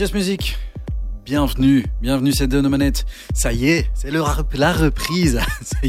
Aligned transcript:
It's 0.00 0.12
Music. 0.12 0.56
Bienvenue, 1.24 1.84
bienvenue, 2.02 2.32
c'est 2.32 2.48
Don 2.48 2.68
Manette. 2.68 3.06
Ça 3.32 3.52
y 3.52 3.68
est, 3.68 3.88
c'est 3.94 4.10
la 4.10 4.72
reprise. 4.72 5.40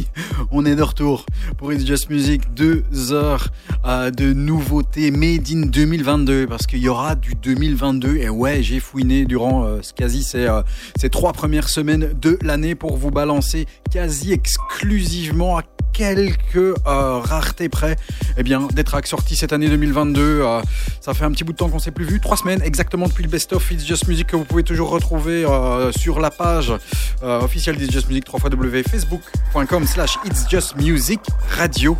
On 0.52 0.64
est 0.64 0.76
de 0.76 0.84
retour 0.84 1.26
pour 1.58 1.74
It's 1.74 1.88
Just 1.88 2.12
Music. 2.12 2.54
Deux 2.54 2.84
heures 3.12 3.48
euh, 3.84 4.12
de 4.12 4.32
nouveautés 4.32 5.10
made 5.10 5.50
in 5.52 5.66
2022 5.66 6.46
parce 6.46 6.68
qu'il 6.68 6.80
y 6.80 6.88
aura 6.88 7.16
du 7.16 7.34
2022. 7.34 8.18
Et 8.18 8.30
ouais, 8.30 8.62
j'ai 8.62 8.80
fouiné 8.80 9.26
durant 9.26 9.66
euh, 9.66 9.82
quasi 9.96 10.22
ces, 10.22 10.46
euh, 10.46 10.62
ces 11.00 11.10
trois 11.10 11.34
premières 11.34 11.68
semaines 11.70 12.14
de 12.14 12.38
l'année 12.44 12.76
pour 12.76 12.98
vous 12.98 13.10
balancer 13.10 13.66
quasi 13.92 14.34
exclusivement 14.34 15.58
à 15.58 15.64
quelques 15.96 16.58
euh, 16.58 16.74
raretés 17.20 17.70
près 17.70 17.96
eh 18.38 18.44
bien, 18.44 18.68
des 18.74 18.84
tracks 18.84 19.08
sortis 19.08 19.36
cette 19.36 19.54
année 19.54 19.70
2022. 19.70 20.22
euh, 20.22 20.62
ça 21.00 21.14
fait 21.14 21.24
un 21.24 21.32
petit 21.32 21.44
bout 21.44 21.54
de 21.54 21.58
temps 21.58 21.70
qu'on 21.70 21.80
s'est 21.80 21.92
plus 21.92 22.06
vu, 22.06 22.20
trois 22.20 22.36
semaines 22.36 22.62
exactement 22.62 23.08
depuis 23.08 23.24
le 23.24 23.30
best-of 23.30 23.72
It's 23.72 23.86
Just 23.86 24.08
Music 24.08 24.28
que 24.28 24.36
vous 24.36 24.44
pouvez 24.44 24.64
toujours 24.64 24.90
retrouver 24.90 25.46
euh, 25.46 25.92
sur 25.94 26.20
la 26.20 26.32
page 26.32 26.74
officielle 27.22 27.78
d'It's 27.78 27.92
Just 27.92 28.10
Music, 28.10 28.26
www.facebook.com 28.32 29.88
slash 29.88 30.18
It's 30.26 30.50
Just 30.50 30.76
Music 30.76 31.22
Radio. 31.50 31.98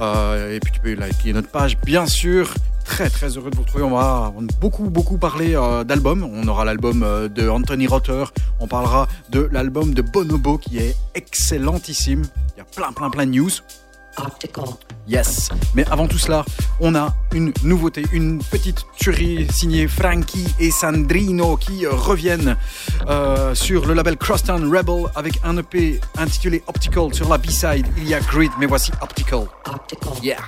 Et 0.00 0.58
puis 0.60 0.72
tu 0.72 0.80
peux 0.80 0.94
liker 0.94 1.32
notre 1.32 1.48
page, 1.48 1.76
bien 1.84 2.06
sûr. 2.06 2.54
Très 2.86 3.10
très 3.10 3.36
heureux 3.36 3.50
de 3.50 3.56
vous 3.56 3.62
retrouver. 3.62 3.84
On 3.84 3.90
va 3.96 4.32
beaucoup 4.60 4.88
beaucoup 4.90 5.18
parler 5.18 5.54
euh, 5.54 5.84
d'albums. 5.84 6.22
On 6.24 6.46
aura 6.48 6.64
l'album 6.64 7.02
euh, 7.02 7.28
de 7.28 7.48
Anthony 7.48 7.86
Rotter. 7.86 8.24
On 8.60 8.66
parlera 8.68 9.08
de 9.30 9.48
l'album 9.52 9.92
de 9.92 10.02
Bonobo 10.02 10.56
qui 10.56 10.78
est 10.78 10.96
excellentissime. 11.14 12.22
Il 12.54 12.58
y 12.58 12.60
a 12.60 12.64
plein 12.64 12.92
plein 12.92 13.10
plein 13.10 13.26
de 13.26 13.32
news. 13.32 13.50
Optical. 14.18 14.64
Yes. 15.06 15.50
Mais 15.74 15.84
avant 15.90 16.06
tout 16.08 16.18
cela, 16.18 16.44
on 16.80 16.94
a 16.94 17.14
une 17.34 17.52
nouveauté, 17.62 18.04
une 18.12 18.38
petite 18.38 18.84
tuerie 18.96 19.46
signée 19.50 19.88
Frankie 19.88 20.46
et 20.58 20.70
Sandrino 20.70 21.56
qui 21.56 21.84
euh, 21.84 21.90
reviennent 21.92 22.56
euh, 23.08 23.54
sur 23.54 23.86
le 23.86 23.94
label 23.94 24.16
Crosstown 24.16 24.64
Rebel 24.74 25.04
avec 25.14 25.38
un 25.44 25.58
EP 25.58 26.00
intitulé 26.16 26.62
Optical. 26.66 27.12
Sur 27.14 27.28
la 27.28 27.38
B-side, 27.38 27.86
il 27.98 28.08
y 28.08 28.14
a 28.14 28.20
Grid, 28.20 28.50
mais 28.58 28.66
voici 28.66 28.90
Optical. 29.02 29.46
Optical. 29.66 30.12
Yeah. 30.22 30.38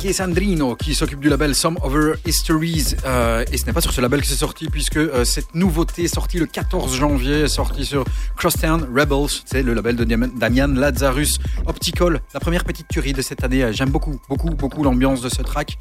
Frankie 0.00 0.14
Sandrino 0.14 0.76
qui 0.76 0.94
s'occupe 0.94 1.20
du 1.20 1.28
label 1.28 1.54
Some 1.54 1.76
Over 1.82 2.14
Histories. 2.24 2.96
Euh, 3.04 3.44
et 3.52 3.58
ce 3.58 3.66
n'est 3.66 3.74
pas 3.74 3.82
sur 3.82 3.92
ce 3.92 4.00
label 4.00 4.22
que 4.22 4.26
c'est 4.26 4.34
sorti 4.34 4.66
puisque 4.70 4.96
euh, 4.96 5.26
cette 5.26 5.54
nouveauté 5.54 6.04
est 6.04 6.14
sortie 6.14 6.38
le 6.38 6.46
14 6.46 6.96
janvier 6.96 7.48
sortie 7.48 7.84
sur 7.84 8.04
Crosstown 8.34 8.88
Rebels. 8.96 9.42
C'est 9.44 9.62
le 9.62 9.74
label 9.74 9.96
de 9.96 10.04
Damian 10.04 10.68
Lazarus 10.68 11.38
Optical. 11.66 12.22
La 12.32 12.40
première 12.40 12.64
petite 12.64 12.88
tuerie 12.88 13.12
de 13.12 13.20
cette 13.20 13.44
année. 13.44 13.74
J'aime 13.74 13.90
beaucoup 13.90 14.18
beaucoup 14.26 14.48
beaucoup 14.48 14.82
l'ambiance 14.82 15.20
de 15.20 15.28
ce 15.28 15.42
track. 15.42 15.76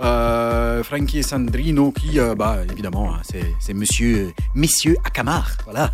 Euh, 0.00 0.84
Frankie 0.84 1.24
Sandrino 1.24 1.90
qui 1.90 2.20
bah 2.38 2.58
évidemment 2.70 3.12
hein, 3.12 3.22
c'est 3.58 3.74
monsieur 3.74 4.32
messieurs 4.54 4.96
Akamar. 5.04 5.50
Voilà. 5.64 5.90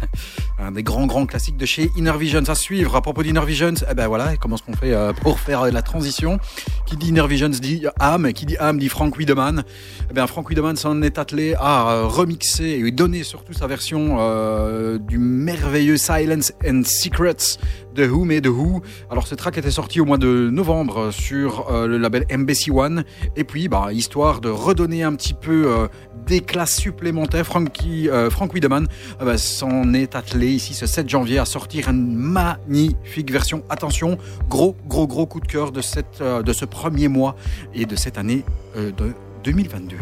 Un 0.58 0.72
des 0.72 0.82
grands 0.82 1.06
grands 1.06 1.24
classiques 1.24 1.56
de 1.56 1.64
chez 1.64 1.90
Inner 1.96 2.18
Visions. 2.18 2.44
À 2.46 2.54
suivre 2.54 2.94
à 2.94 3.00
propos 3.00 3.22
d'Inner 3.22 3.46
Visions 3.46 3.72
eh 3.90 3.94
ben 3.94 4.06
voilà 4.06 4.36
comment 4.36 4.56
est-ce 4.56 4.64
qu'on 4.64 4.76
fait 4.76 4.94
pour 5.22 5.40
faire 5.40 5.64
la 5.64 5.80
transition? 5.80 6.38
Qui 6.84 6.98
dit 6.98 7.08
Inner 7.08 7.26
Visions 7.26 7.48
dit 7.48 7.69
âme, 7.98 8.32
qui 8.32 8.46
dit 8.46 8.56
âme 8.58 8.78
dit 8.78 8.88
Frank 8.88 9.16
Wiedemann. 9.16 9.64
Eh 10.10 10.14
bien, 10.14 10.26
Frank 10.26 10.48
Wiedemann 10.48 10.76
s'en 10.76 11.02
est 11.02 11.18
attelé 11.18 11.54
à 11.58 11.90
euh, 11.90 12.06
remixer 12.06 12.64
et 12.64 12.90
donner 12.90 13.22
surtout 13.22 13.52
sa 13.52 13.66
version 13.66 14.16
euh, 14.18 14.98
du 14.98 15.18
merveilleux 15.18 15.96
Silence 15.96 16.52
and 16.66 16.82
Secrets 16.84 17.58
de 17.94 18.06
Who 18.06 18.24
Made 18.24 18.46
Who. 18.46 18.82
Alors, 19.10 19.26
ce 19.26 19.34
track 19.34 19.58
était 19.58 19.70
sorti 19.70 20.00
au 20.00 20.04
mois 20.04 20.18
de 20.18 20.48
novembre 20.50 21.10
sur 21.12 21.70
euh, 21.70 21.86
le 21.86 21.98
label 21.98 22.24
Embassy 22.32 22.70
One. 22.70 23.04
Et 23.36 23.44
puis, 23.44 23.68
bah, 23.68 23.88
histoire 23.92 24.40
de 24.40 24.48
redonner 24.48 25.02
un 25.02 25.14
petit 25.14 25.34
peu 25.34 25.88
euh, 26.20 26.26
d'éclat 26.26 26.66
supplémentaire, 26.66 27.44
Frankie, 27.44 28.08
euh, 28.08 28.30
Frank 28.30 28.52
Wiedemann 28.54 28.86
eh 29.20 29.24
ben, 29.24 29.36
s'en 29.36 29.92
est 29.92 30.14
attelé 30.14 30.48
ici 30.48 30.74
ce 30.74 30.86
7 30.86 31.08
janvier 31.08 31.38
à 31.38 31.44
sortir 31.44 31.88
une 31.88 32.14
magnifique 32.14 33.30
version. 33.30 33.62
Attention, 33.68 34.18
gros, 34.48 34.76
gros, 34.86 35.06
gros 35.06 35.26
coup 35.26 35.40
de 35.40 35.46
cœur 35.46 35.72
de, 35.72 35.80
cette, 35.80 36.20
euh, 36.20 36.42
de 36.42 36.52
ce 36.52 36.64
premier 36.64 37.08
mois 37.08 37.36
et 37.74 37.86
de 37.86 37.96
cette 37.96 38.18
année 38.18 38.44
euh, 38.76 38.90
de 38.92 39.12
2022. 39.44 39.96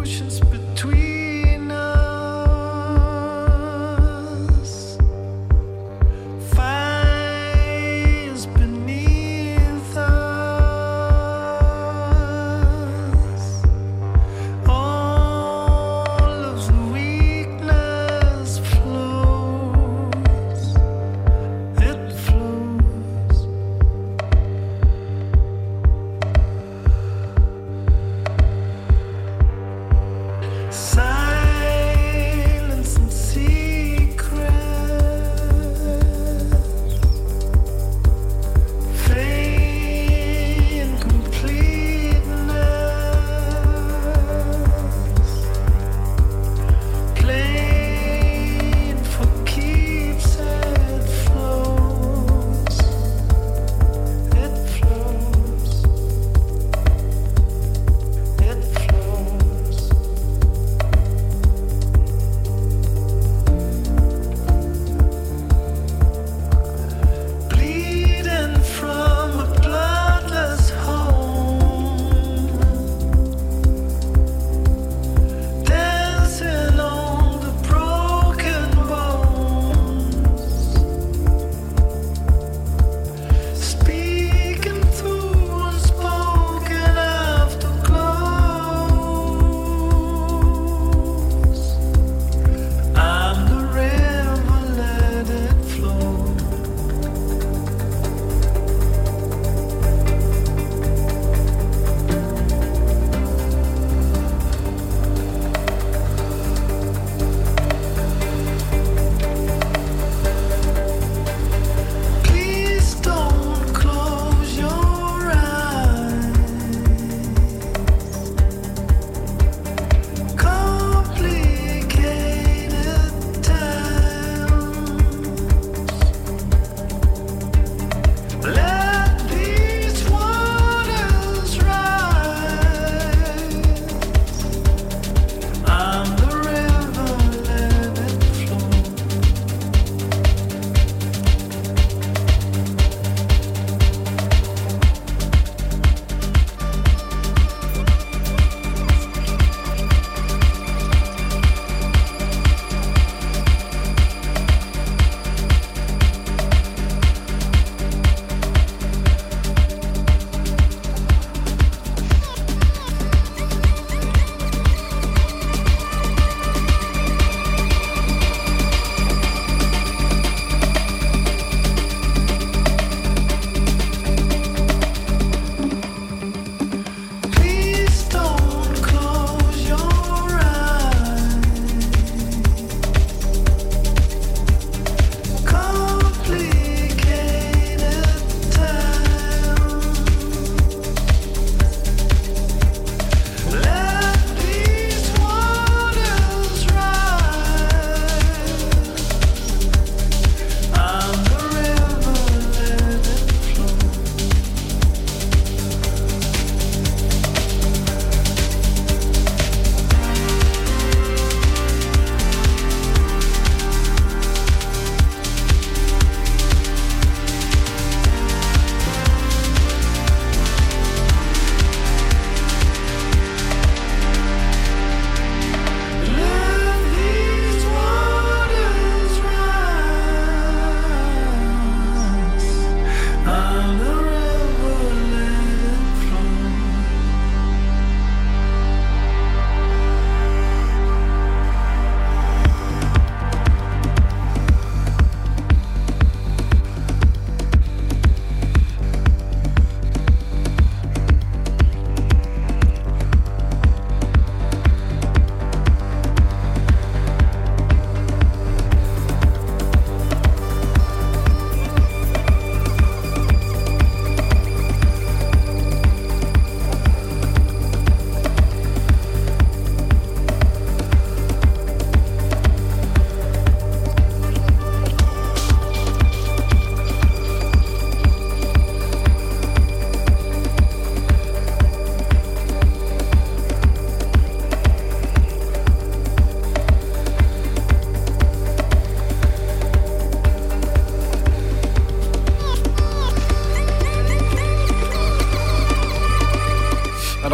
Oceans 0.00 0.37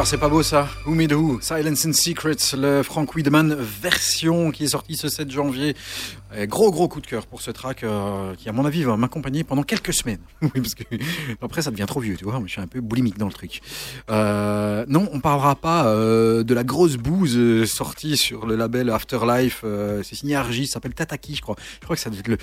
C'est 0.05 0.19
pas 0.19 0.29
beau 0.29 0.43
ça, 0.43 0.69
Who 0.87 1.41
Silence 1.41 1.87
and 1.87 1.93
Secrets, 1.95 2.57
le 2.59 2.83
Frank 2.83 3.15
Wiedemann 3.15 3.57
version 3.59 4.51
qui 4.51 4.65
est 4.65 4.69
sorti 4.69 4.97
ce 4.97 5.09
7 5.09 5.31
janvier. 5.31 5.75
Gros 6.43 6.71
gros 6.71 6.89
coup 6.89 7.01
de 7.01 7.07
cœur 7.07 7.27
pour 7.27 7.41
ce 7.41 7.51
track 7.51 7.85
euh, 7.85 8.35
qui 8.35 8.49
à 8.49 8.53
mon 8.53 8.65
avis 8.65 8.83
va 8.83 8.97
m'accompagner 8.97 9.45
pendant 9.45 9.63
quelques 9.63 9.95
semaines. 9.95 10.19
oui 10.43 10.51
parce 10.57 10.75
que 10.75 10.85
après 11.41 11.63
ça 11.63 11.71
devient 11.71 11.87
trop 11.87 12.01
vieux, 12.01 12.17
tu 12.17 12.25
vois, 12.25 12.41
je 12.45 12.51
suis 12.51 12.61
un 12.61 12.67
peu 12.67 12.81
boulimique 12.81 13.19
dans 13.19 13.27
le 13.27 13.33
truc. 13.33 13.61
Euh, 14.11 14.85
non, 14.89 15.09
on 15.13 15.21
parlera 15.21 15.55
pas 15.55 15.87
euh, 15.87 16.43
de 16.43 16.55
la 16.55 16.65
grosse 16.65 16.97
bouse 16.97 17.65
sortie 17.65 18.17
sur 18.17 18.47
le 18.47 18.57
label 18.57 18.91
Afterlife, 18.91 19.65
c'est 20.03 20.15
signé 20.15 20.35
Argis, 20.35 20.67
ça 20.67 20.75
s'appelle 20.75 20.95
Tataki 20.95 21.37
je 21.37 21.43
crois. 21.43 21.57
Je 21.81 21.85
crois 21.85 21.97
que 21.97 22.03
ça 22.03 22.11
doit 22.11 22.19
être 22.19 22.41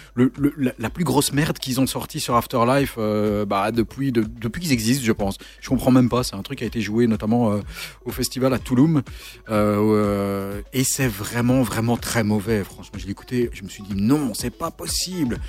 la, 0.77 0.89
plus 0.89 1.03
grosse 1.03 1.33
merde 1.33 1.57
qu'ils 1.59 1.79
ont 1.79 1.87
sorti 1.87 2.19
sur 2.19 2.35
Afterlife 2.35 2.97
bah, 2.97 3.71
depuis, 3.71 4.11
de- 4.11 4.23
depuis 4.23 4.61
qu'ils 4.61 4.71
existent 4.71 5.05
je 5.05 5.11
pense. 5.11 5.37
Je 5.59 5.69
comprends 5.69 5.91
même 5.91 6.09
pas, 6.09 6.23
c'est 6.23 6.35
un 6.35 6.41
truc 6.43 6.59
qui 6.59 6.63
a 6.63 6.67
été 6.67 6.81
joué 6.81 7.07
notamment 7.07 7.59
au 8.05 8.11
festival 8.11 8.53
à 8.53 8.59
Touloum. 8.59 9.01
Et 9.49 10.83
c'est 10.83 11.07
vraiment, 11.07 11.61
vraiment 11.61 11.97
très 11.97 12.23
mauvais. 12.23 12.63
Franchement, 12.63 12.97
je 12.97 13.07
l'ai 13.07 13.15
je 13.53 13.63
me 13.63 13.69
suis 13.69 13.80
dit 13.81 13.95
non, 13.95 14.33
c'est 14.33 14.49
pas 14.49 14.71
possible. 14.71 15.39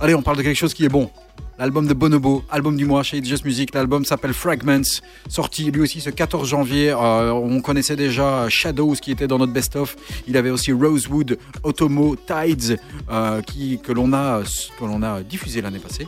Allez, 0.00 0.14
on 0.14 0.22
parle 0.22 0.38
de 0.38 0.42
quelque 0.42 0.56
chose 0.56 0.74
qui 0.74 0.84
est 0.84 0.88
bon. 0.88 1.10
L'album 1.58 1.86
de 1.86 1.92
Bonobo, 1.92 2.42
album 2.50 2.76
du 2.76 2.86
mois 2.86 3.02
chez 3.02 3.22
Just 3.22 3.44
Music. 3.44 3.74
L'album 3.74 4.04
s'appelle 4.06 4.32
Fragments, 4.32 5.02
sorti 5.28 5.70
lui 5.70 5.82
aussi 5.82 6.00
ce 6.00 6.08
14 6.08 6.48
janvier. 6.48 6.90
Euh, 6.90 7.32
on 7.32 7.60
connaissait 7.60 7.96
déjà 7.96 8.48
Shadows 8.48 8.94
qui 8.94 9.10
était 9.10 9.26
dans 9.26 9.38
notre 9.38 9.52
best-of. 9.52 9.96
Il 10.26 10.38
avait 10.38 10.48
aussi 10.50 10.72
Rosewood, 10.72 11.38
Otomo, 11.62 12.16
Tides 12.16 12.80
euh, 13.10 13.42
que 13.42 13.92
l'on 13.92 14.12
a, 14.12 14.42
a 14.42 15.22
diffusé 15.22 15.60
l'année 15.60 15.80
passée. 15.80 16.06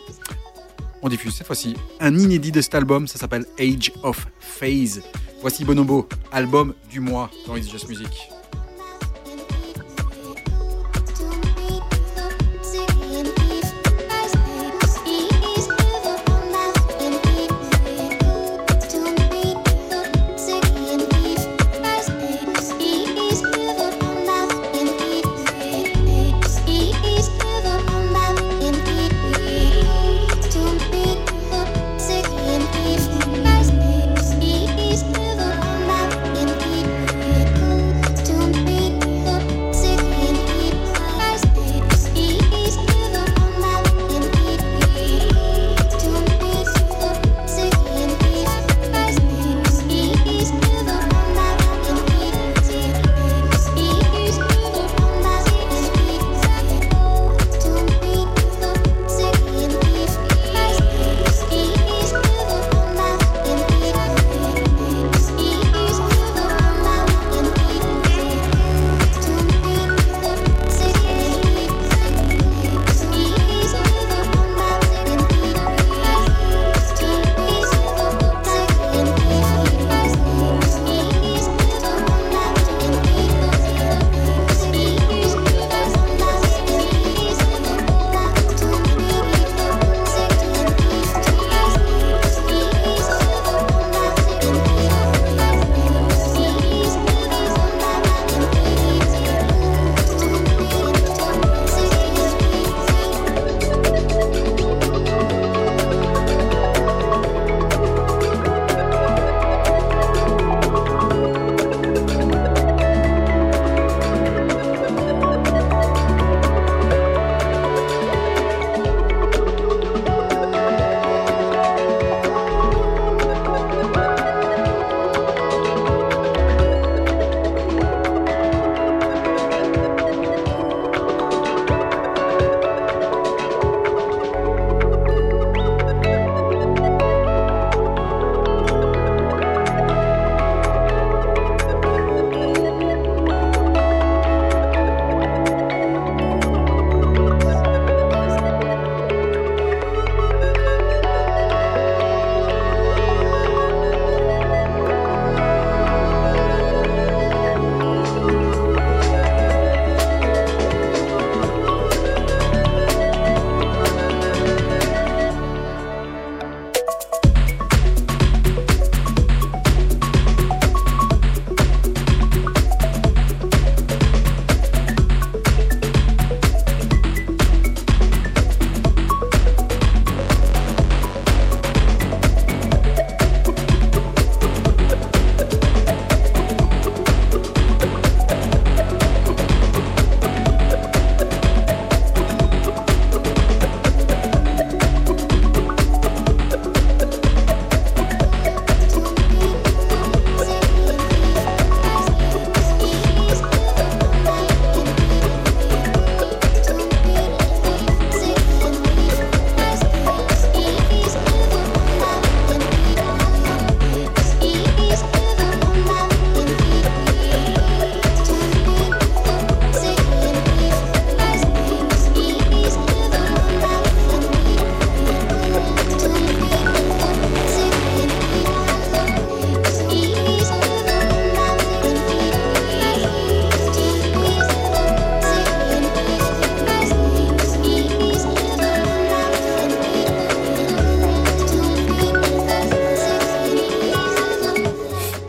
On 1.02 1.08
diffuse 1.08 1.34
cette 1.34 1.46
fois-ci 1.46 1.74
un 2.00 2.16
inédit 2.16 2.52
de 2.52 2.60
cet 2.60 2.74
album, 2.74 3.06
ça 3.06 3.18
s'appelle 3.18 3.44
Age 3.58 3.92
of 4.02 4.26
Phase. 4.40 5.02
Voici 5.42 5.64
Bonobo, 5.64 6.08
album 6.30 6.72
du 6.88 7.00
mois 7.00 7.30
dans 7.46 7.56
It's 7.56 7.70
Just 7.70 7.88
Music. 7.88 8.08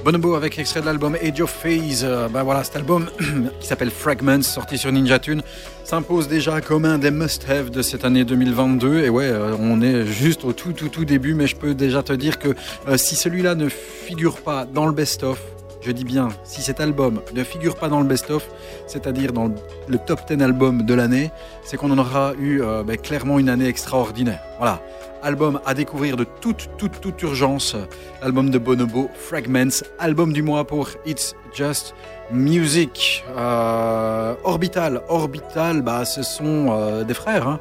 Bonobo 0.03 0.35
avec 0.35 0.59
extrait 0.59 0.81
de 0.81 0.85
l'album 0.85 1.15
Age 1.15 1.39
of 1.39 1.49
Phase. 1.49 2.03
Euh, 2.03 2.27
ben 2.27 2.43
voilà, 2.43 2.65
cet 2.65 2.75
album 2.75 3.09
qui 3.61 3.67
s'appelle 3.67 3.89
Fragments, 3.89 4.41
sorti 4.41 4.77
sur 4.77 4.91
Ninja 4.91 5.17
Tune, 5.17 5.41
s'impose 5.85 6.27
déjà 6.27 6.59
comme 6.59 6.83
un 6.83 6.97
des 6.97 7.09
must-have 7.09 7.69
de 7.69 7.81
cette 7.81 8.03
année 8.03 8.25
2022. 8.25 8.99
Et 8.99 9.09
ouais, 9.09 9.27
euh, 9.27 9.55
on 9.57 9.81
est 9.81 10.05
juste 10.05 10.43
au 10.43 10.51
tout 10.51 10.73
tout 10.73 10.89
tout 10.89 11.05
début, 11.05 11.35
mais 11.35 11.47
je 11.47 11.55
peux 11.55 11.73
déjà 11.73 12.03
te 12.03 12.11
dire 12.11 12.37
que 12.37 12.49
euh, 12.89 12.97
si 12.97 13.15
celui-là 13.15 13.55
ne 13.55 13.69
figure 13.69 14.41
pas 14.41 14.65
dans 14.65 14.87
le 14.87 14.91
best-of, 14.91 15.39
je 15.85 15.91
dis 15.91 16.03
bien, 16.05 16.29
si 16.43 16.61
cet 16.61 16.79
album 16.79 17.21
ne 17.33 17.43
figure 17.43 17.75
pas 17.75 17.89
dans 17.89 17.99
le 17.99 18.05
best-of, 18.05 18.47
c'est-à-dire 18.87 19.33
dans 19.33 19.51
le 19.87 19.97
top 19.97 20.21
10 20.29 20.41
album 20.43 20.83
de 20.83 20.93
l'année, 20.93 21.31
c'est 21.63 21.77
qu'on 21.77 21.91
en 21.91 21.97
aura 21.97 22.33
eu 22.39 22.61
euh, 22.61 22.83
ben, 22.83 22.97
clairement 22.97 23.37
une 23.39 23.49
année 23.49 23.67
extraordinaire. 23.67 24.39
Voilà. 24.59 24.81
Album 25.21 25.59
à 25.65 25.73
découvrir 25.73 26.17
de 26.17 26.25
toute, 26.41 26.69
toute, 26.77 26.99
toute 26.99 27.21
urgence. 27.21 27.75
Album 28.21 28.49
de 28.49 28.57
Bonobo, 28.57 29.09
Fragments. 29.13 29.83
Album 29.99 30.33
du 30.33 30.41
mois 30.43 30.65
pour 30.65 30.89
It's 31.05 31.33
Just 31.53 31.95
Music. 32.31 33.23
Euh, 33.37 34.35
Orbital. 34.43 35.01
Orbital, 35.07 35.81
bah, 35.81 36.03
ce 36.03 36.23
sont 36.23 36.67
euh, 36.71 37.03
des 37.05 37.13
frères. 37.13 37.47
hein. 37.47 37.59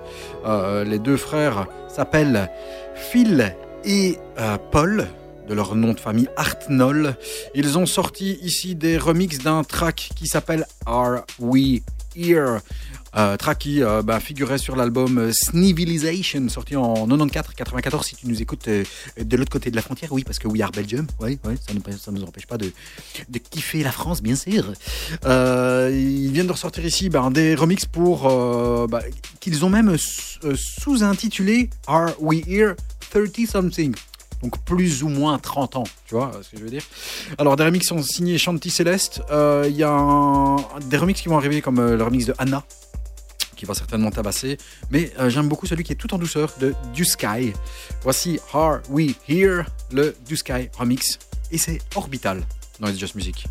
Les 0.84 0.98
deux 0.98 1.16
frères 1.16 1.66
s'appellent 1.88 2.48
Phil 2.96 3.54
et 3.84 4.18
Paul 4.72 5.06
de 5.48 5.54
leur 5.54 5.74
nom 5.74 5.92
de 5.92 6.00
famille 6.00 6.28
Artnoll. 6.36 7.16
Ils 7.54 7.78
ont 7.78 7.86
sorti 7.86 8.38
ici 8.42 8.74
des 8.74 8.98
remixes 8.98 9.38
d'un 9.38 9.64
track 9.64 10.10
qui 10.16 10.26
s'appelle 10.26 10.66
Are 10.86 11.24
We 11.38 11.80
Here? 12.14 12.58
Euh, 13.14 13.36
track 13.36 13.58
qui 13.58 13.82
euh, 13.82 14.00
bah, 14.02 14.20
figurait 14.20 14.56
sur 14.56 14.74
l'album 14.74 15.30
Snivilization, 15.32 16.48
sorti 16.48 16.76
en 16.76 17.06
94-94, 17.06 18.04
si 18.04 18.16
tu 18.16 18.26
nous 18.26 18.40
écoutes 18.40 18.68
euh, 18.68 18.84
de 19.22 19.36
l'autre 19.36 19.50
côté 19.50 19.70
de 19.70 19.76
la 19.76 19.82
frontière, 19.82 20.10
oui, 20.12 20.24
parce 20.24 20.38
que 20.38 20.48
We 20.48 20.62
Are 20.62 20.70
Belgium, 20.70 21.06
oui, 21.20 21.38
oui, 21.44 21.54
ça 21.66 22.10
ne 22.10 22.18
nous 22.18 22.24
empêche 22.24 22.46
pas 22.46 22.56
de, 22.56 22.72
de 23.28 23.38
kiffer 23.38 23.82
la 23.82 23.92
France, 23.92 24.22
bien 24.22 24.34
sûr. 24.36 24.72
Ils 25.26 26.30
viennent 26.32 26.46
de 26.46 26.52
ressortir 26.52 26.84
ici 26.86 27.10
bah, 27.10 27.28
des 27.30 27.54
remixes 27.54 27.84
pour 27.86 28.22
bah, 28.88 29.02
qu'ils 29.40 29.62
ont 29.64 29.70
même 29.70 29.96
sous- 29.98 30.56
sous-intitulé 30.56 31.68
Are 31.86 32.12
We 32.18 32.40
Here 32.46 32.74
30 33.10 33.46
Something? 33.46 33.94
Donc 34.42 34.62
plus 34.64 35.02
ou 35.02 35.08
moins 35.08 35.38
30 35.38 35.76
ans, 35.76 35.84
tu 36.06 36.14
vois 36.14 36.32
ce 36.42 36.50
que 36.50 36.58
je 36.58 36.64
veux 36.64 36.70
dire. 36.70 36.82
Alors 37.38 37.56
des 37.56 37.64
remixes 37.64 37.86
sont 37.88 38.02
signés 38.02 38.38
Shanti 38.38 38.70
Céleste, 38.70 39.22
Euh, 39.30 39.66
il 39.68 39.76
y 39.76 39.84
a 39.84 40.56
des 40.86 40.96
remixes 40.96 41.20
qui 41.22 41.28
vont 41.28 41.36
arriver 41.36 41.60
comme 41.62 41.78
euh, 41.78 41.96
le 41.96 42.02
remix 42.02 42.26
de 42.26 42.34
Anna, 42.38 42.64
qui 43.56 43.64
va 43.64 43.74
certainement 43.74 44.10
tabasser, 44.10 44.58
mais 44.90 45.12
euh, 45.20 45.30
j'aime 45.30 45.48
beaucoup 45.48 45.66
celui 45.66 45.84
qui 45.84 45.92
est 45.92 45.96
tout 45.96 46.12
en 46.12 46.18
douceur 46.18 46.52
de 46.60 46.74
Du 46.92 47.04
Sky. 47.04 47.52
Voici 48.02 48.40
Are 48.52 48.80
We 48.90 49.14
Here, 49.28 49.62
le 49.92 50.14
Du 50.26 50.36
Sky 50.36 50.68
remix, 50.76 51.18
et 51.52 51.58
c'est 51.58 51.78
Orbital 51.94 52.42
dans 52.80 52.88
It's 52.88 52.98
Just 52.98 53.14
Music. 53.14 53.46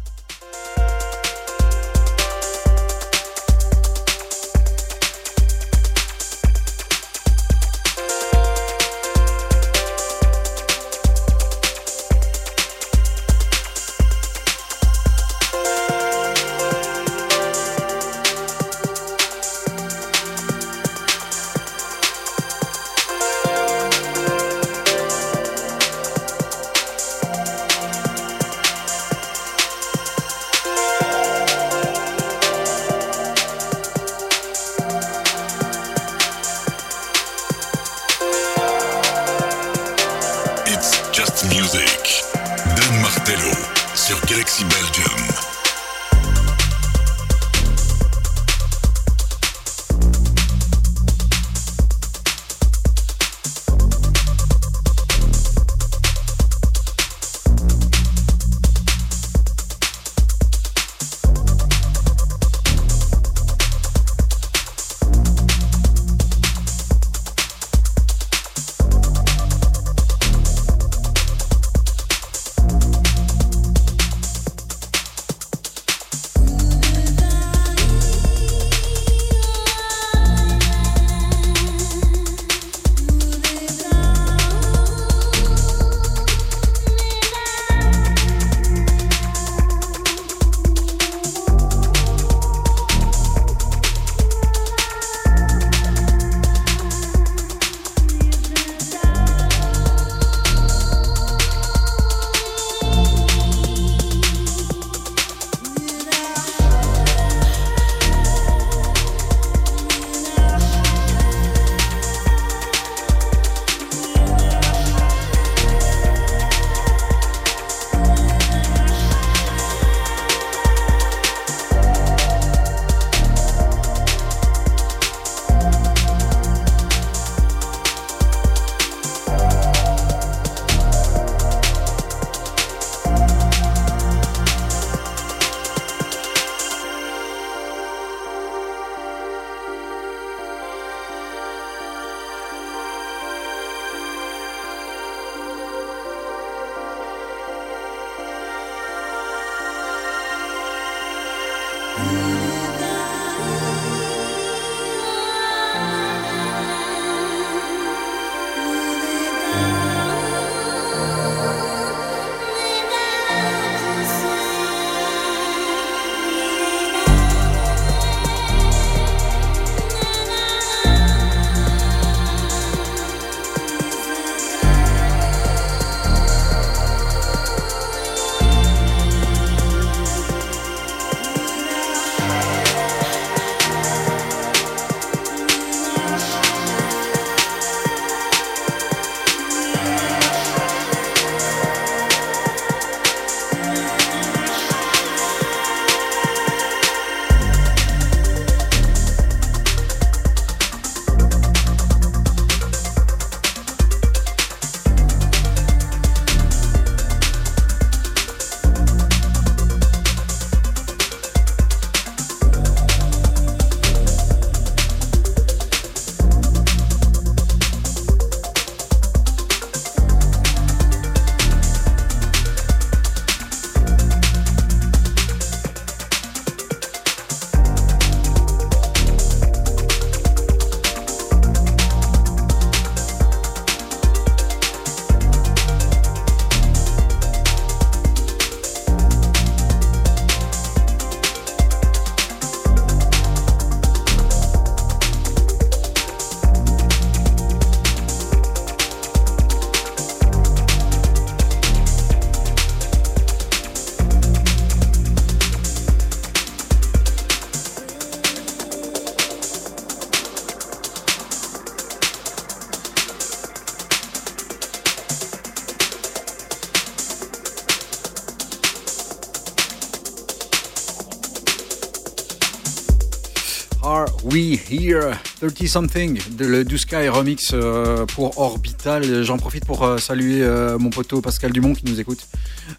Here 274.71 275.11
30 275.41 275.67
Something, 275.67 276.21
de 276.37 276.45
le 276.45 276.63
Do 276.63 276.77
Sky 276.77 277.09
remix 277.09 277.51
euh, 277.51 278.05
pour 278.05 278.37
Orbital. 278.39 279.21
J'en 279.21 279.37
profite 279.37 279.65
pour 279.65 279.83
euh, 279.83 279.97
saluer 279.97 280.43
euh, 280.43 280.79
mon 280.79 280.89
poteau 280.89 281.19
Pascal 281.19 281.51
Dumont 281.51 281.73
qui 281.73 281.83
nous 281.85 281.99
écoute. 281.99 282.25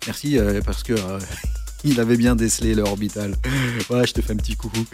Merci 0.07 0.39
parce 0.65 0.83
que 0.83 0.95
il 1.85 2.01
avait 2.01 2.17
bien 2.17 2.35
décelé 2.35 2.75
le 2.75 2.83
Orbital. 2.83 3.35
Ouais, 3.91 4.07
je 4.07 4.15
te 4.15 4.23
fais 4.23 4.33
un 4.33 4.37
petit 4.37 4.57
coucou 4.57 4.87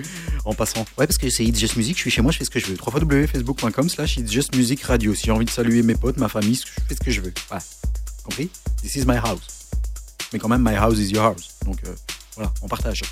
en 0.44 0.54
passant. 0.54 0.80
Ouais, 0.98 1.06
parce 1.06 1.18
que 1.18 1.30
c'est 1.30 1.44
It's 1.44 1.60
Just 1.60 1.76
Music, 1.76 1.96
je 1.96 2.00
suis 2.00 2.10
chez 2.10 2.22
moi, 2.22 2.32
je 2.32 2.38
fais 2.38 2.44
ce 2.44 2.50
que 2.50 2.58
je 2.58 2.66
veux. 2.66 2.76
www.facebook.com 2.76 3.88
slash 3.88 4.16
It's 4.16 4.32
Just 4.32 4.56
Music 4.56 4.82
Radio. 4.82 5.14
Si 5.14 5.26
j'ai 5.26 5.30
envie 5.30 5.44
de 5.44 5.50
saluer 5.50 5.82
mes 5.82 5.94
potes, 5.94 6.16
ma 6.16 6.28
famille, 6.28 6.56
je 6.56 6.82
fais 6.88 6.94
ce 6.96 7.00
que 7.00 7.12
je 7.12 7.20
veux. 7.20 7.32
Voilà. 7.48 7.62
Compris? 8.24 8.50
This 8.82 8.96
is 8.96 9.04
my 9.06 9.18
house. 9.18 9.68
Mais 10.32 10.40
quand 10.40 10.48
même, 10.48 10.62
my 10.62 10.74
house 10.74 10.98
is 10.98 11.10
your 11.12 11.26
house. 11.26 11.48
Donc 11.64 11.78
euh, 11.86 11.94
voilà, 12.38 12.52
on 12.62 12.68
partage. 12.68 13.02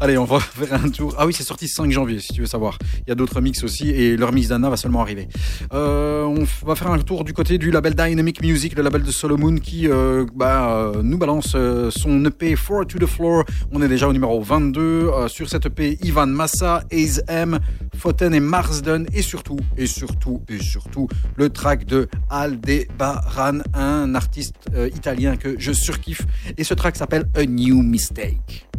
Allez, 0.00 0.16
on 0.16 0.24
va 0.24 0.40
faire 0.40 0.82
un 0.82 0.88
tour. 0.88 1.14
Ah 1.18 1.26
oui, 1.26 1.34
c'est 1.34 1.44
sorti 1.44 1.68
5 1.68 1.90
janvier, 1.90 2.18
si 2.18 2.32
tu 2.32 2.40
veux 2.40 2.46
savoir. 2.46 2.78
Il 3.06 3.08
y 3.08 3.12
a 3.12 3.14
d'autres 3.14 3.40
mix 3.40 3.62
aussi, 3.64 3.90
et 3.90 4.16
leur 4.16 4.32
mix 4.32 4.48
d'Anna 4.48 4.70
va 4.70 4.76
seulement 4.76 5.00
arriver. 5.00 5.28
Euh, 5.72 6.24
on 6.24 6.44
va 6.66 6.74
faire 6.74 6.90
un 6.90 6.98
tour 6.98 7.24
du 7.24 7.32
côté 7.32 7.58
du 7.58 7.70
label 7.70 7.94
Dynamic 7.94 8.42
Music, 8.42 8.76
le 8.76 8.82
label 8.82 9.02
de 9.02 9.10
Solomon, 9.10 9.56
qui 9.56 9.88
euh, 9.88 10.26
bah, 10.34 10.76
euh, 10.76 11.02
nous 11.02 11.18
balance 11.18 11.56
son 11.90 12.24
EP 12.24 12.54
4 12.54 12.84
to 12.84 12.98
the 12.98 13.06
Floor. 13.06 13.44
On 13.72 13.82
est 13.82 13.88
déjà 13.88 14.08
au 14.08 14.12
numéro 14.12 14.40
22. 14.40 14.80
Euh, 14.80 15.28
sur 15.28 15.48
cette 15.48 15.66
EP, 15.66 15.98
Ivan 16.02 16.26
Massa, 16.26 16.82
Aze 16.92 17.22
M, 17.28 17.58
Foten 17.96 18.34
et 18.34 18.40
Marsden, 18.40 19.06
et 19.12 19.22
surtout, 19.22 19.58
et 19.76 19.86
surtout, 19.86 20.42
et 20.48 20.58
surtout, 20.58 21.08
le 21.36 21.50
track 21.50 21.84
de 21.84 22.08
Aldebaran, 22.28 23.58
un 23.74 24.14
artiste 24.14 24.70
italien 24.94 25.36
que 25.36 25.56
je 25.58 25.72
surkiffe. 25.72 26.22
Et 26.56 26.64
ce 26.64 26.74
track 26.74 26.96
s'appelle 26.96 27.28
A 27.34 27.44
New 27.44 27.82
Mistake. 27.82 28.69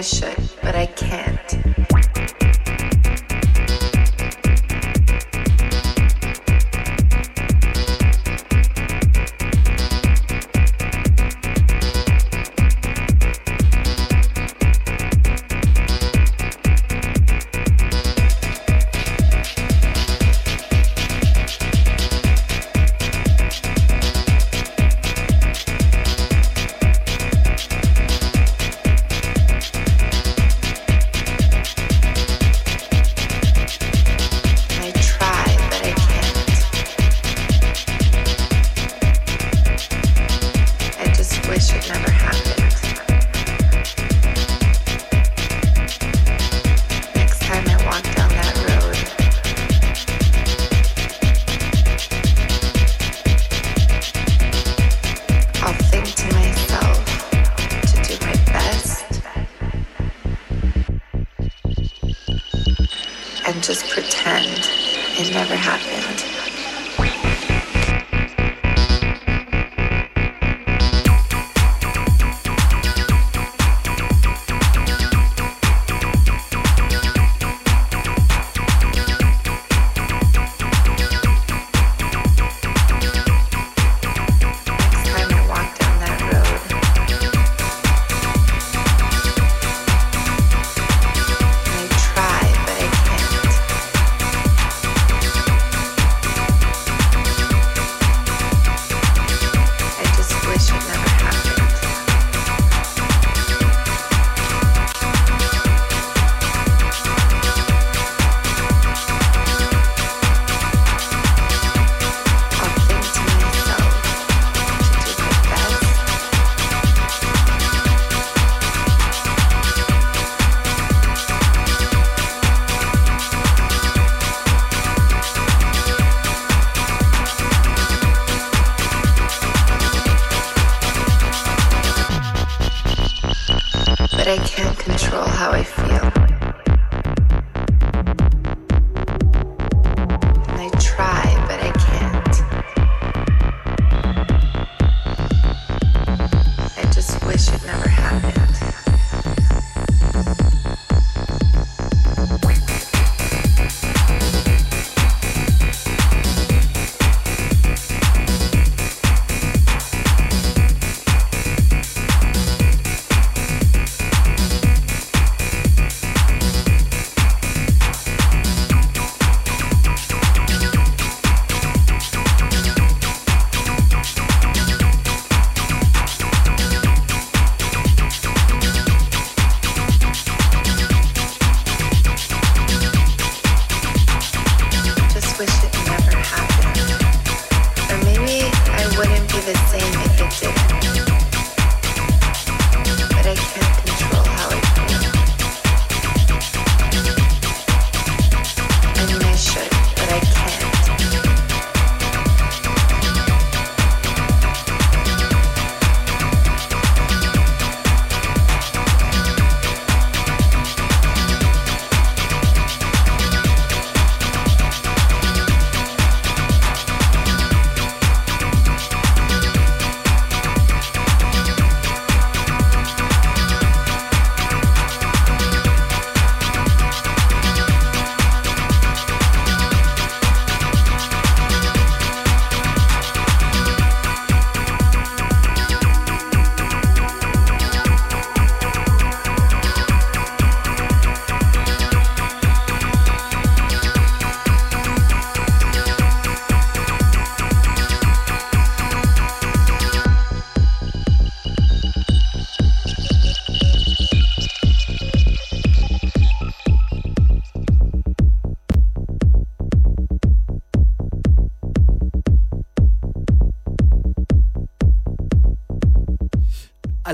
I 0.00 0.02
should, 0.02 0.48
but 0.62 0.74
I 0.74 0.86
can't. 0.86 1.79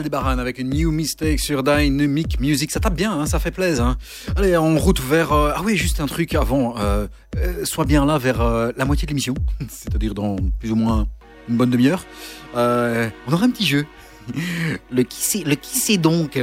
Aldebaran 0.07 0.39
avec 0.39 0.59
une 0.59 0.71
new 0.71 0.93
mistake 0.93 1.41
sur 1.41 1.65
Dynamic 1.65 2.39
Music. 2.39 2.71
Ça 2.71 2.79
tape 2.79 2.95
bien, 2.95 3.11
hein, 3.13 3.27
ça 3.27 3.41
fait 3.41 3.51
plaisir. 3.51 3.85
Hein. 3.85 3.97
Allez, 4.37 4.57
en 4.57 4.77
route 4.79 5.01
vers. 5.01 5.33
euh, 5.33 5.51
ah 5.53 5.63
oui, 5.65 5.77
juste 5.77 5.99
un 5.99 6.07
truc 6.07 6.37
avant. 6.37 6.79
Euh, 6.79 7.09
euh, 7.39 7.65
sois 7.65 7.85
bien 7.85 8.07
là 8.07 8.17
vers 8.17 8.41
euh, 8.41 8.71
la 8.77 8.85
moitié 8.85 9.07
de 9.07 9.11
l'émission, 9.11 9.35
c'est-à-dire 9.69 10.15
dans 10.15 10.37
plus 10.61 10.71
ou 10.71 10.77
moins 10.77 11.09
une 11.49 11.57
bonne 11.57 11.71
demi-heure. 11.71 12.05
On 12.55 13.33
aura 13.33 13.47
un 13.47 13.51
petit 13.51 13.67
jeu. 13.67 13.85
Le 14.93 15.03
qui 15.03 15.21
c'est, 15.23 15.43
le 15.43 15.57
qui 15.57 15.79
c'est 15.81 15.97
donc? 15.99 16.39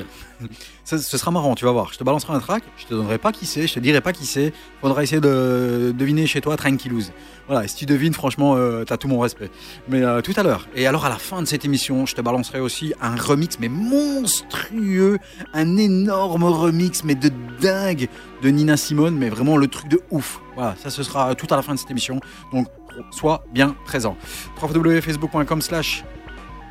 Ce 0.97 1.17
sera 1.17 1.31
marrant, 1.31 1.55
tu 1.55 1.65
vas 1.65 1.71
voir. 1.71 1.91
Je 1.93 1.97
te 1.97 2.03
balancerai 2.03 2.33
un 2.33 2.39
track, 2.39 2.63
je 2.77 2.85
te 2.85 2.93
donnerai 2.93 3.17
pas 3.17 3.31
qui 3.31 3.45
c'est, 3.45 3.67
je 3.67 3.73
te 3.73 3.79
dirai 3.79 4.01
pas 4.01 4.13
qui 4.13 4.25
c'est. 4.25 4.53
Faudra 4.81 5.03
essayer 5.03 5.21
de 5.21 5.93
deviner 5.97 6.27
chez 6.27 6.41
toi 6.41 6.57
tranquillouse. 6.57 7.11
Voilà, 7.47 7.65
et 7.65 7.67
si 7.67 7.75
tu 7.75 7.85
devines, 7.85 8.13
franchement, 8.13 8.55
euh, 8.55 8.83
t'as 8.85 8.97
tout 8.97 9.07
mon 9.07 9.19
respect. 9.19 9.49
Mais 9.89 10.01
euh, 10.01 10.21
tout 10.21 10.33
à 10.35 10.43
l'heure. 10.43 10.67
Et 10.75 10.87
alors 10.87 11.05
à 11.05 11.09
la 11.09 11.17
fin 11.17 11.41
de 11.41 11.47
cette 11.47 11.65
émission, 11.65 12.05
je 12.05 12.15
te 12.15 12.21
balancerai 12.21 12.59
aussi 12.59 12.93
un 13.01 13.15
remix, 13.15 13.59
mais 13.59 13.69
monstrueux, 13.69 15.19
un 15.53 15.77
énorme 15.77 16.43
remix, 16.43 17.03
mais 17.03 17.15
de 17.15 17.31
dingue, 17.59 18.07
de 18.41 18.49
Nina 18.49 18.77
Simone, 18.77 19.17
mais 19.17 19.29
vraiment 19.29 19.57
le 19.57 19.67
truc 19.67 19.87
de 19.89 19.99
ouf. 20.11 20.39
Voilà, 20.55 20.75
ça 20.81 20.89
ce 20.89 21.03
sera 21.03 21.35
tout 21.35 21.47
à 21.49 21.55
la 21.55 21.61
fin 21.61 21.73
de 21.73 21.79
cette 21.79 21.91
émission. 21.91 22.19
Donc 22.51 22.67
sois 23.11 23.43
bien 23.51 23.75
présent. 23.85 24.15
www.facebook.com 24.61 25.61
slash 25.61 26.03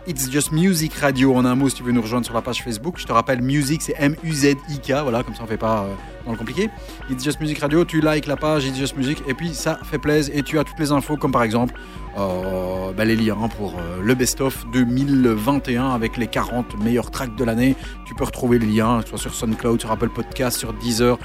It's 0.05 0.29
Just 0.29 0.51
Music 0.51 0.95
Radio 0.95 1.33
en 1.37 1.45
un 1.45 1.55
mot 1.55 1.69
si 1.69 1.77
tu 1.77 1.85
veux 1.85 1.93
nous 1.93 2.03
rejoindre 2.03 2.27
sur 2.27 2.35
la 2.35 2.43
page 2.43 2.65
Facebook. 2.65 2.97
Je 2.99 3.07
te 3.07 3.12
rappelle, 3.12 3.41
music 3.41 3.83
c'est 3.83 3.95
M-U-Z-I-K, 3.97 4.95
voilà, 5.03 5.23
comme 5.23 5.37
ça 5.37 5.43
on 5.45 5.47
fait 5.47 5.57
pas 5.57 5.85
euh, 5.85 5.95
dans 6.27 6.33
le 6.33 6.38
compliqué. 6.38 6.69
It's 7.09 7.23
Just 7.23 7.41
Music 7.41 7.61
Radio, 7.61 7.85
tu 7.85 8.01
likes 8.01 8.27
la 8.27 8.35
page 8.35 8.65
It's 8.67 8.77
Just 8.77 8.97
Music 8.97 9.23
et 9.29 9.35
puis 9.35 9.55
ça 9.55 9.79
fait 9.85 9.99
plaisir 9.99 10.35
et 10.37 10.43
tu 10.43 10.59
as 10.59 10.65
toutes 10.65 10.81
les 10.81 10.91
infos 10.91 11.17
comme 11.17 11.31
par 11.31 11.45
exemple 11.45 11.75
euh, 12.19 12.91
bah, 12.93 13.05
les 13.05 13.15
liens 13.15 13.49
pour 13.57 13.75
euh, 13.79 14.03
le 14.03 14.15
best-of 14.17 14.67
2021 14.73 15.91
avec 15.91 16.17
les 16.17 16.27
40 16.27 16.83
meilleurs 16.83 17.12
tracks 17.12 17.37
de 17.37 17.45
l'année. 17.45 17.77
Tu 18.05 18.17
peux 18.17 18.25
retrouver 18.25 18.59
les 18.59 18.67
liens, 18.67 19.03
soit 19.07 19.19
sur 19.19 19.33
SoundCloud, 19.33 19.81
sur 19.81 19.93
Apple 19.93 20.11
Podcast, 20.11 20.59
sur 20.59 20.73
Deezer, 20.73 21.17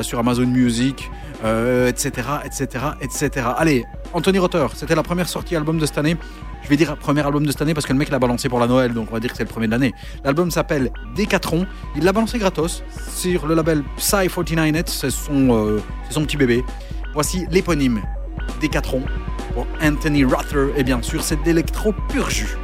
sur 0.00 0.18
Amazon 0.18 0.46
Music, 0.46 1.10
etc., 1.42 2.28
etc., 2.44 2.84
etc. 3.00 3.46
Allez, 3.56 3.84
Anthony 4.12 4.38
Rotter, 4.38 4.66
c'était 4.74 4.94
la 4.94 5.02
première 5.02 5.28
sortie 5.28 5.56
album 5.56 5.78
de 5.78 5.86
cette 5.86 5.98
année. 5.98 6.16
Je 6.62 6.68
vais 6.70 6.76
dire 6.76 6.96
premier 6.96 7.20
album 7.20 7.44
de 7.44 7.52
cette 7.52 7.60
année 7.60 7.74
parce 7.74 7.84
que 7.84 7.92
le 7.92 7.98
mec 7.98 8.08
l'a 8.08 8.18
balancé 8.18 8.48
pour 8.48 8.58
la 8.58 8.66
Noël, 8.66 8.94
donc 8.94 9.08
on 9.10 9.14
va 9.14 9.20
dire 9.20 9.30
que 9.30 9.36
c'est 9.36 9.42
le 9.42 9.50
premier 9.50 9.66
de 9.66 9.72
l'année. 9.72 9.92
L'album 10.24 10.50
s'appelle 10.50 10.90
Decathlon. 11.14 11.66
Il 11.94 12.04
l'a 12.04 12.12
balancé 12.12 12.38
gratos 12.38 12.82
sur 13.14 13.46
le 13.46 13.54
label 13.54 13.82
Psy49net. 13.98 14.88
C'est 14.88 15.10
son, 15.10 15.54
euh, 15.54 15.82
son 16.08 16.24
petit 16.24 16.38
bébé. 16.38 16.64
Voici 17.12 17.46
l'éponyme 17.50 18.00
Decathlon 18.62 19.02
pour 19.52 19.66
Anthony 19.82 20.24
Rother. 20.24 20.68
Et 20.76 20.84
bien 20.84 21.02
sûr, 21.02 21.22
c'est 21.22 21.42
d'électro 21.42 21.92
pur 22.08 22.30
jus. 22.30 22.56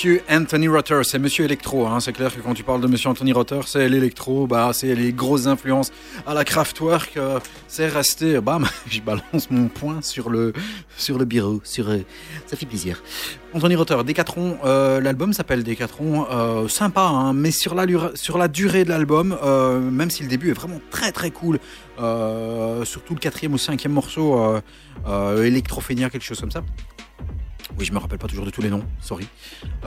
Monsieur 0.00 0.22
Anthony 0.30 0.66
Rotter, 0.66 1.00
c'est 1.02 1.18
Monsieur 1.18 1.44
Electro. 1.44 1.86
Hein. 1.86 2.00
C'est 2.00 2.14
clair 2.14 2.34
que 2.34 2.40
quand 2.40 2.54
tu 2.54 2.64
parles 2.64 2.80
de 2.80 2.86
Monsieur 2.86 3.10
Anthony 3.10 3.34
Rotter, 3.34 3.60
c'est 3.66 3.86
l'électro, 3.86 4.46
bah, 4.46 4.70
c'est 4.72 4.94
les 4.94 5.12
grosses 5.12 5.46
influences 5.46 5.92
à 6.26 6.32
la 6.32 6.42
Kraftwerk. 6.42 7.18
euh, 7.18 7.38
c'est 7.68 7.86
resté, 7.86 8.40
bam, 8.40 8.66
je 8.90 9.02
balance 9.02 9.50
mon 9.50 9.68
poing 9.68 10.00
sur 10.00 10.30
le, 10.30 10.54
sur 10.96 11.18
le 11.18 11.26
bureau. 11.26 11.60
Euh, 11.80 11.98
ça 12.46 12.56
fait 12.56 12.64
plaisir. 12.64 13.02
Anthony 13.52 13.76
Rotter, 13.76 13.98
Décathlon, 14.02 14.56
euh, 14.64 15.02
l'album 15.02 15.34
s'appelle 15.34 15.64
Décathlon, 15.64 16.26
euh, 16.30 16.66
sympa, 16.66 17.02
hein, 17.02 17.34
mais 17.34 17.50
sur 17.50 17.74
la, 17.74 17.84
sur 18.14 18.38
la 18.38 18.48
durée 18.48 18.84
de 18.84 18.88
l'album, 18.88 19.36
même 19.92 20.08
si 20.08 20.22
le 20.22 20.30
début 20.30 20.48
est 20.48 20.54
vraiment 20.54 20.80
très 20.90 21.12
très 21.12 21.30
cool, 21.30 21.58
surtout 22.84 23.12
le 23.12 23.20
quatrième 23.20 23.52
ou 23.52 23.58
cinquième 23.58 23.92
morceau, 23.92 24.62
euh, 25.06 25.50
quelque 26.08 26.22
chose 26.22 26.40
comme 26.40 26.50
ça. 26.50 26.62
Oui, 27.78 27.84
je 27.84 27.92
me 27.92 27.98
rappelle 27.98 28.18
pas 28.18 28.28
toujours 28.28 28.44
de 28.44 28.50
tous 28.50 28.62
les 28.62 28.70
noms, 28.70 28.84
sorry. 29.00 29.26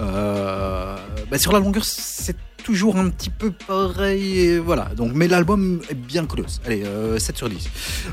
Euh, 0.04 0.96
bah, 1.30 1.38
sur 1.38 1.52
la 1.52 1.60
longueur, 1.60 1.84
c'est 1.86 2.36
toujours 2.64 2.96
un 2.98 3.10
petit 3.10 3.30
peu 3.30 3.52
pareil, 3.52 4.58
voilà. 4.58 4.90
Donc, 4.96 5.12
mais 5.14 5.28
l'album 5.28 5.82
est 5.90 5.96
bien 5.96 6.26
colosse. 6.26 6.62
Allez, 6.66 6.84
euh, 6.86 7.20
7 7.20 7.38
sur 7.38 7.50
10. 7.50 7.70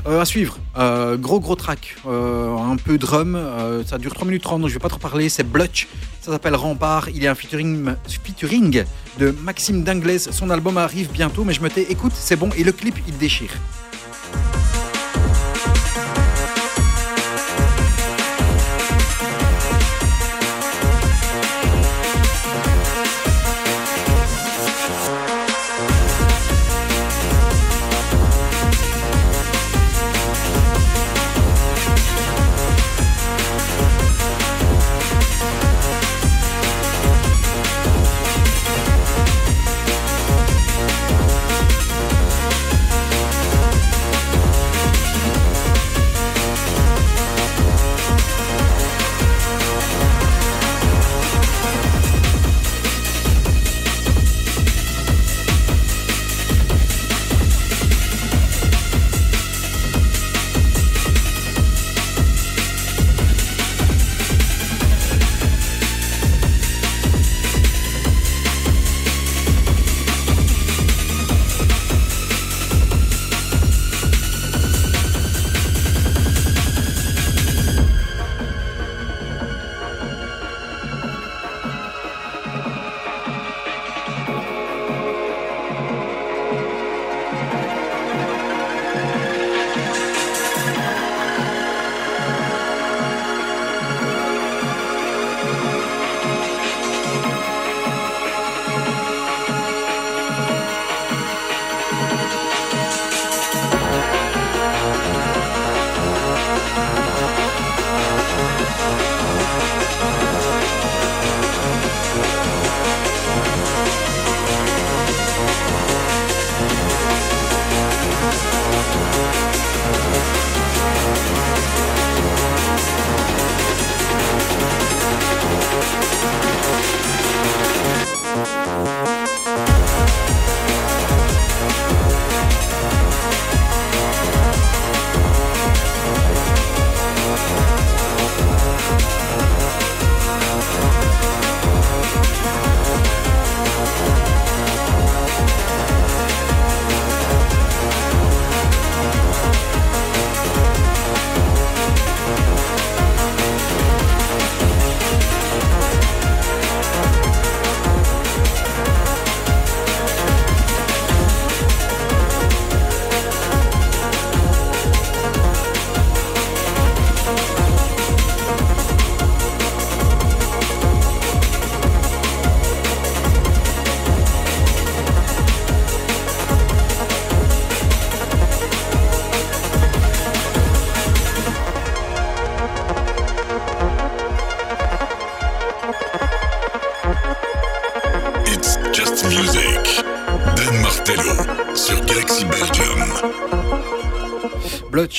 Euh, 0.07 0.21
à 0.21 0.25
suivre, 0.25 0.57
euh, 0.77 1.17
gros 1.17 1.39
gros 1.39 1.55
track, 1.55 1.95
euh, 2.05 2.55
un 2.57 2.75
peu 2.75 2.97
drum, 2.97 3.35
euh, 3.35 3.83
ça 3.85 3.97
dure 3.97 4.13
3 4.13 4.25
minutes 4.25 4.43
30, 4.43 4.61
donc 4.61 4.69
je 4.69 4.73
vais 4.73 4.79
pas 4.79 4.89
trop 4.89 4.99
parler, 4.99 5.29
c'est 5.29 5.43
Blutch, 5.43 5.87
ça 6.21 6.31
s'appelle 6.31 6.55
Rempart, 6.55 7.09
il 7.09 7.23
y 7.23 7.27
a 7.27 7.31
un 7.31 7.35
featuring, 7.35 7.93
featuring 8.07 8.83
de 9.19 9.31
Maxime 9.41 9.83
Danglaise, 9.83 10.29
son 10.31 10.49
album 10.49 10.77
arrive 10.77 11.11
bientôt, 11.11 11.43
mais 11.43 11.53
je 11.53 11.61
me 11.61 11.69
tais, 11.69 11.83
écoute, 11.89 12.13
c'est 12.15 12.35
bon, 12.35 12.49
et 12.57 12.63
le 12.63 12.71
clip, 12.71 12.95
il 13.07 13.17
déchire. 13.17 13.51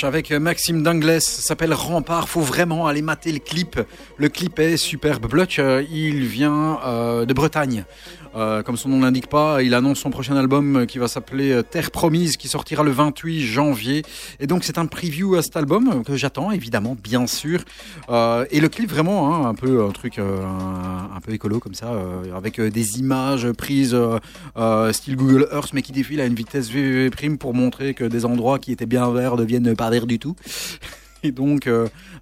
Avec 0.05 0.33
Maxime 0.33 0.83
Dangles, 0.83 1.21
ça 1.21 1.43
s'appelle 1.43 1.73
Rempart, 1.73 2.29
faut 2.29 2.41
vraiment 2.41 2.89
aller 2.89 3.03
mater 3.03 3.31
le 3.31 3.39
clip. 3.39 3.79
Le 4.17 4.29
clip 4.29 4.59
est 4.59 4.77
superbe. 4.77 5.29
Blutch, 5.29 5.61
euh, 5.61 5.85
il 5.93 6.27
vient 6.27 6.81
euh, 6.85 7.25
de 7.25 7.33
Bretagne. 7.33 7.85
Euh, 8.35 8.63
comme 8.63 8.77
son 8.77 8.89
nom 8.89 9.01
l'indique 9.01 9.29
pas, 9.29 9.63
il 9.63 9.75
annonce 9.75 10.01
son 10.01 10.11
prochain 10.11 10.35
album 10.37 10.87
qui 10.87 10.99
va 10.99 11.07
s'appeler 11.07 11.61
Terre 11.71 11.91
Promise, 11.91 12.37
qui 12.37 12.49
sortira 12.49 12.83
le 12.83 12.91
28 12.91 13.43
janvier. 13.43 14.03
Et 14.41 14.47
donc 14.47 14.65
c'est 14.65 14.79
un 14.79 14.87
preview 14.87 15.37
à 15.37 15.43
cet 15.43 15.57
album 15.57 16.03
que 16.03 16.17
j'attends 16.17 16.51
évidemment, 16.51 16.97
bien 17.01 17.27
sûr. 17.27 17.61
Et 18.09 18.61
le 18.61 18.69
clip 18.69 18.91
vraiment, 18.91 19.35
hein, 19.35 19.49
un 19.49 19.55
peu 19.55 19.85
un 19.85 19.91
truc 19.91 20.19
peu 21.23 21.33
écolo 21.33 21.59
comme 21.59 21.75
ça, 21.75 21.93
euh, 21.93 22.37
avec 22.37 22.61
euh, 22.61 22.71
des 22.71 22.99
images 22.99 23.51
prises 23.53 23.97
euh, 23.97 24.93
style 24.93 25.17
Google 25.17 25.49
Earth, 25.53 25.73
mais 25.73 25.81
qui 25.81 25.93
défilent 25.93 26.21
à 26.21 26.27
une 26.27 26.35
vitesse 26.35 26.69
VV 26.69 27.09
prime 27.11 27.39
pour 27.39 27.55
montrer 27.55 27.95
que 27.95 28.05
des 28.05 28.27
endroits 28.27 28.59
qui 28.59 28.73
étaient 28.73 28.87
bien 28.87 29.11
verts 29.11 29.37
deviennent 29.37 29.75
pas 29.75 29.89
verts 29.89 30.07
du 30.07 30.19
tout. 30.19 30.37
Et 31.25 31.31
donc, 31.31 31.71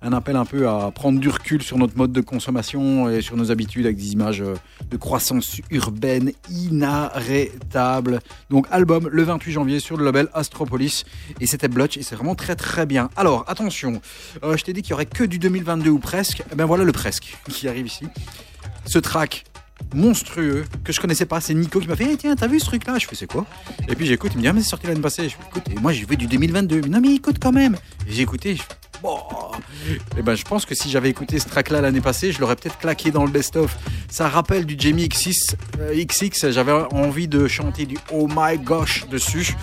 un 0.03 0.13
appel 0.13 0.37
un 0.37 0.45
peu 0.45 0.69
à 0.69 0.91
prendre 0.95 1.19
du 1.21 1.31
recul 1.31 1.63
sur 1.63 1.79
notre 1.79 1.97
mode 1.97 2.13
de 2.13 2.21
consommation 2.21 3.09
et 3.09 3.23
sur 3.23 3.35
nos 3.35 3.51
habitudes 3.51 3.87
avec 3.87 3.97
des 3.97 4.13
images 4.13 4.45
de 4.91 4.97
croissance 4.99 5.59
urbaine 5.71 6.33
inarrêtables. 6.51 8.21
Donc, 8.51 8.67
album 8.71 9.09
le 9.11 9.23
28 9.23 9.53
janvier 9.53 9.81
sur 9.81 9.97
le 9.97 10.05
label 10.05 10.29
Astropolis. 10.35 11.07
Et 11.41 11.47
c'était 11.47 11.69
Blutch 11.69 11.97
et 11.97 12.03
c'est 12.03 12.15
vraiment 12.15 12.35
très 12.35 12.57
très 12.57 12.85
bien. 12.85 13.09
Alors, 13.17 13.47
attention, 13.49 14.03
je 14.43 14.63
t'ai 14.63 14.75
dit 14.75 14.83
qu'il 14.83 14.91
y 14.91 14.93
aurait 14.93 15.07
que 15.07 15.25
du 15.25 15.39
2022 15.39 15.89
ou 15.89 15.99
presque. 15.99 16.43
Eh 16.53 16.55
ben 16.55 16.67
voilà 16.67 16.85
le 16.85 16.93
presque 16.93 17.39
qui 17.49 17.69
arrive 17.69 17.87
ici. 17.87 18.05
Ce 18.91 18.99
track 18.99 19.45
monstrueux 19.95 20.65
que 20.83 20.93
je 20.93 21.01
connaissais 21.01 21.25
pas. 21.25 21.41
C'est 21.41 21.55
Nico 21.55 21.79
qui 21.79 21.87
m'a 21.87 21.95
fait 21.95 22.09
Eh, 22.11 22.17
Tiens, 22.17 22.35
t'as 22.35 22.49
vu 22.49 22.59
ce 22.59 22.65
truc-là? 22.65 22.99
Je 22.99 23.07
fais 23.07 23.15
C'est 23.15 23.29
quoi? 23.29 23.47
Et 23.89 23.95
puis 23.95 24.05
j'écoute, 24.05 24.33
il 24.35 24.39
me 24.39 24.43
dit 24.43 24.49
Ah, 24.49 24.53
mais 24.53 24.63
c'est 24.63 24.71
sorti 24.71 24.89
l'année 24.89 25.01
passée. 25.01 25.29
Je 25.29 25.37
fais 25.37 25.43
Écoute, 25.49 25.63
et 25.71 25.77
moi 25.79 25.93
j'ai 25.93 26.05
vu 26.05 26.17
du 26.17 26.27
2022. 26.27 26.81
Mais 26.81 26.89
non, 26.89 27.01
mais 27.01 27.15
écoute 27.15 27.37
quand 27.41 27.53
même. 27.53 27.77
Et 28.09 28.13
j'ai 28.13 28.23
écouté, 28.23 28.57
je 28.57 28.63
fais, 28.63 28.75
Bon. 29.01 29.17
Eh 30.19 30.23
ben, 30.23 30.35
je 30.35 30.45
pense 30.45 30.67
que 30.67 30.75
si 30.75 30.91
j'avais 30.91 31.09
écouté 31.09 31.39
ce 31.39 31.49
track-là 31.49 31.81
l'année 31.81 32.01
passée, 32.01 32.33
je 32.33 32.41
l'aurais 32.41 32.57
peut-être 32.57 32.79
claqué 32.79 33.13
dans 33.13 33.25
le 33.25 33.31
best-of. 33.31 33.79
Ça 34.11 34.29
rappelle 34.29 34.67
du 34.67 34.75
Jamie 34.77 35.07
X6, 35.07 35.55
euh, 35.79 36.05
XX. 36.05 36.51
J'avais 36.51 36.73
envie 36.73 37.29
de 37.29 37.47
chanter 37.47 37.87
du 37.87 37.97
Oh 38.13 38.29
My 38.29 38.59
Gosh 38.59 39.07
dessus. 39.09 39.55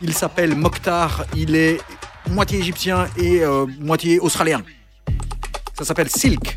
Il 0.00 0.14
s'appelle 0.14 0.54
Mokhtar. 0.54 1.26
Il 1.36 1.56
est 1.56 1.78
moitié 2.30 2.60
égyptien 2.60 3.08
et 3.16 3.42
euh, 3.42 3.66
moitié 3.80 4.20
australien. 4.20 4.62
Ça 5.76 5.84
s'appelle 5.84 6.08
Silk. 6.08 6.56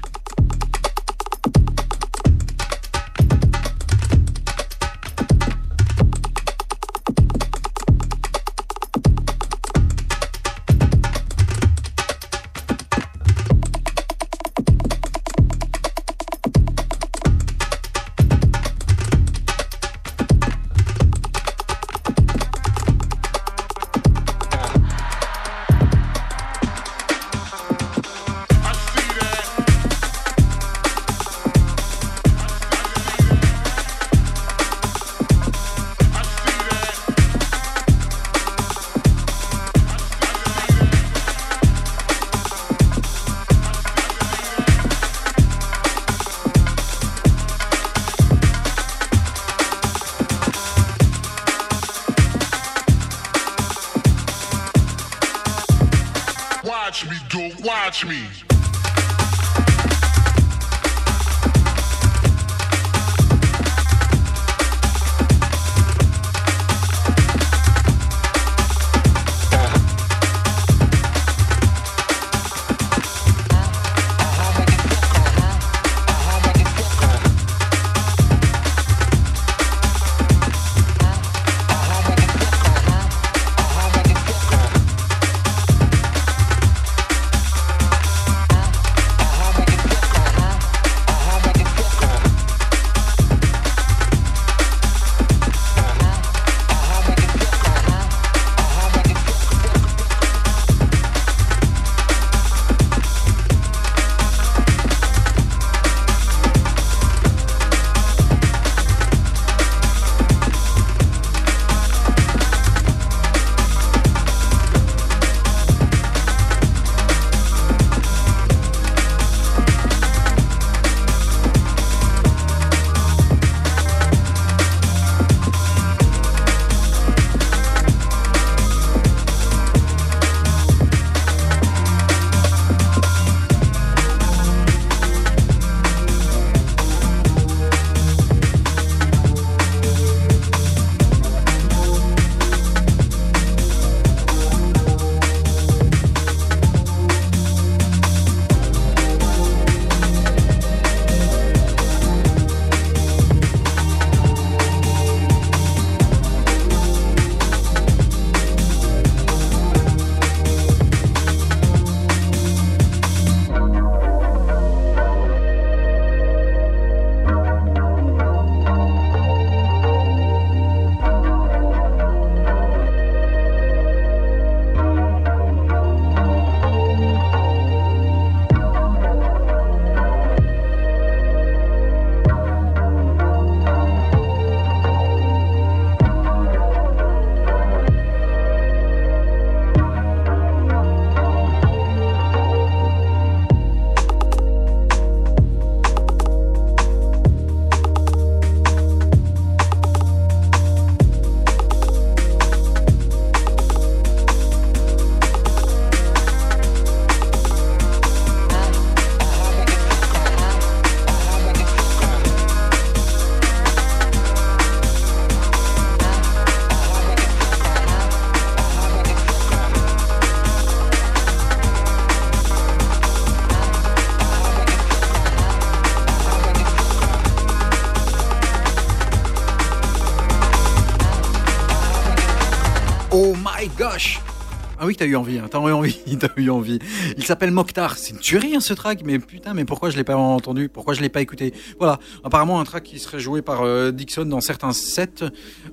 Oui, 234.89 234.95
t'as 234.95 235.05
eu 235.05 235.15
envie, 235.15 235.37
hein, 235.37 235.45
t'as 235.51 235.59
eu 235.59 235.71
envie, 235.71 235.99
t'as 236.19 236.29
eu 236.35 236.49
envie. 236.49 236.79
Il 237.15 237.23
s'appelle 237.23 237.51
Mokhtar, 237.51 237.99
c'est 237.99 238.09
une 238.09 238.17
tuerie 238.17 238.55
hein, 238.55 238.59
ce 238.59 238.73
track, 238.73 239.03
mais 239.05 239.19
putain, 239.19 239.53
mais 239.53 239.63
pourquoi 239.63 239.91
je 239.91 239.97
l'ai 239.97 240.03
pas 240.03 240.15
entendu? 240.15 240.67
Pourquoi 240.67 240.95
je 240.95 241.01
l'ai 241.01 241.09
pas 241.09 241.21
écouté? 241.21 241.53
Voilà, 241.77 241.99
apparemment 242.23 242.59
un 242.59 242.63
track 242.63 242.85
qui 242.85 242.97
serait 242.97 243.19
joué 243.19 243.43
par 243.43 243.61
euh, 243.61 243.91
Dixon 243.91 244.25
dans 244.25 244.41
certains 244.41 244.73
sets. 244.73 245.25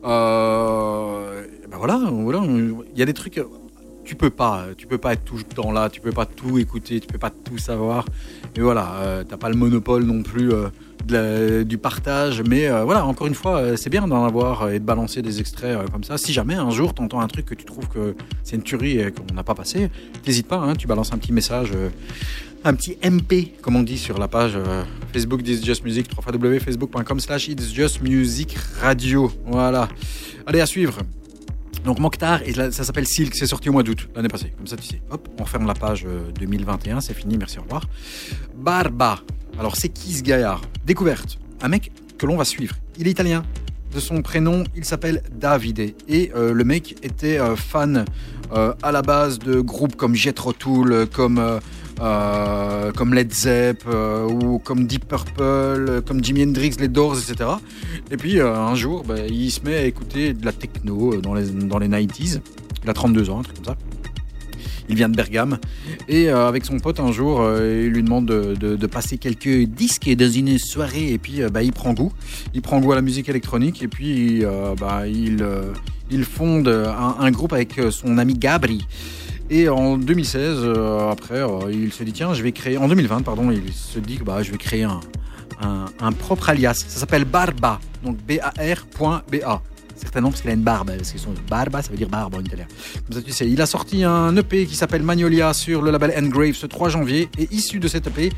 Euh, 0.05 1.47
ben 1.67 1.79
voilà, 1.79 1.99
voilà, 2.11 2.43
il 2.45 2.99
y 2.99 3.01
a 3.01 3.07
des 3.07 3.15
trucs. 3.15 3.41
Tu 4.07 4.15
peux 4.15 4.31
pas, 4.31 4.67
tu 4.79 4.87
peux 4.87 4.99
pas 4.99 5.15
être 5.15 5.25
tout 5.25 5.37
le 5.37 5.43
temps 5.43 5.73
là, 5.73 5.91
tu 5.91 6.01
peux 6.01 6.13
pas 6.13 6.27
tout 6.27 6.59
écouter, 6.59 7.01
tu 7.01 7.09
peux 7.09 7.19
pas 7.19 7.31
tout 7.31 7.59
savoir. 7.59 8.07
Et 8.55 8.61
voilà, 8.61 8.95
euh, 9.01 9.25
t'as 9.29 9.37
pas 9.37 9.49
le 9.51 9.57
monopole 9.57 10.05
non 10.05 10.23
plus 10.23 10.53
euh, 11.13 11.65
du 11.65 11.79
partage, 11.79 12.43
mais 12.43 12.69
euh, 12.69 12.85
voilà, 12.85 13.05
encore 13.05 13.27
une 13.27 13.35
fois, 13.35 13.59
euh, 13.59 13.77
c'est 13.77 13.91
bien 13.91 14.09
d'en 14.09 14.25
avoir 14.25 14.71
et 14.71 14.81
de 14.81 14.85
balancer 14.85 15.23
des 15.23 15.41
extraits 15.41 15.79
comme 15.91 16.03
ça. 16.03 16.19
Si 16.19 16.33
jamais 16.33 16.55
un 16.55 16.71
jour 16.71 16.95
t'entends 16.95 17.21
un 17.21 17.29
truc 17.29 17.47
que 17.47 17.55
tu 17.55 17.65
trouves 17.65 17.89
que 17.89 18.17
c'est 18.43 18.57
une 18.57 18.63
tuerie 18.63 18.99
et 18.99 19.13
qu'on 19.13 19.35
n'a 19.35 19.45
pas 19.45 19.55
passé, 19.55 19.91
t'hésites 20.23 20.49
pas, 20.49 20.57
hein, 20.57 20.75
tu 20.75 20.87
balances 20.87 21.13
un 21.13 21.19
petit 21.19 21.33
message, 21.33 21.73
un 22.65 22.75
petit 22.75 22.97
MP, 23.05 23.53
comme 23.63 23.77
on 23.77 23.83
dit 23.83 23.99
sur 23.99 24.19
la 24.19 24.27
page 24.29 24.59
Facebook 25.13 25.43
d'It's 25.43 25.65
Just 25.65 25.85
Music, 25.85 26.09
www.facebook.com 26.17 27.21
slash 27.21 27.49
It's 27.49 27.73
Just 27.73 28.03
Music 28.03 28.57
Radio. 28.81 29.31
Voilà. 29.47 29.89
Allez, 30.47 30.61
à 30.61 30.67
suivre. 30.67 30.99
Donc 31.87 32.01
Mokhtar, 32.01 32.43
et 32.43 32.53
ça 32.53 32.73
s'appelle 32.73 33.07
Silk, 33.07 33.33
c'est 33.37 33.47
sorti 33.47 33.69
au 33.69 33.73
mois 33.73 33.85
d'août 33.85 34.09
l'année 34.17 34.29
passée. 34.29 34.53
Comme 34.57 34.67
ça, 34.67 34.77
tu 34.77 34.89
sais. 34.89 35.01
Hop, 35.09 35.29
on 35.39 35.45
ferme 35.45 35.69
la 35.69 35.75
page 35.75 36.05
euh, 36.05 36.33
2021, 36.37 37.01
c'est 37.01 37.15
fini, 37.15 37.39
merci, 37.39 37.61
au 37.61 37.63
revoir. 37.63 37.89
Barba. 38.57 39.21
Alors, 39.57 39.77
c'est 39.77 39.89
qui 39.89 40.13
ce 40.13 40.25
gaillard? 40.25 40.63
Découverte. 40.85 41.39
Un 41.63 41.69
mec 41.69 41.93
que 42.19 42.27
l'on 42.27 42.37
va 42.37 42.45
suivre. 42.45 42.75
Il 42.99 43.07
est 43.07 43.13
italien. 43.13 43.45
De 43.95 44.01
son 44.01 44.21
prénom, 44.21 44.65
il 44.75 44.85
s'appelle 44.85 45.23
Davide. 45.31 45.95
Et 46.09 46.33
euh, 46.35 46.53
le 46.53 46.65
mec 46.65 46.97
était 47.05 47.39
euh, 47.39 47.55
fan 47.55 48.05
euh, 48.53 48.75
à 48.83 48.93
la 48.93 49.03
base 49.03 49.39
de 49.39 49.61
groupes 49.61 49.97
comme 49.97 50.15
Jethro 50.15 50.53
euh, 50.67 51.07
comme, 51.07 51.61
euh, 52.01 52.93
comme 52.93 53.15
Led 53.15 53.33
Zepp, 53.33 53.85
euh, 53.89 54.29
ou 54.29 54.59
comme 54.59 54.87
Deep 54.87 55.09
Purple, 55.09 55.41
euh, 55.41 56.01
comme 56.03 56.23
Jimi 56.23 56.43
Hendrix, 56.43 56.77
les 56.79 56.89
Doors, 56.89 57.17
etc. 57.19 57.51
Et 58.11 58.17
puis 58.17 58.41
un 58.41 58.75
jour, 58.75 59.03
bah, 59.03 59.15
il 59.29 59.51
se 59.51 59.61
met 59.63 59.77
à 59.77 59.85
écouter 59.85 60.35
de 60.35 60.45
la 60.45 60.53
techno 60.53 61.17
dans 61.21 61.35
les, 61.35 61.47
dans 61.51 61.79
les 61.79 61.89
90s. 61.89 62.41
Il 62.85 62.91
a 62.91 62.93
32 62.93 63.31
ans, 63.31 63.41
un 63.41 63.43
truc 63.43 63.57
comme 63.57 63.65
ça. 63.65 63.77
Il 64.89 64.95
vient 64.95 65.09
de 65.09 65.17
Bergame. 65.17 65.59
Et 66.07 66.29
avec 66.29 66.65
son 66.65 66.79
pote, 66.79 67.01
un 67.01 67.11
jour, 67.11 67.45
il 67.59 67.89
lui 67.89 68.05
demande 68.05 68.27
de, 68.27 68.87
passer 68.87 69.19
quelques 69.19 69.65
disques 69.69 70.09
dans 70.15 70.31
une 70.31 70.59
soirée. 70.59 71.13
Et 71.13 71.19
puis, 71.19 71.41
bah, 71.53 71.65
il 71.65 71.73
prend 71.73 71.93
goût. 71.93 72.13
Il 72.55 72.63
prend 72.63 72.79
goût 72.79 72.93
à 72.93 72.95
la 72.95 73.03
musique 73.03 73.29
électronique. 73.29 73.83
Et 73.83 73.89
puis, 73.89 74.45
bah, 74.79 75.09
il, 75.09 75.45
il 76.13 76.25
fonde 76.25 76.69
un, 76.69 77.17
un 77.19 77.31
groupe 77.33 77.53
avec 77.53 77.81
son 77.91 78.17
ami 78.19 78.35
Gabri. 78.35 78.87
Et 79.49 79.69
en 79.69 79.97
2016, 79.97 80.59
euh, 80.59 81.11
après, 81.11 81.41
euh, 81.41 81.73
il 81.73 81.93
se 81.93 82.03
dit 82.03 82.13
tiens, 82.13 82.35
je 82.35 82.43
vais 82.43 82.53
créer. 82.53 82.79
En 82.79 82.89
2020, 82.89 83.23
pardon, 83.23 83.51
il 83.51 83.73
se 83.73 83.99
dit 83.99 84.19
que 84.19 84.25
bah, 84.25 84.43
je 84.43 84.51
vais 84.51 84.59
créer 84.59 84.83
un, 84.83 85.01
un, 85.61 86.13
propre 86.13 86.49
alias. 86.51 86.85
Ça 86.89 87.01
s'appelle 87.01 87.25
Barba. 87.25 87.81
Donc 88.03 88.17
B-A-R.B-A. 88.27 89.63
Certainement 89.95 90.29
parce 90.31 90.43
qu'il 90.43 90.51
a 90.51 90.55
une 90.55 90.63
barbe. 90.63 90.91
Parce 90.97 91.13
que 91.13 91.19
son 91.19 91.33
barba, 91.49 91.81
ça 91.81 91.91
veut 91.91 91.97
dire 91.97 92.09
barbe 92.09 92.35
en 92.35 92.41
italien. 92.41 92.67
Comme 93.07 93.17
ça, 93.17 93.23
tu 93.23 93.33
sais. 93.33 93.49
Il 93.49 93.61
a 93.63 93.67
sorti 93.67 94.05
un 94.05 94.37
EP 94.37 94.67
qui 94.67 94.75
s'appelle 94.75 95.03
Magnolia 95.03 95.55
sur 95.55 95.81
le 95.81 95.91
label 95.91 96.13
Engrave 96.19 96.53
ce 96.53 96.67
3 96.67 96.91
janvier. 96.91 97.31
Et 97.39 97.49
issu 97.53 97.79
de 97.79 97.89
cet 97.89 98.09
EP, 98.09 98.31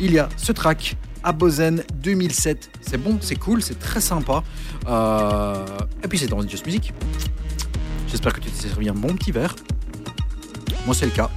il 0.00 0.12
y 0.12 0.18
a 0.18 0.28
ce 0.36 0.52
track. 0.52 0.96
Abozen 1.22 1.82
2007. 2.02 2.70
C'est 2.80 2.96
bon, 2.96 3.18
c'est 3.20 3.36
cool, 3.36 3.60
c'est 3.60 3.78
très 3.78 4.00
sympa. 4.00 4.42
Euh, 4.88 5.66
Et 6.02 6.08
puis 6.08 6.18
c'est 6.18 6.28
dans 6.28 6.40
Just 6.46 6.64
Music. 6.64 6.94
J'espère 8.08 8.32
que 8.32 8.40
tu 8.40 8.50
t'es 8.50 8.68
servi 8.68 8.88
un 8.88 8.94
bon 8.94 9.14
petit 9.14 9.30
verre. 9.30 9.54
C'est 10.92 11.06
le 11.06 11.12
cas. 11.12 11.30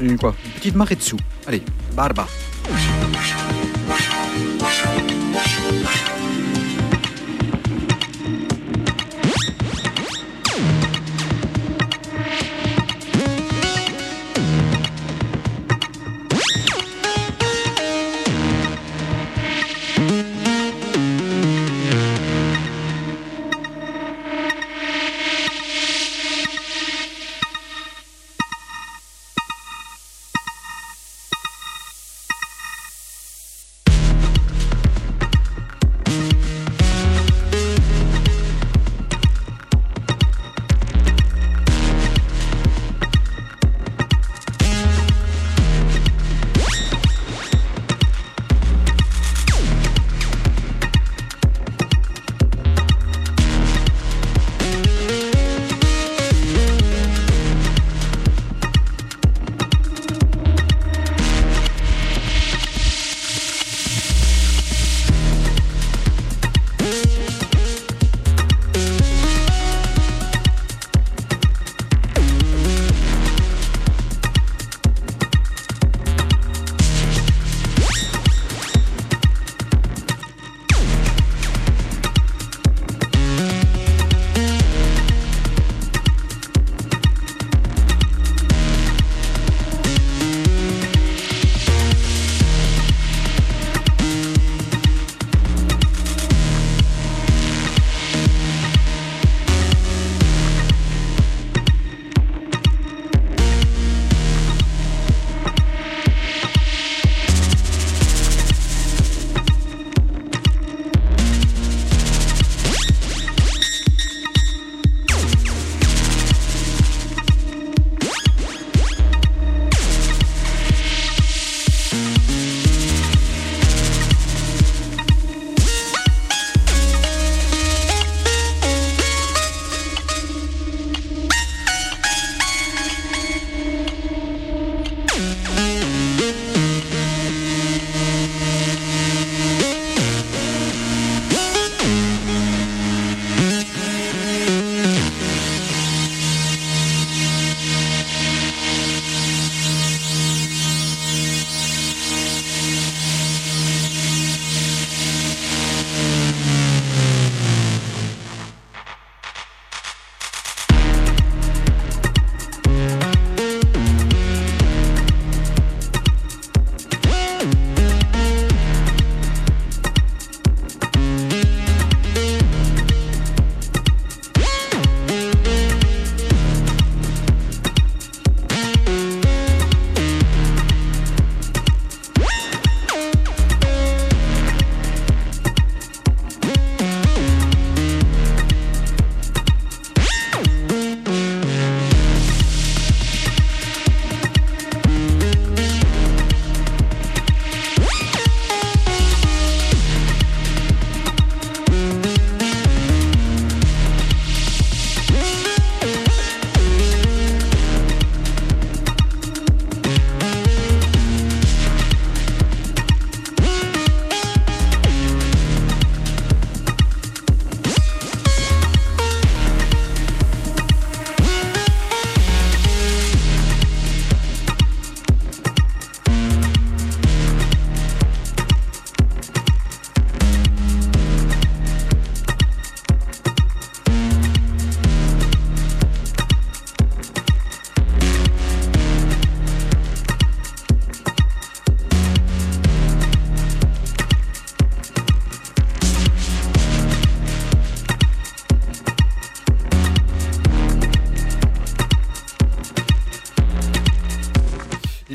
Une 0.00 0.16
quoi? 0.16 0.34
Une 0.44 0.52
petite 0.52 0.74
marée 0.74 0.96
dessous. 0.96 1.18
Allez, 1.46 1.62
Barba. 1.94 2.26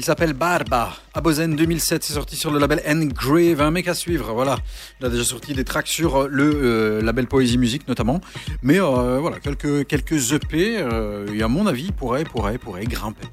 S'appelle 0.05 0.33
Barba. 0.33 0.93
Abozen 1.15 1.55
2007, 1.55 2.03
c'est 2.03 2.13
sorti 2.13 2.35
sur 2.35 2.51
le 2.51 2.59
label 2.59 2.79
Engrave, 2.87 3.59
un 3.59 3.71
mec 3.71 3.87
à 3.87 3.95
suivre. 3.95 4.33
Voilà, 4.33 4.59
il 4.99 5.05
a 5.07 5.09
déjà 5.09 5.23
sorti 5.23 5.55
des 5.55 5.63
tracks 5.63 5.87
sur 5.87 6.15
euh, 6.15 6.27
le 6.29 6.43
euh, 6.43 7.01
label 7.01 7.25
Poésie 7.25 7.57
Musique 7.57 7.87
notamment. 7.87 8.21
Mais 8.61 8.79
euh, 8.79 9.17
voilà, 9.19 9.39
quelques 9.39 9.87
quelques 9.87 10.31
EP. 10.33 10.77
euh, 10.77 11.25
et 11.33 11.41
à 11.41 11.47
mon 11.47 11.65
avis, 11.65 11.91
pourrait 11.91 12.23
pourrait 12.23 12.59
pourrait 12.59 12.85
grimper. 12.85 13.25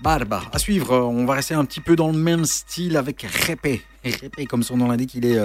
Barba. 0.00 0.42
À 0.52 0.58
suivre, 0.58 0.98
on 0.98 1.26
va 1.26 1.34
rester 1.34 1.54
un 1.54 1.64
petit 1.64 1.80
peu 1.80 1.94
dans 1.94 2.10
le 2.10 2.18
même 2.18 2.44
style 2.44 2.96
avec 2.96 3.22
Repe. 3.46 3.80
Repe, 4.04 4.48
comme 4.48 4.64
son 4.64 4.76
nom 4.76 4.88
l'indique, 4.88 5.14
il 5.14 5.26
est 5.26 5.38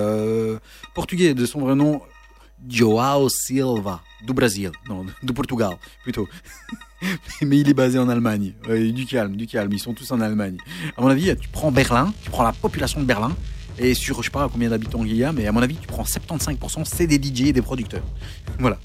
portugais 0.96 1.36
de 1.36 1.46
son 1.46 1.60
vrai 1.60 1.76
nom. 1.76 2.02
Joao 2.68 3.28
Silva, 3.30 4.02
du 4.26 4.34
Brésil, 4.34 4.72
non, 4.88 5.06
du 5.22 5.34
Portugal 5.34 5.78
plutôt. 6.04 6.28
Mais 7.42 7.60
il 7.60 7.70
est 7.70 7.74
basé 7.74 7.98
en 7.98 8.08
Allemagne. 8.10 8.54
Ouais, 8.68 8.92
du 8.92 9.06
calme, 9.06 9.36
du 9.36 9.48
calme. 9.48 9.74
Ils 9.74 9.80
sont 9.80 9.94
tous 9.94 10.12
en 10.12 10.22
Allemagne. 10.22 10.58
À 10.96 11.02
mon 11.02 11.08
avis, 11.08 11.36
tu 11.38 11.50
prends 11.50 11.72
Berlin, 11.72 12.14
tu 12.24 12.30
prends 12.30 12.44
la 12.44 12.54
population 12.54 13.00
de 13.00 13.06
Berlin, 13.06 13.36
et 13.80 13.94
sur, 13.94 14.18
je 14.22 14.26
sais 14.26 14.32
pas 14.32 14.48
combien 14.52 14.70
d'habitants 14.70 15.04
il 15.04 15.16
y 15.16 15.24
a, 15.24 15.32
mais 15.32 15.48
à 15.48 15.52
mon 15.52 15.62
avis, 15.62 15.76
tu 15.76 15.88
prends 15.88 16.04
75%, 16.04 16.86
c'est 16.86 17.08
des 17.08 17.16
DJ 17.16 17.48
et 17.48 17.54
des 17.54 17.62
producteurs. 17.62 18.04
Voilà. 18.60 18.78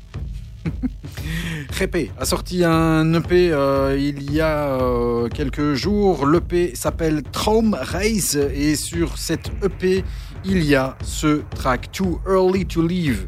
Repe 1.79 2.11
a 2.18 2.24
sorti 2.24 2.64
un 2.64 3.14
EP 3.14 3.51
euh, 3.53 3.97
il 3.99 4.33
y 4.33 4.41
a 4.41 4.81
euh, 4.81 5.29
quelques 5.29 5.74
jours. 5.74 6.27
L'EP 6.27 6.74
s'appelle 6.74 7.22
Traum 7.22 7.77
Race 7.79 8.35
et 8.35 8.77
sur 8.77 9.18
cet 9.18 9.51
EP, 9.62 10.05
il 10.49 10.64
y 10.64 10.74
a 10.74 10.97
ce 11.03 11.42
track 11.57 11.90
Too 11.92 12.20
Early 12.26 12.66
to 12.66 12.86
Leave. 12.86 13.26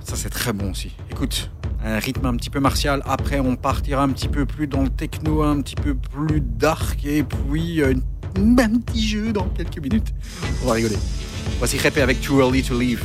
Ça, 0.00 0.16
c'est 0.16 0.30
très 0.30 0.52
bon 0.52 0.70
aussi. 0.70 0.92
Écoute, 1.10 1.50
un 1.84 1.98
rythme 1.98 2.26
un 2.26 2.36
petit 2.36 2.50
peu 2.50 2.60
martial. 2.60 3.02
Après, 3.04 3.40
on 3.40 3.56
partira 3.56 4.02
un 4.02 4.08
petit 4.08 4.28
peu 4.28 4.46
plus 4.46 4.66
dans 4.66 4.82
le 4.82 4.88
techno, 4.88 5.42
un 5.42 5.60
petit 5.60 5.74
peu 5.74 5.94
plus 5.94 6.40
dark. 6.40 7.04
Et 7.04 7.22
puis, 7.22 7.82
euh, 7.82 7.94
un 8.36 8.78
petit 8.78 9.06
jeu 9.06 9.32
dans 9.32 9.48
quelques 9.48 9.78
minutes. 9.78 10.14
On 10.62 10.66
va 10.66 10.74
rigoler. 10.74 10.98
Voici 11.58 11.78
Repe 11.78 11.98
avec 11.98 12.20
Too 12.20 12.40
Early 12.40 12.62
to 12.62 12.78
Leave. 12.78 13.02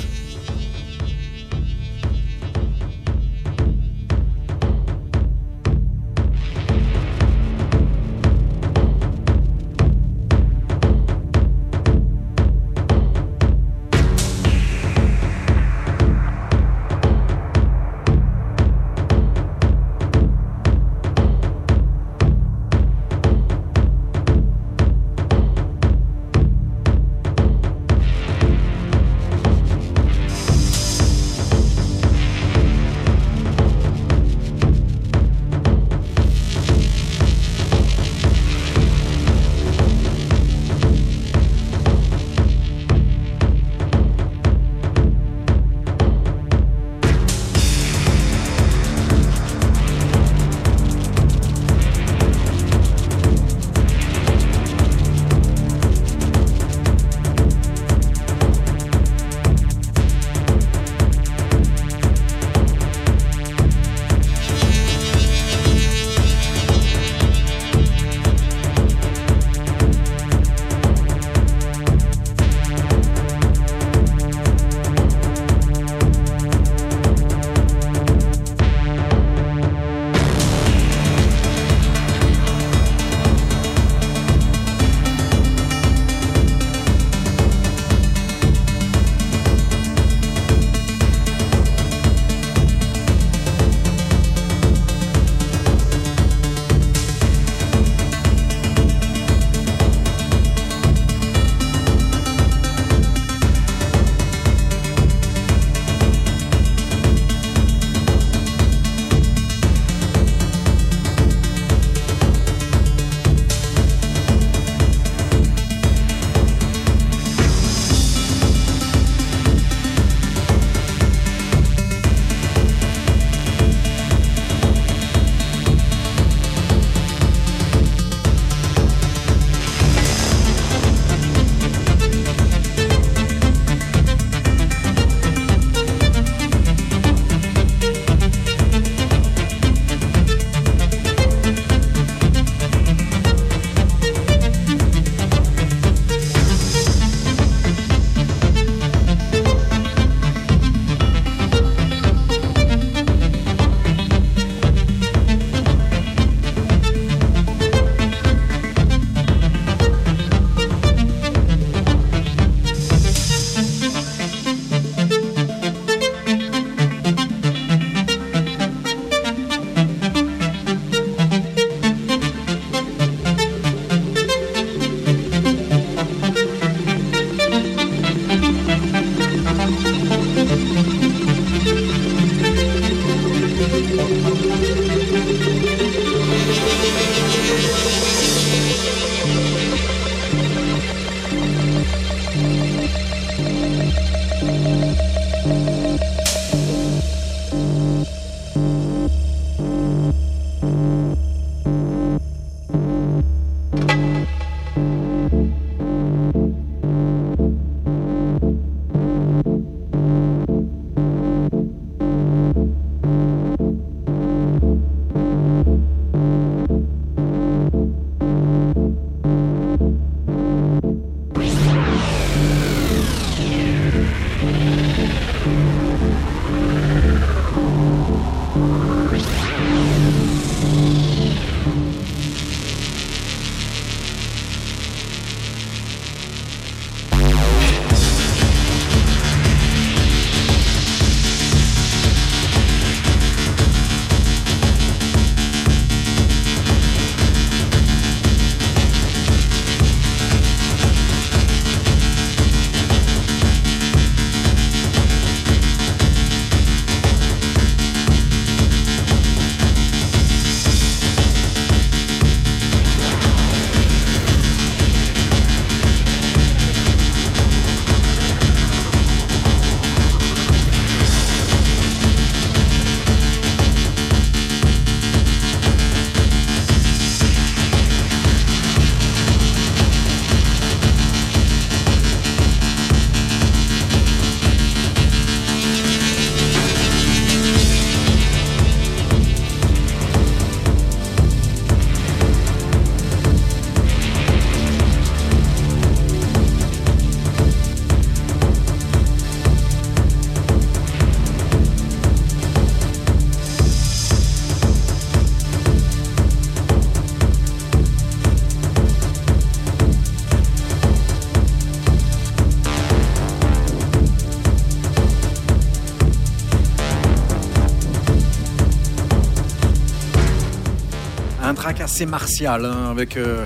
Assez 321.75 322.05
martial 322.05 322.65
hein, 322.65 322.89
avec 322.91 323.17
euh, 323.17 323.45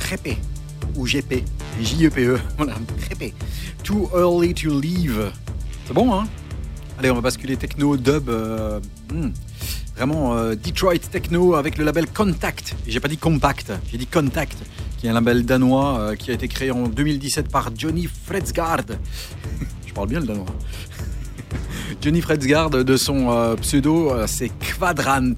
ou 0.96 1.06
GP, 1.06 1.44
J-E-P-E, 1.82 2.40
voilà, 2.58 2.74
Jepe. 3.10 3.34
Too 3.84 4.10
Early 4.16 4.54
to 4.54 4.80
Leave. 4.80 5.32
C'est 5.88 5.94
bon, 5.94 6.14
hein? 6.14 6.28
Allez, 7.00 7.10
on 7.10 7.16
va 7.16 7.22
basculer 7.22 7.58
techno, 7.58 7.98
dub. 7.98 8.30
euh, 8.30 8.80
hmm, 9.12 9.30
vraiment 9.96 10.36
euh, 10.36 10.54
Detroit 10.56 11.00
techno 11.00 11.56
avec 11.56 11.78
le 11.80 11.84
label 11.84 12.08
Contact. 12.08 12.76
J'ai 12.88 13.00
pas 13.00 13.08
dit 13.08 13.18
Compact, 13.18 13.74
j'ai 13.92 13.98
dit 13.98 14.06
Contact, 14.06 14.58
qui 14.98 15.08
est 15.08 15.10
un 15.10 15.14
label 15.14 15.44
danois 15.44 16.00
euh, 16.00 16.16
qui 16.16 16.30
a 16.30 16.36
été 16.36 16.48
créé 16.48 16.70
en 16.70 16.88
2017 16.88 17.50
par 17.50 17.72
Johnny 17.76 18.08
Fredsgard. 18.08 18.86
Je 19.88 19.94
parle 19.94 20.10
bien 20.10 20.20
le 20.20 20.28
danois. 20.28 20.46
Johnny 22.02 22.22
Fredsgard, 22.22 22.70
de 22.70 22.98
son 22.98 23.56
pseudo, 23.62 24.14
c'est 24.26 24.50
Quadrant. 24.80 25.36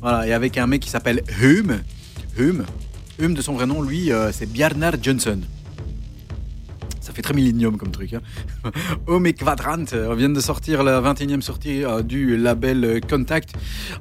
Voilà, 0.00 0.26
et 0.26 0.32
avec 0.32 0.56
un 0.56 0.66
mec 0.66 0.80
qui 0.80 0.88
s'appelle 0.90 1.22
Hum. 1.42 1.80
Hum. 2.38 2.64
Hum, 3.22 3.34
de 3.34 3.42
son 3.42 3.52
vrai 3.52 3.66
nom, 3.66 3.80
lui, 3.80 4.10
euh, 4.10 4.32
c'est 4.32 4.46
Bjarnar 4.46 4.94
Johnson. 5.00 5.40
Ça 7.04 7.12
fait 7.12 7.22
très 7.22 7.34
millénium 7.34 7.76
comme 7.76 7.90
truc. 7.90 8.14
Hein. 8.14 8.22
Home 9.06 9.26
et 9.26 9.34
Quadrant 9.34 9.84
euh, 9.92 10.14
viennent 10.14 10.32
de 10.32 10.40
sortir 10.40 10.82
la 10.82 11.00
21e 11.00 11.42
sortie 11.42 11.84
euh, 11.84 12.02
du 12.02 12.36
label 12.36 13.00
Contact. 13.08 13.52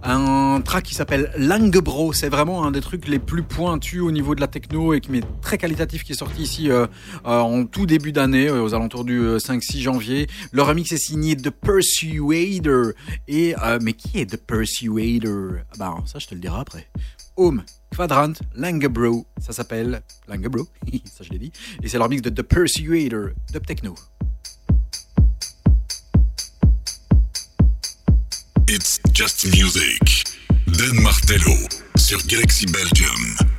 Un 0.04 0.62
track 0.62 0.86
qui 0.86 0.96
s'appelle 0.96 1.32
Langebro. 1.38 2.14
C'est 2.14 2.30
vraiment 2.30 2.66
un 2.66 2.72
des 2.72 2.80
trucs 2.80 3.08
les 3.10 3.20
plus 3.20 3.44
pointus 3.44 4.02
au 4.02 4.10
niveau 4.10 4.36
de 4.36 4.42
la 4.42 4.48
techno 4.48 4.94
et 4.94 5.02
qui 5.02 5.18
est 5.18 5.42
très 5.42 5.58
qualitatif 5.58 6.06
qui 6.06 6.14
est 6.14 6.16
sorti 6.16 6.44
ici 6.44 6.70
en 7.26 7.66
tout 7.66 7.86
début 7.86 8.14
d'année, 8.14 8.50
aux 8.50 8.74
alentours 8.74 9.04
du 9.04 9.20
euh, 9.20 9.38
5-6 9.38 9.82
janvier. 9.82 10.28
Le 10.54 10.64
remix 10.64 10.92
est 10.94 10.98
signé 10.98 11.36
The 11.36 11.50
Persuader. 11.50 12.94
Et, 13.28 13.54
mais 13.82 13.94
qui 13.94 14.20
est 14.20 14.32
The 14.32 14.38
Persuader? 14.38 15.66
Ah 15.74 15.76
bah, 15.78 15.96
Ça, 16.06 16.20
je 16.20 16.28
te 16.28 16.34
le 16.34 16.40
dirai 16.40 16.60
après. 16.60 16.88
Home, 17.36 17.64
Quadrant, 17.94 18.34
Langebro. 18.56 19.26
Ça 19.40 19.54
s'appelle 19.54 20.02
Langebro. 20.28 20.68
ça, 21.06 21.24
je 21.24 21.30
l'ai 21.30 21.40
dit. 21.40 21.52
Et 21.82 21.88
c'est 21.88 21.98
leur 21.98 22.10
mix 22.10 22.22
de 22.22 22.30
The 22.30 22.42
Persuader, 22.42 23.34
Dub 23.52 23.66
Techno. 23.66 23.96
It's 28.68 29.00
just 29.14 29.46
music. 29.46 30.26
Dan 30.68 31.02
Martello 31.02 31.56
sur 31.96 32.20
Galaxy 32.26 32.66
Belgium. 32.66 33.53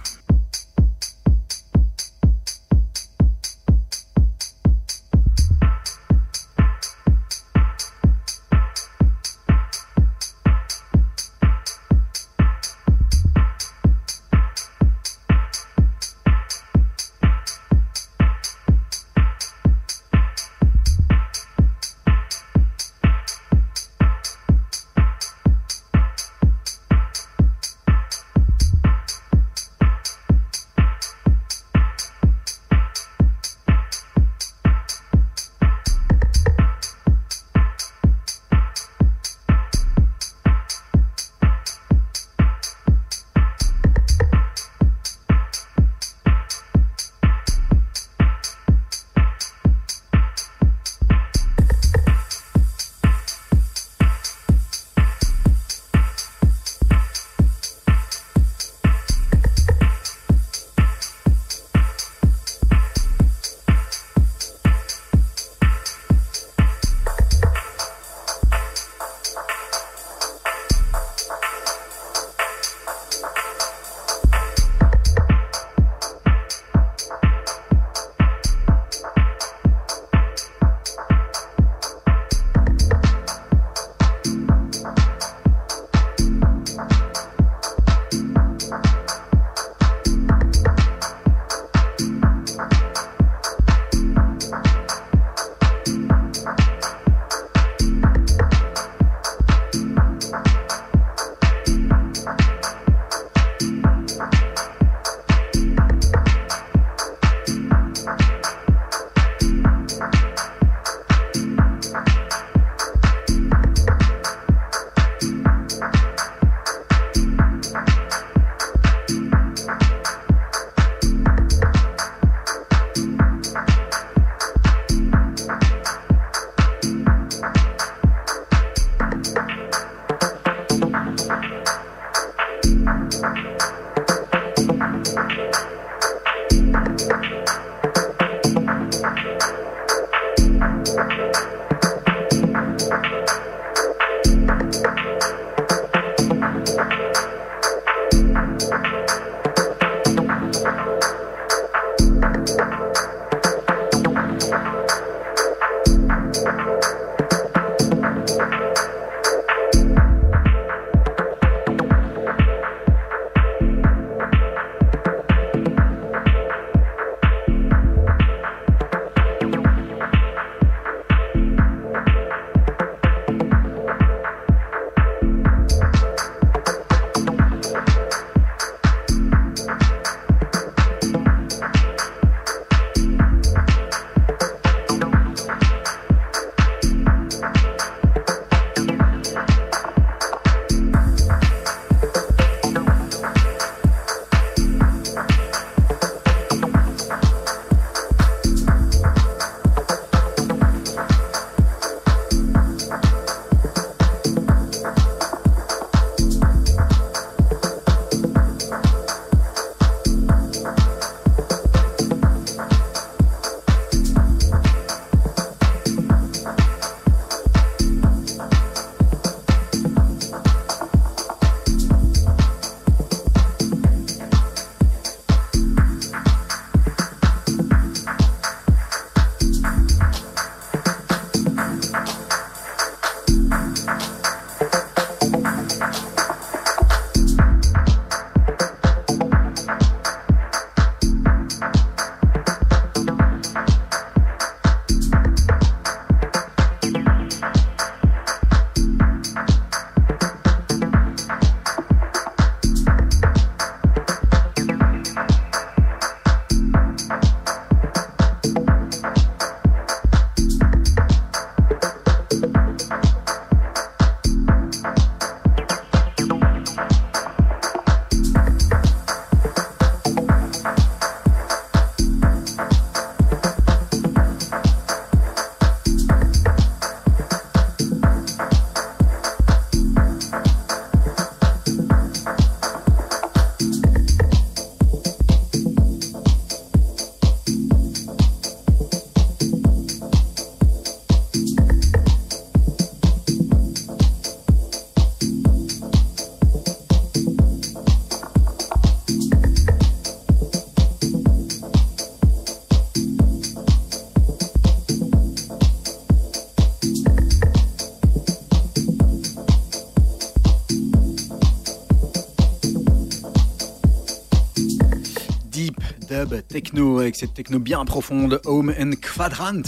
Techno 316.49 316.99
avec 316.99 317.17
cette 317.17 317.35
techno 317.35 317.59
bien 317.59 317.85
profonde, 317.85 318.41
Home 318.45 318.75
and 318.79 318.93
Quadrant, 319.01 319.63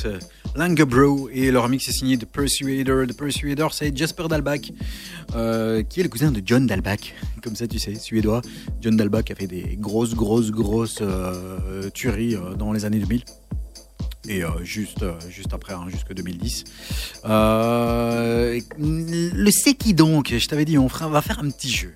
Langebro 0.55 1.29
et 1.33 1.51
leur 1.51 1.65
remix 1.65 1.89
est 1.89 1.93
signé 1.93 2.17
de 2.17 2.25
Persuader. 2.25 3.07
The 3.09 3.17
Persuader, 3.17 3.69
c'est 3.73 3.97
Jasper 3.97 4.29
Dalbach, 4.29 4.73
euh, 5.35 5.83
qui 5.83 6.01
est 6.01 6.03
le 6.03 6.09
cousin 6.09 6.31
de 6.31 6.43
John 6.45 6.67
Dalbach, 6.67 7.15
comme 7.43 7.57
ça 7.57 7.67
tu 7.67 7.79
sais, 7.79 7.95
suédois. 7.95 8.43
John 8.81 8.97
Dalbach 8.97 9.31
a 9.31 9.35
fait 9.35 9.47
des 9.47 9.77
grosses, 9.79 10.15
grosses, 10.15 10.51
grosses 10.51 10.99
euh, 11.01 11.91
tueries 11.91 12.37
euh, 12.37 12.55
dans 12.55 12.73
les 12.73 12.85
années 12.85 12.99
2000 12.99 13.23
et 14.29 14.43
juste, 14.65 15.05
juste 15.29 15.55
après, 15.55 15.73
hein, 15.73 15.87
jusque 15.89 16.13
2010. 16.13 16.65
Euh, 17.27 18.59
le 18.77 19.51
c'est 19.53 19.75
qui 19.75 19.95
donc 19.95 20.35
Je 20.37 20.49
t'avais 20.49 20.65
dit, 20.65 20.79
on 20.79 20.89
va 20.89 21.23
faire 21.23 21.39
un 21.39 21.49
petit 21.49 21.71
jeu. 21.71 21.95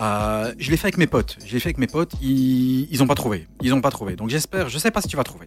Euh, 0.00 0.52
je 0.58 0.70
l'ai 0.70 0.76
fait 0.76 0.86
avec 0.86 0.98
mes 0.98 1.06
potes. 1.06 1.38
Je 1.44 1.52
l'ai 1.52 1.60
fait 1.60 1.68
avec 1.68 1.78
mes 1.78 1.86
potes. 1.86 2.12
Ils, 2.22 2.88
ils 2.90 3.02
ont 3.02 3.06
pas 3.06 3.14
trouvé. 3.14 3.46
Ils 3.62 3.74
ont 3.74 3.80
pas 3.80 3.90
trouvé. 3.90 4.16
Donc 4.16 4.30
j'espère. 4.30 4.68
Je 4.68 4.78
sais 4.78 4.90
pas 4.90 5.00
si 5.00 5.08
tu 5.08 5.16
vas 5.16 5.24
trouver. 5.24 5.46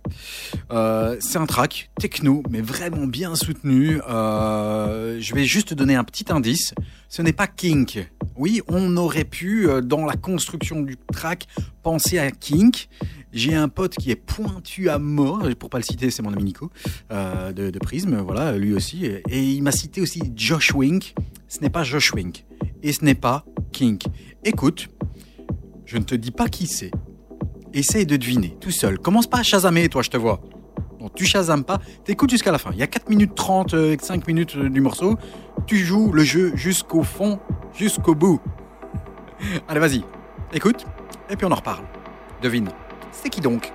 Euh, 0.72 1.18
c'est 1.20 1.38
un 1.38 1.46
track 1.46 1.90
techno, 2.00 2.44
mais 2.50 2.62
vraiment 2.62 3.08
bien 3.08 3.36
soutenu. 3.36 4.02
Euh, 4.10 5.20
je 5.20 5.36
vais 5.36 5.46
juste 5.46 5.70
te 5.70 5.74
donner 5.74 5.96
un 5.96 6.04
petit 6.04 6.26
indice. 6.30 6.74
Ce 7.10 7.22
n'est 7.22 7.34
pas 7.34 7.48
Kink. 7.48 8.10
Oui, 8.36 8.62
on 8.68 8.96
aurait 8.98 9.26
pu 9.26 9.68
dans 9.84 10.06
la 10.06 10.16
construction 10.16 10.82
du 10.82 10.98
track 11.12 11.48
penser 11.84 12.20
à 12.20 12.32
Kink. 12.32 12.88
J'ai 13.34 13.56
un 13.56 13.70
pote 13.70 13.96
qui 13.96 14.12
est 14.12 14.16
pointu 14.16 14.90
à 14.90 14.98
mort, 14.98 15.44
pour 15.58 15.70
pas 15.70 15.78
le 15.78 15.84
citer, 15.84 16.10
c'est 16.10 16.22
mon 16.22 16.34
ami 16.34 16.44
Nico 16.44 16.70
de, 17.10 17.70
de 17.70 17.80
Prism, 17.80 18.18
voilà, 18.18 18.58
lui 18.58 18.74
aussi. 18.74 19.06
Et 19.06 19.42
il 19.42 19.62
m'a 19.62 19.72
cité 19.72 20.02
aussi 20.02 20.22
Josh 20.36 20.74
Wink. 20.74 21.14
Ce 21.48 21.60
n'est 21.60 21.70
pas 21.70 21.84
Josh 21.84 22.14
Wink 22.14 22.46
et 22.84 22.94
ce 22.94 23.04
n'est 23.04 23.16
pas 23.16 23.46
Kink. 23.72 24.04
Écoute, 24.44 24.90
je 25.86 26.00
ne 26.00 26.04
te 26.04 26.16
dis 26.16 26.32
pas 26.32 26.48
qui 26.48 26.66
c'est. 26.66 26.90
Essaye 27.74 28.08
de 28.08 28.18
deviner 28.18 28.58
tout 28.60 28.72
seul. 28.72 28.98
Commence 28.98 29.28
pas 29.28 29.38
à 29.38 29.44
chasamer, 29.44 29.88
toi, 29.88 30.02
je 30.02 30.10
te 30.10 30.18
vois. 30.18 30.42
Non, 31.00 31.10
tu 31.10 31.26
chasames 31.26 31.64
pas, 31.64 31.80
t'écoutes 32.06 32.32
jusqu'à 32.32 32.52
la 32.52 32.58
fin. 32.58 32.72
Il 32.74 32.80
y 32.80 32.84
a 32.84 32.88
4 32.88 33.08
minutes 33.08 33.36
30, 33.36 33.76
euh, 33.76 33.96
5 34.02 34.26
minutes 34.28 34.56
euh, 34.56 34.68
du 34.68 34.82
morceau. 34.82 35.16
Tu 35.68 35.78
joues 35.78 36.12
le 36.12 36.24
jeu 36.24 36.54
jusqu'au 36.56 37.04
fond, 37.04 37.40
jusqu'au 37.76 38.16
bout. 38.16 38.42
Allez, 39.68 39.80
vas-y, 39.80 40.04
écoute, 40.54 40.88
et 41.30 41.36
puis 41.36 41.46
on 41.46 41.52
en 41.52 41.56
reparle. 41.56 41.86
Devine. 42.42 42.70
C'est 43.12 43.30
qui 43.30 43.42
donc? 43.42 43.72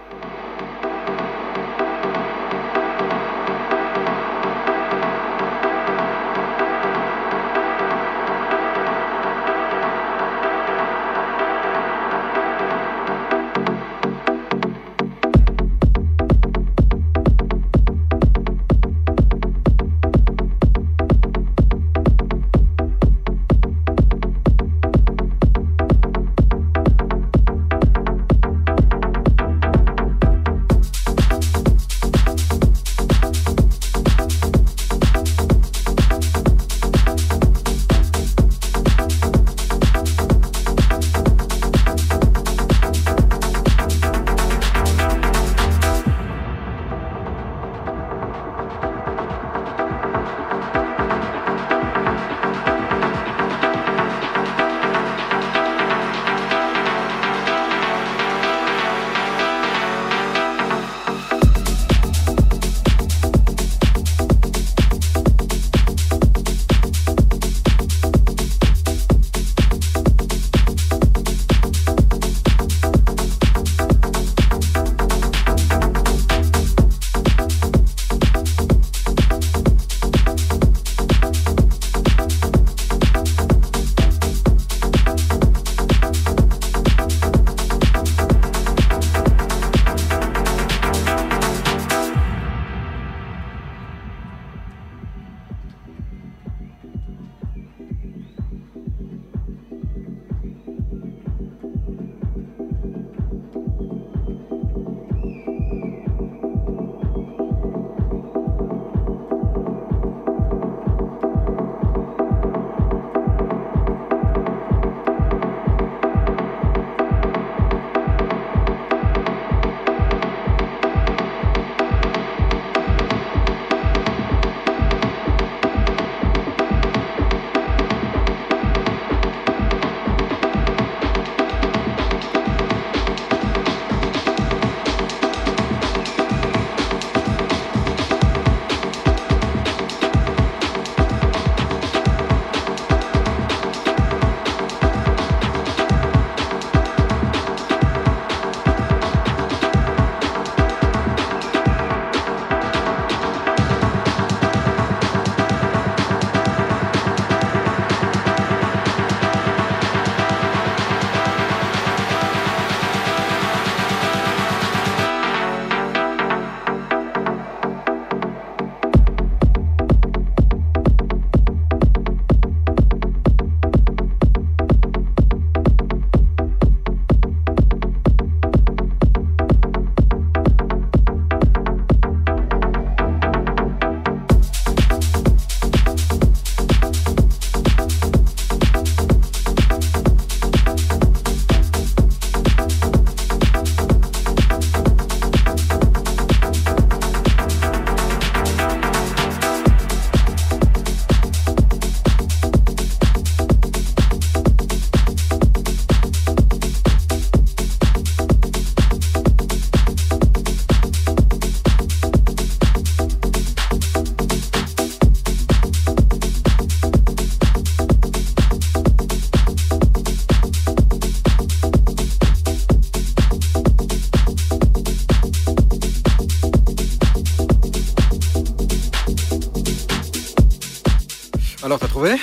Alors, 231.67 231.81
t'as 231.81 231.89
trouvé? 231.89 232.15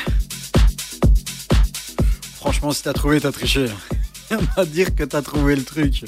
Franchement, 2.35 2.71
si 2.71 2.81
t'as 2.81 2.93
trouvé, 2.93 3.19
t'as 3.19 3.33
triché. 3.33 3.65
On 4.31 4.37
va 4.55 4.63
dire 4.63 4.95
que 4.95 5.03
t'as 5.03 5.21
trouvé 5.21 5.57
le 5.57 5.65
truc. 5.65 6.05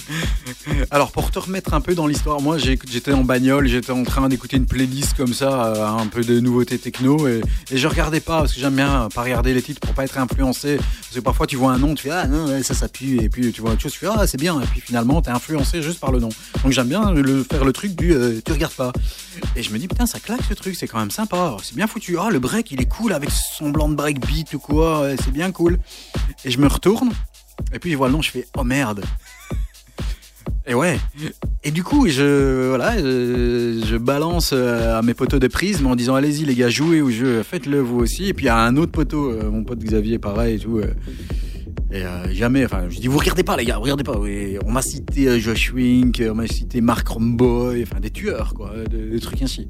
Alors, 0.89 1.11
pour 1.11 1.31
te 1.31 1.39
remettre 1.39 1.73
un 1.73 1.81
peu 1.81 1.95
dans 1.95 2.07
l'histoire, 2.07 2.39
moi 2.39 2.57
j'étais 2.57 3.11
en 3.11 3.25
bagnole, 3.25 3.67
j'étais 3.67 3.91
en 3.91 4.05
train 4.05 4.29
d'écouter 4.29 4.55
une 4.55 4.65
playlist 4.65 5.15
comme 5.17 5.33
ça, 5.33 5.65
euh, 5.65 5.85
un 5.85 6.07
peu 6.07 6.23
de 6.23 6.39
nouveautés 6.39 6.77
techno, 6.77 7.27
et, 7.27 7.41
je 7.69 7.87
regardais 7.89 8.21
pas, 8.21 8.39
parce 8.39 8.53
que 8.53 8.61
j'aime 8.61 8.75
bien 8.75 9.09
pas 9.13 9.23
regarder 9.23 9.53
les 9.53 9.61
titres 9.61 9.81
pour 9.81 9.93
pas 9.93 10.05
être 10.05 10.17
influencé. 10.17 10.77
Parce 10.77 11.15
que 11.15 11.19
parfois 11.19 11.45
tu 11.45 11.57
vois 11.57 11.73
un 11.73 11.77
nom, 11.77 11.93
tu 11.93 12.03
fais 12.03 12.11
ah 12.11 12.27
non, 12.27 12.47
ça, 12.63 12.87
pue, 12.87 13.21
et 13.21 13.27
puis 13.27 13.51
tu 13.51 13.59
vois 13.59 13.71
autre 13.71 13.81
chose, 13.81 13.91
tu 13.91 13.99
fais 13.99 14.07
ah 14.07 14.25
c'est 14.27 14.39
bien, 14.39 14.61
et 14.61 14.65
puis 14.65 14.79
finalement 14.79 15.21
t'es 15.21 15.31
influencé 15.31 15.81
juste 15.81 15.99
par 15.99 16.13
le 16.13 16.19
nom. 16.19 16.29
Donc 16.63 16.71
j'aime 16.71 16.87
bien 16.87 17.11
le, 17.11 17.43
faire 17.43 17.65
le 17.65 17.73
truc 17.73 17.95
du 17.95 18.13
euh, 18.13 18.39
tu 18.45 18.53
regardes 18.53 18.75
pas. 18.75 18.93
Et 19.55 19.63
je 19.63 19.71
me 19.71 19.77
dis 19.77 19.87
putain, 19.87 20.05
ça 20.05 20.19
claque 20.19 20.43
ce 20.47 20.53
truc, 20.53 20.75
c'est 20.75 20.87
quand 20.87 20.99
même 20.99 21.11
sympa, 21.11 21.55
c'est 21.63 21.75
bien 21.75 21.87
foutu. 21.87 22.17
Ah, 22.19 22.29
le 22.29 22.39
break 22.39 22.71
il 22.71 22.81
est 22.81 22.89
cool 22.89 23.13
avec 23.13 23.29
son 23.31 23.69
blanc 23.69 23.87
de 23.87 23.95
break 23.95 24.25
beat 24.25 24.53
ou 24.53 24.59
quoi, 24.59 25.07
c'est 25.23 25.31
bien 25.31 25.51
cool. 25.51 25.79
Et 26.43 26.51
je 26.51 26.59
me 26.59 26.67
retourne. 26.67 27.11
Et 27.73 27.79
puis 27.79 27.91
je 27.91 27.97
vois 27.97 28.07
le 28.07 28.13
nom, 28.13 28.21
je 28.21 28.31
fais 28.31 28.47
oh 28.57 28.63
merde. 28.63 29.03
Et 30.67 30.73
ouais. 30.73 30.99
Et 31.63 31.71
du 31.71 31.83
coup, 31.83 32.07
je 32.07 32.69
voilà, 32.69 32.97
je, 32.97 33.97
balance 33.97 34.51
euh, 34.51 34.97
à 34.97 35.01
mes 35.03 35.13
poteaux 35.13 35.39
de 35.39 35.47
prisme 35.47 35.85
en 35.85 35.95
disant 35.95 36.15
allez-y 36.15 36.43
les 36.43 36.55
gars, 36.55 36.69
jouez 36.69 37.01
au 37.01 37.11
jeu, 37.11 37.43
faites-le 37.43 37.79
vous 37.79 37.99
aussi. 37.99 38.25
Et 38.25 38.33
puis 38.33 38.49
a 38.49 38.57
un 38.57 38.75
autre 38.75 38.91
poteau, 38.91 39.31
euh, 39.31 39.49
mon 39.49 39.63
pote 39.63 39.79
Xavier, 39.79 40.17
pareil 40.17 40.55
et 40.55 40.59
tout. 40.59 40.81
Euh, 42.03 42.23
euh, 42.25 42.33
jamais, 42.33 42.65
enfin, 42.65 42.85
je 42.89 42.99
dis 42.99 43.07
vous 43.07 43.17
regardez 43.17 43.43
pas 43.43 43.57
les 43.57 43.65
gars, 43.65 43.77
regardez 43.77 44.03
pas. 44.03 44.13
On 44.65 44.71
m'a 44.71 44.81
cité 44.81 45.27
euh, 45.27 45.39
Josh 45.39 45.73
Wink, 45.73 46.21
on 46.29 46.35
m'a 46.35 46.47
cité 46.47 46.81
Mark 46.81 47.07
Romboy, 47.07 47.83
enfin 47.83 47.99
des 47.99 48.09
tueurs 48.09 48.53
quoi, 48.53 48.71
des, 48.89 49.09
des 49.09 49.19
trucs 49.19 49.41
ainsi. 49.41 49.67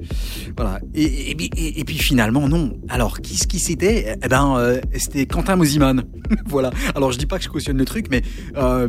Voilà. 0.55 0.79
Et, 0.93 1.35
puis- 1.35 1.49
finalement 1.97 2.47
non. 2.47 2.77
Alors 2.89 3.21
qui 3.21 3.35
qui 3.37 3.59
c'était 3.59 4.15
Eh 4.23 4.27
ben 4.27 4.55
euh, 4.57 4.79
c'était 4.95 5.25
Quentin 5.25 5.55
Mosiman. 5.55 6.03
voilà. 6.45 6.71
Alors 6.95 7.11
je 7.11 7.17
dis 7.17 7.25
pas 7.25 7.37
que 7.37 7.43
je 7.43 7.49
cautionne 7.49 7.77
le 7.77 7.85
truc, 7.85 8.07
mais 8.11 8.21
euh, 8.57 8.75
euh, 8.75 8.87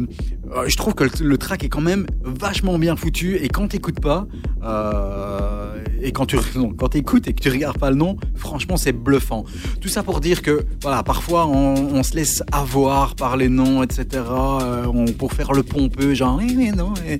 je 0.66 0.77
trouve 0.77 0.94
que 0.94 1.05
le, 1.23 1.39
track 1.39 1.64
est 1.64 1.68
quand 1.68 1.81
même 1.81 2.06
vachement 2.23 2.78
bien 2.78 2.97
foutu. 2.97 3.36
Et 3.36 3.48
quand 3.48 3.68
t'écoutes 3.68 4.01
pas, 4.01 4.27
euh, 4.64 5.78
et 6.01 6.12
quand 6.12 6.27
tu 6.27 6.36
non, 6.56 6.73
quand 6.73 6.90
t'écoutes 6.90 7.28
et 7.28 7.32
que 7.32 7.40
tu 7.40 7.51
regardes 7.51 7.78
pas 7.78 7.90
le 7.90 7.97
nom, 7.97 8.16
franchement 8.35 8.77
c'est 8.77 8.93
bluffant. 8.93 9.44
Tout 9.81 9.89
ça 9.89 10.02
pour 10.02 10.20
dire 10.20 10.43
que 10.43 10.64
voilà, 10.82 11.02
parfois 11.02 11.47
on, 11.47 12.02
se 12.02 12.14
laisse 12.14 12.43
avoir 12.52 13.14
par 13.16 13.36
les 13.36 13.48
noms, 13.48 13.82
etc. 13.82 14.06
euh, 14.31 15.06
pour 15.18 15.32
faire 15.32 15.52
le 15.52 15.62
pompeux, 15.62 16.14
genre 16.14 16.40
eh, 16.43 16.55
mais 16.55 16.73
non. 16.73 16.94
eh. 17.09 17.18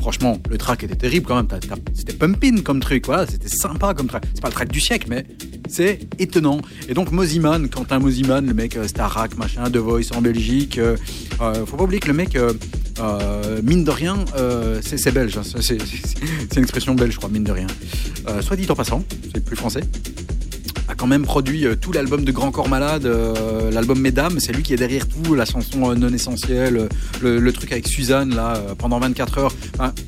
Franchement, 0.00 0.38
le 0.48 0.58
track 0.58 0.84
était 0.84 0.94
terrible 0.94 1.26
quand 1.26 1.36
même. 1.36 1.48
C'était 1.94 2.12
pumping 2.12 2.62
comme 2.62 2.80
truc, 2.80 3.06
voilà, 3.06 3.26
c'était 3.26 3.48
sympa 3.48 3.94
comme 3.94 4.06
track. 4.06 4.24
C'est 4.34 4.40
pas 4.40 4.48
le 4.48 4.54
track 4.54 4.70
du 4.70 4.80
siècle, 4.80 5.06
mais 5.08 5.26
c'est 5.68 6.00
étonnant. 6.18 6.60
Et 6.88 6.94
donc 6.94 7.10
Moziman, 7.10 7.68
Quentin 7.68 7.98
Moziman, 7.98 8.46
le 8.46 8.54
mec 8.54 8.76
euh, 8.76 8.86
Starac, 8.86 9.36
machin, 9.36 9.70
The 9.70 9.78
Voice 9.78 10.12
en 10.14 10.20
Belgique. 10.20 10.78
Euh, 11.40 11.66
faut 11.66 11.76
pas 11.76 11.84
oublier 11.84 12.00
que 12.00 12.08
le 12.08 12.14
mec, 12.14 12.36
euh, 12.36 12.52
euh, 13.00 13.60
mine 13.62 13.84
de 13.84 13.90
rien, 13.90 14.16
c'est 14.82 15.12
belge. 15.12 15.36
hein, 15.38 15.42
c'est 15.60 15.76
une 16.56 16.62
expression 16.62 16.94
belge, 16.94 17.12
je 17.12 17.18
crois, 17.18 17.28
mine 17.28 17.44
de 17.44 17.52
rien. 17.52 17.66
Soit 18.40 18.56
dit 18.56 18.66
en 18.70 18.74
passant, 18.74 19.04
c'est 19.34 19.44
plus 19.44 19.56
français 19.56 19.82
a 20.88 20.94
quand 20.94 21.08
même 21.08 21.24
produit 21.24 21.66
tout 21.80 21.90
l'album 21.90 22.24
de 22.24 22.30
Grand 22.30 22.52
Corps 22.52 22.68
Malade, 22.68 23.10
l'album 23.72 23.98
Mesdames, 23.98 24.38
c'est 24.38 24.52
lui 24.52 24.62
qui 24.62 24.72
est 24.72 24.76
derrière 24.76 25.08
tout, 25.08 25.34
la 25.34 25.44
chanson 25.44 25.92
non 25.96 26.10
essentielle, 26.10 26.88
le, 27.20 27.52
truc 27.52 27.72
avec 27.72 27.88
Suzanne 27.88 28.32
là 28.36 28.62
pendant 28.78 29.00
24 29.00 29.38
heures. 29.38 29.54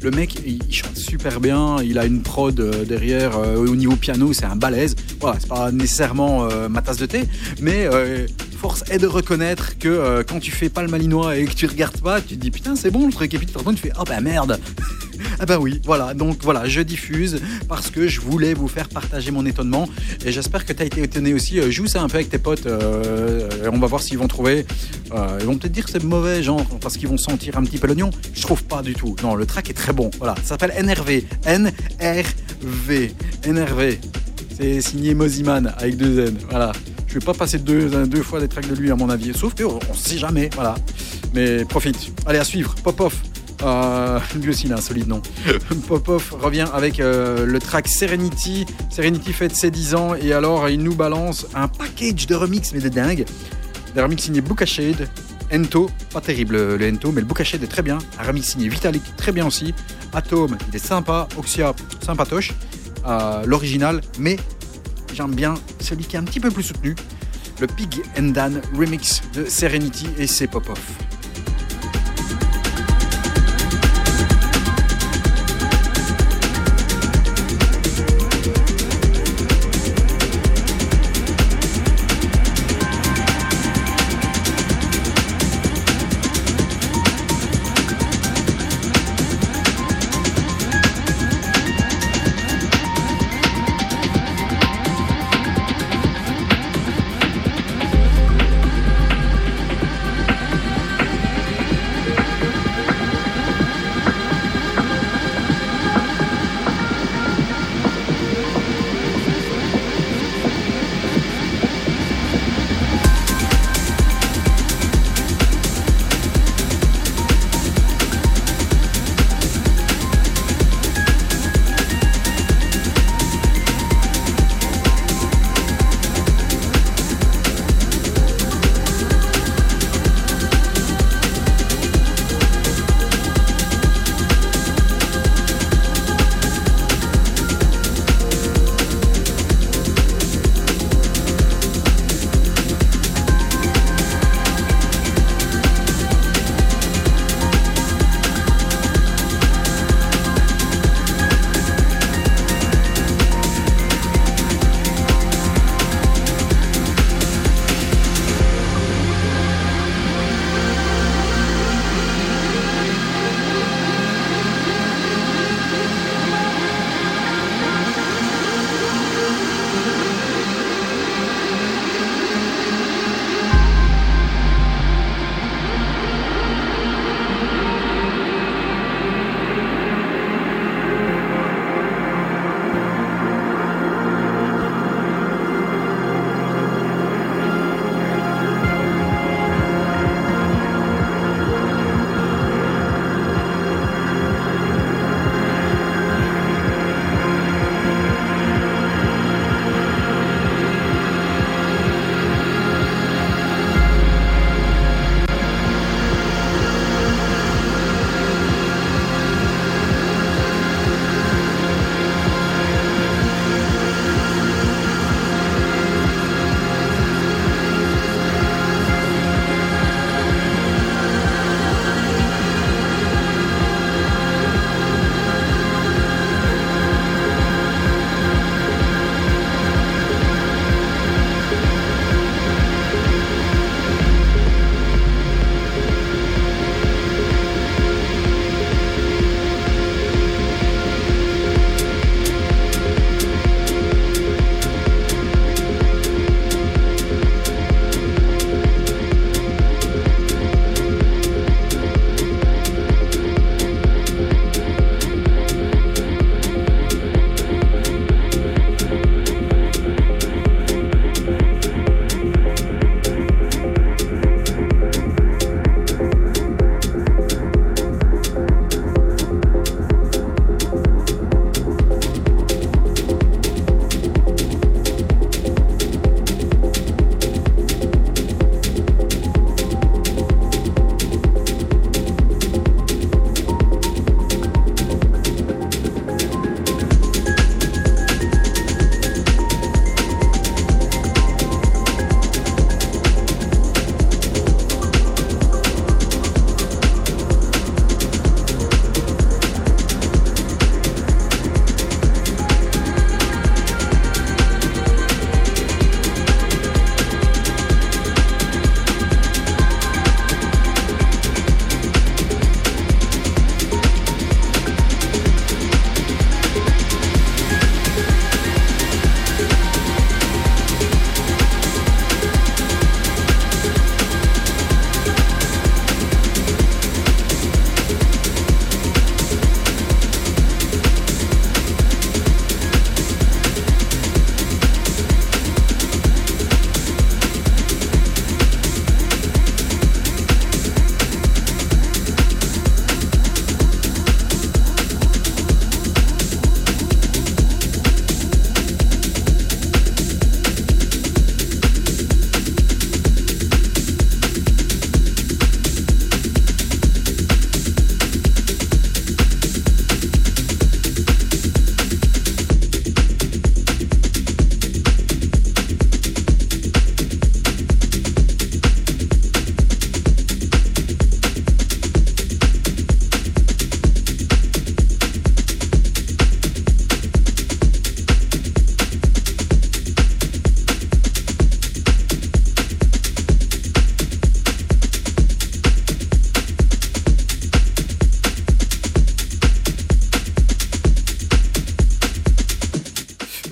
Le 0.03 0.13
mec, 0.13 0.37
il, 0.47 0.73
chante 0.73 0.97
super 0.97 1.41
bien, 1.41 1.79
il 1.83 1.99
a 1.99 2.05
une 2.05 2.23
prod 2.23 2.55
derrière 2.87 3.37
au 3.41 3.75
niveau 3.75 3.97
piano, 3.97 4.33
c'est 4.33 4.45
un 4.45 4.55
balèze. 4.55 4.95
Voilà, 5.19 5.41
c'est 5.41 5.49
pas 5.49 5.73
nécessairement 5.73 6.47
ma 6.71 6.81
tasse 6.81 6.99
de 6.99 7.07
thé, 7.07 7.25
mais 7.61 7.89
force 8.59 8.83
est 8.91 8.99
de 8.99 9.07
reconnaître 9.07 9.79
que 9.79 9.89
euh, 9.89 10.25
quand 10.29 10.41
tu 10.41 10.51
fais 10.51 10.69
pas 10.69 10.83
le 10.83 10.89
malinois 10.89 11.37
et 11.37 11.45
que 11.45 11.55
tu 11.55 11.67
regardes 11.67 12.01
pas, 12.01 12.21
tu 12.21 12.35
te 12.37 12.41
dis 12.41 12.51
putain 12.51 12.75
c'est 12.75 12.91
bon 12.91 13.07
le 13.07 13.13
truc 13.13 13.33
et 13.33 13.39
puis 13.39 13.47
tu 13.47 13.53
tu 13.53 13.77
fais 13.77 13.93
oh 13.99 14.05
bah 14.07 14.21
merde. 14.21 14.59
Ah 15.41 15.47
bah 15.47 15.59
oui, 15.59 15.81
voilà, 15.85 16.15
donc 16.15 16.39
voilà, 16.43 16.69
je 16.69 16.81
diffuse 16.81 17.41
parce 17.69 17.91
que 17.91 18.07
je 18.07 18.21
voulais 18.21 18.55
vous 18.55 18.69
faire 18.69 18.89
partager 18.89 19.33
mon 19.33 19.45
étonnement 19.47 19.89
et 20.25 20.31
j'espère 20.31 20.65
que 20.65 20.73
tu 20.73 20.81
as 20.81 20.87
été 20.87 21.03
étonné 21.03 21.35
aussi. 21.35 21.59
Euh, 21.59 21.73
Joue 21.73 21.89
ça 21.89 22.03
un 22.03 22.09
peu 22.09 22.17
avec 22.17 22.31
tes 22.31 22.39
potes, 22.39 22.67
euh, 22.67 23.49
on 23.73 23.79
va 23.79 23.89
voir 23.89 24.01
s'ils 24.01 24.17
vont 24.17 24.29
trouver. 24.29 24.65
Ils 25.41 25.47
vont 25.47 25.57
peut-être 25.57 25.73
dire 25.73 25.87
que 25.87 25.91
c'est 25.91 26.05
mauvais, 26.05 26.45
genre, 26.45 26.65
parce 26.81 26.97
qu'ils 26.97 27.09
vont 27.09 27.19
sentir 27.19 27.59
un 27.59 27.65
petit 27.65 27.79
peu 27.79 27.89
l'oignon. 27.89 28.11
Je 28.33 28.43
trouve 28.43 28.63
pas 28.63 28.81
du 28.81 28.95
tout. 28.95 29.17
Non, 29.25 29.35
le 29.35 29.45
track 29.45 29.71
est 29.71 29.75
très 29.75 29.93
bon. 29.93 30.09
Voilà, 30.19 30.37
ça 30.37 30.57
s'appelle 30.57 30.73
NRV. 30.85 31.25
N-R-V. 31.47 33.15
NRV. 33.45 33.99
C'est 34.57 34.81
signé 34.81 35.15
Moziman 35.15 35.75
avec 35.79 35.97
deux 35.97 36.27
N. 36.27 36.37
Voilà. 36.49 36.73
Je 37.09 37.15
vais 37.15 37.25
pas 37.25 37.35
passer 37.35 37.59
deux, 37.59 38.07
deux 38.07 38.23
fois 38.23 38.39
des 38.41 38.49
tracks 38.49 38.69
de 38.69 38.75
lui 38.75 38.91
à 38.91 38.97
mon 38.97 39.09
avis. 39.09 39.33
Sauf 39.35 39.55
que 39.55 39.65
on 39.65 39.95
sait 39.95 40.19
jamais. 40.19 40.51
Voilà. 40.55 40.75
Mais 41.35 41.65
profite. 41.65 42.13
Allez, 42.27 42.39
à 42.39 42.45
suivre. 42.45 42.75
Pop-off. 42.83 43.23
Euh, 43.63 44.21
lui 44.41 44.51
aussi, 44.51 44.67
il 44.67 44.73
a 44.73 44.77
un 44.77 44.81
solide 44.81 45.09
nom. 45.09 45.23
Popov 45.89 46.35
revient 46.41 46.67
avec 46.73 47.01
euh, 47.01 47.47
le 47.47 47.59
track 47.59 47.89
Serenity. 47.89 48.67
Serenity 48.91 49.33
fête 49.33 49.57
ses 49.57 49.71
10 49.71 49.95
ans 49.95 50.15
et 50.15 50.33
alors 50.33 50.69
il 50.69 50.83
nous 50.83 50.95
balance 50.95 51.47
un 51.55 51.69
package 51.69 52.27
de 52.27 52.35
remix, 52.35 52.73
mais 52.73 52.81
de 52.81 52.89
dingue. 52.89 53.25
Des 53.95 54.03
remix 54.03 54.23
signés 54.23 54.43
Bookashade, 54.43 55.09
Ento, 55.53 55.91
pas 56.13 56.21
terrible 56.21 56.77
le 56.77 56.89
Ento, 56.89 57.11
mais 57.11 57.23
le 57.23 57.27
Bookashade 57.27 57.63
est 57.63 57.69
très 57.69 57.83
bien. 57.83 57.99
Un 58.19 58.23
remix 58.23 58.49
signé 58.49 58.69
Vitalik, 58.69 59.03
très 59.17 59.33
bien 59.33 59.47
aussi. 59.47 59.75
Atom, 60.13 60.57
il 60.69 60.77
est 60.77 60.85
sympa. 60.85 61.27
Oxia, 61.37 61.75
sympatoche. 62.05 62.53
Euh, 63.07 63.45
L'original, 63.47 64.03
mais 64.19 64.37
j'aime 65.15 65.35
bien 65.35 65.55
celui 65.81 66.05
qui 66.05 66.17
est 66.17 66.19
un 66.19 66.25
petit 66.25 66.41
peu 66.41 66.51
plus 66.51 66.63
soutenu. 66.63 66.95
Le 67.61 67.67
Pig 67.67 68.03
and 68.19 68.29
Dan 68.29 68.61
remix 68.77 69.23
de 69.35 69.45
Serenity 69.45 70.07
et 70.19 70.27
c'est 70.27 70.47
Popov. 70.47 70.79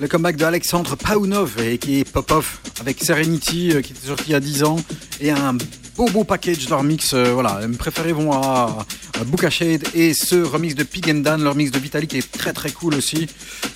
Le 0.07 0.09
comeback 0.09 0.37
de 0.37 0.45
Alexandre 0.45 0.95
Paunov 0.95 1.61
et 1.61 1.77
qui 1.77 1.99
est 1.99 2.09
Popov 2.09 2.59
avec 2.79 3.03
Serenity 3.03 3.73
euh, 3.73 3.81
qui 3.81 3.91
était 3.91 4.07
sorti 4.07 4.23
il 4.27 4.31
y 4.31 4.35
a 4.35 4.39
10 4.39 4.63
ans 4.63 4.77
et 5.19 5.31
un 5.31 5.57
beau 5.97 6.05
beau 6.05 6.23
package 6.23 6.63
de 6.63 6.69
leur 6.69 6.81
mix. 6.81 7.13
euh, 7.13 7.33
voilà, 7.33 7.59
mes 7.67 7.75
préférés 7.75 8.13
vont 8.13 8.31
à, 8.31 8.85
à 9.19 9.23
Buka 9.23 9.49
Shade 9.49 9.83
et 9.93 10.13
ce 10.13 10.35
remix 10.35 10.75
de 10.75 10.83
Pig 10.83 11.09
and 11.09 11.19
Dan, 11.19 11.43
leur 11.43 11.55
mix 11.55 11.71
de 11.71 11.79
Vitalik 11.79 12.13
est 12.13 12.31
très 12.31 12.53
très 12.53 12.71
cool 12.71 12.95
aussi. 12.95 13.27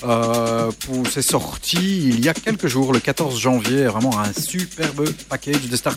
Euh, 0.04 0.72
c'est 1.10 1.22
sorti 1.22 2.10
il 2.10 2.24
y 2.24 2.30
a 2.30 2.34
quelques 2.34 2.68
jours, 2.68 2.94
le 2.94 3.00
14 3.00 3.40
janvier. 3.40 3.86
Vraiment 3.86 4.20
un 4.20 4.34
superbe 4.34 5.08
package 5.30 5.70
de 5.70 5.76
cet 5.76 5.88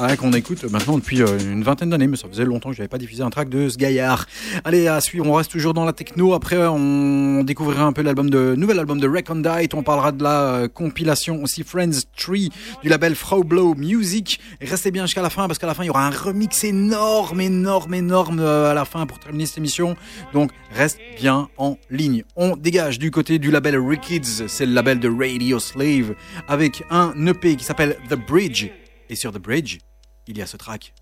euh, 0.00 0.16
qu'on 0.16 0.32
écoute 0.32 0.64
maintenant 0.64 0.98
depuis 0.98 1.22
euh, 1.22 1.38
une 1.38 1.62
vingtaine 1.62 1.90
d'années, 1.90 2.06
mais 2.06 2.16
ça 2.16 2.28
faisait 2.28 2.44
longtemps 2.44 2.70
que 2.70 2.76
j'avais 2.76 2.88
pas 2.88 2.98
diffusé 2.98 3.22
un 3.22 3.30
track 3.30 3.48
de 3.48 3.68
ce 3.68 3.76
gaillard. 3.76 4.26
Allez, 4.64 4.88
à 4.88 5.00
suivre, 5.00 5.26
on 5.26 5.34
reste 5.34 5.50
toujours 5.50 5.74
dans 5.74 5.84
la 5.84 5.92
techno. 5.92 6.34
Après, 6.34 6.56
on 6.66 7.42
découvrira 7.44 7.84
un 7.84 7.92
peu 7.92 8.02
l'album 8.02 8.30
de 8.30 8.54
nouvel 8.56 8.78
album 8.78 9.00
de 9.00 9.08
Recondite. 9.08 9.74
On 9.74 9.82
parlera 9.82 10.12
de 10.12 10.22
la 10.22 10.42
euh, 10.42 10.68
compilation 10.68 11.42
aussi 11.42 11.64
Friends 11.64 12.00
Tree 12.16 12.50
du 12.82 12.88
label 12.88 13.14
Frau 13.14 13.44
Blow 13.44 13.74
Music. 13.74 14.40
Restez 14.60 14.90
bien 14.90 15.06
jusqu'à 15.06 15.22
la 15.22 15.30
fin 15.30 15.46
parce 15.46 15.58
qu'à 15.58 15.66
la 15.66 15.74
fin 15.74 15.84
il 15.84 15.88
y 15.88 15.90
aura 15.90 16.06
un 16.06 16.10
remix 16.10 16.64
énorme, 16.64 17.40
énorme, 17.40 17.94
énorme 17.94 18.40
à 18.70 18.74
la 18.74 18.84
fin 18.84 19.06
pour 19.06 19.18
terminer 19.18 19.46
cette 19.46 19.58
émission. 19.58 19.96
Donc 20.32 20.50
reste 20.72 20.98
bien 21.16 21.48
en 21.56 21.76
ligne. 21.90 22.24
On 22.36 22.56
dégage 22.56 22.98
du 22.98 23.10
côté 23.10 23.38
du 23.38 23.50
label 23.50 23.78
Rikids, 23.78 24.48
c'est 24.48 24.66
le 24.66 24.72
label 24.72 25.00
de 25.00 25.08
Radio 25.08 25.58
Slave 25.58 26.14
avec 26.46 26.82
un 26.90 27.14
EP 27.26 27.56
qui 27.56 27.64
s'appelle 27.64 27.96
The 28.08 28.14
Bridge. 28.14 28.68
Et 29.10 29.16
sur 29.16 29.32
The 29.32 29.38
Bridge, 29.38 29.78
il 30.26 30.36
y 30.36 30.42
a 30.42 30.46
ce 30.46 30.56
track. 30.56 30.92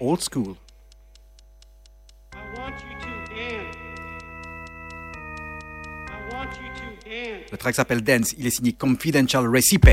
Old 0.00 0.20
school. 0.20 0.54
Le 7.52 7.56
track 7.56 7.74
s'appelle 7.74 8.02
Dance, 8.02 8.34
il 8.38 8.46
est 8.46 8.50
signé 8.50 8.72
Confidential 8.72 9.46
Recipe. 9.48 9.88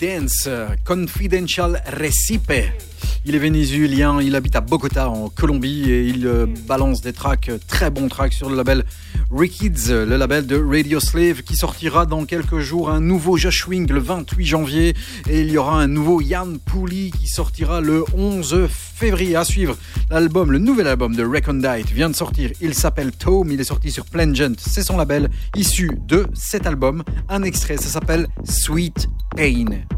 Dance, 0.00 0.44
euh, 0.46 0.68
Confidential 0.84 1.82
Recipe. 1.86 2.52
Il 3.26 3.34
est 3.34 3.38
vénézuélien, 3.38 4.20
il 4.20 4.34
habite 4.34 4.56
à 4.56 4.60
Bogota 4.60 5.08
en 5.08 5.28
Colombie 5.28 5.90
et 5.90 6.04
il 6.06 6.26
euh, 6.26 6.46
balance 6.66 7.00
des 7.00 7.12
tracks, 7.12 7.48
euh, 7.48 7.58
très 7.68 7.90
bons 7.90 8.08
tracks 8.08 8.32
sur 8.32 8.50
le 8.50 8.56
label 8.56 8.84
Rikids, 9.30 9.88
le 9.88 10.16
label 10.16 10.46
de 10.46 10.62
Radio 10.62 11.00
Slave 11.00 11.42
qui 11.42 11.56
sortira 11.56 12.06
dans 12.06 12.24
quelques 12.24 12.58
jours 12.58 12.90
un 12.90 13.00
nouveau 13.00 13.36
Josh 13.36 13.66
Wing 13.66 13.90
le 13.90 14.00
28 14.00 14.44
janvier 14.46 14.94
et 15.28 15.40
il 15.40 15.50
y 15.50 15.56
aura 15.56 15.80
un 15.80 15.86
nouveau 15.86 16.20
Yann 16.20 16.58
Pouli 16.58 17.10
qui 17.10 17.28
sortira 17.28 17.80
le 17.80 18.04
11 18.14 18.68
février 18.68 19.36
à 19.36 19.44
suivre. 19.44 19.76
L'album, 20.10 20.52
le 20.52 20.58
nouvel 20.58 20.86
album 20.86 21.16
de 21.16 21.24
Recondite 21.24 21.90
vient 21.90 22.10
de 22.10 22.16
sortir, 22.16 22.50
il 22.60 22.74
s'appelle 22.74 23.12
Tome, 23.12 23.50
il 23.50 23.60
est 23.60 23.64
sorti 23.64 23.90
sur 23.90 24.04
Plangent, 24.04 24.54
c'est 24.58 24.82
son 24.82 24.96
label 24.96 25.30
issu 25.56 25.90
de 26.06 26.26
cet 26.34 26.66
album. 26.66 27.02
Un 27.28 27.42
extrait, 27.42 27.76
ça 27.76 27.88
s'appelle 27.88 28.28
Sweet 28.44 29.08
Pain. 29.36 29.93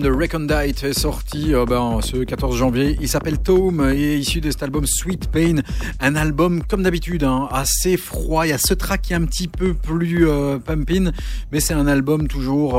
De 0.00 0.10
Recondite 0.10 0.82
est 0.84 0.98
sorti 0.98 1.52
euh, 1.52 1.66
ben, 1.66 2.00
ce 2.00 2.16
14 2.16 2.56
janvier. 2.56 2.96
Il 3.02 3.08
s'appelle 3.08 3.38
Tome 3.38 3.92
et 3.94 4.14
est 4.14 4.18
issu 4.18 4.40
de 4.40 4.50
cet 4.50 4.62
album 4.62 4.86
Sweet 4.86 5.30
Pain. 5.30 5.56
Un 6.00 6.16
album, 6.16 6.62
comme 6.62 6.82
d'habitude, 6.82 7.22
hein, 7.22 7.48
assez 7.50 7.98
froid. 7.98 8.46
Il 8.46 8.50
y 8.50 8.52
a 8.52 8.58
ce 8.58 8.72
track 8.72 9.02
qui 9.02 9.12
est 9.12 9.16
un 9.16 9.26
petit 9.26 9.48
peu 9.48 9.74
plus 9.74 10.26
euh, 10.26 10.58
pumping, 10.58 11.10
mais 11.52 11.60
c'est 11.60 11.74
un 11.74 11.86
album 11.86 12.28
toujours 12.28 12.78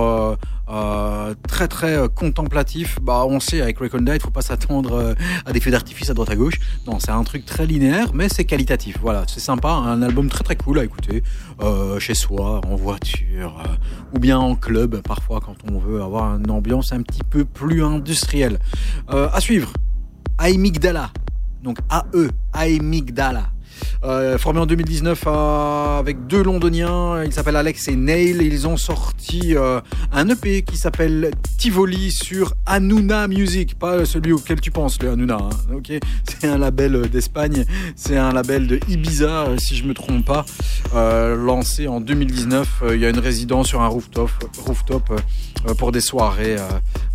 euh, 0.72 1.34
très 1.48 1.68
très 1.68 1.98
euh, 1.98 2.08
contemplatif. 2.08 2.98
Bah, 3.02 3.26
on 3.28 3.40
sait 3.40 3.62
avec 3.62 3.80
Recondite, 3.80 4.22
faut 4.22 4.32
pas 4.32 4.42
s'attendre 4.42 4.94
euh, 4.94 5.14
à 5.46 5.52
des 5.52 5.60
feux 5.60 5.72
d'artifice 5.72 6.10
à 6.10 6.14
droite 6.14 6.30
à 6.30 6.36
gauche. 6.36 6.60
Non, 6.88 7.00
c'est 7.00 7.12
un 7.12 7.24
truc 7.24 7.46
très 7.46 7.66
linéaire, 7.66 8.14
mais 8.14 8.30
c'est 8.30 8.46
qualitatif. 8.46 8.98
Voilà, 9.02 9.26
c'est 9.28 9.40
sympa. 9.40 9.70
Un 9.70 10.02
album 10.02 10.30
très 10.30 10.44
très 10.44 10.56
cool 10.56 10.80
à 10.80 10.84
écouter 10.84 11.24
chez 12.00 12.16
soi, 12.16 12.62
en 12.66 12.76
voiture, 12.76 13.62
ou 14.14 14.20
bien 14.20 14.40
en 14.40 14.56
club 14.56 15.02
parfois 15.02 15.40
quand 15.40 15.56
on 15.72 15.78
veut 15.78 16.02
avoir 16.02 16.38
une 16.38 16.50
ambiance 16.50 16.92
un 16.92 17.02
petit 17.02 17.24
peu 17.30 17.46
plus 17.46 17.84
industrielle. 17.84 18.60
À 19.08 19.40
suivre, 19.40 19.72
Aimigdala. 20.44 21.12
Donc 21.64 21.78
AE, 21.92 22.30
Aimigdala. 22.56 23.51
Euh, 24.04 24.38
formé 24.38 24.60
en 24.60 24.66
2019 24.66 25.24
euh, 25.28 26.00
avec 26.00 26.26
deux 26.28 26.44
londoniens, 26.44 27.24
ils 27.24 27.32
s'appellent 27.34 27.56
Alex 27.56 27.88
et 27.88 27.96
Neil. 27.96 28.38
Ils 28.42 28.68
ont 28.68 28.78
sorti 28.78 29.56
euh, 29.56 29.80
un 30.12 30.28
EP 30.30 30.64
qui 30.64 30.78
s'appelle 30.78 31.32
Tivoli 31.58 32.12
sur 32.12 32.54
Anuna 32.66 33.28
Music, 33.28 33.78
pas 33.78 34.06
celui 34.06 34.32
auquel 34.32 34.60
tu 34.60 34.72
penses, 34.72 35.02
le 35.02 35.12
Anuna. 35.12 35.36
hein, 35.36 35.50
ok, 35.76 35.92
c'est 36.28 36.48
un 36.48 36.58
label 36.58 37.10
d'Espagne, 37.10 37.66
c'est 37.96 38.18
un 38.18 38.32
label 38.32 38.68
de 38.68 38.80
Ibiza, 38.90 39.48
si 39.58 39.76
je 39.76 39.84
me 39.84 39.94
trompe 39.94 40.26
pas, 40.26 40.46
lancé 40.94 41.88
en 41.88 42.02
2019. 42.02 42.82
Euh, 42.84 42.96
Il 42.96 43.02
y 43.02 43.06
a 43.06 43.10
une 43.10 43.20
résidence 43.20 43.68
sur 43.68 43.82
un 43.82 43.88
rooftop, 43.88 44.30
pour 45.78 45.92
des 45.92 46.02
soirées 46.02 46.58
euh, 46.58 46.70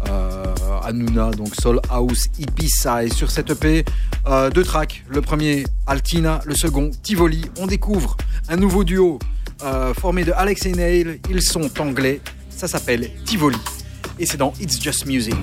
euh, 0.08 0.54
Anuna, 0.84 1.30
donc 1.30 1.54
Soul 1.60 1.80
House 1.90 2.26
Ibiza. 2.38 3.04
Et 3.04 3.10
sur 3.10 3.30
cette 3.30 3.50
EP, 3.50 3.84
euh, 4.26 4.50
deux 4.50 4.64
tracks. 4.64 5.04
Le 5.08 5.20
premier, 5.20 5.64
Altina, 5.86 6.40
le 6.44 6.54
second, 6.54 6.90
Tivoli. 7.02 7.44
On 7.58 7.66
découvre 7.66 8.16
un 8.48 8.56
nouveau 8.56 8.84
duo 8.84 9.18
euh, 9.64 9.94
formé 9.94 10.24
de 10.24 10.32
Alex 10.32 10.66
et 10.66 10.72
Neil. 10.72 11.20
Ils 11.30 11.42
sont 11.42 11.70
anglais. 11.80 12.20
Ça 12.50 12.68
s'appelle 12.68 13.10
Tivoli. 13.24 13.58
Et 14.18 14.26
c'est 14.26 14.36
dans 14.36 14.52
It's 14.60 14.80
Just 14.82 15.06
Music. 15.06 15.36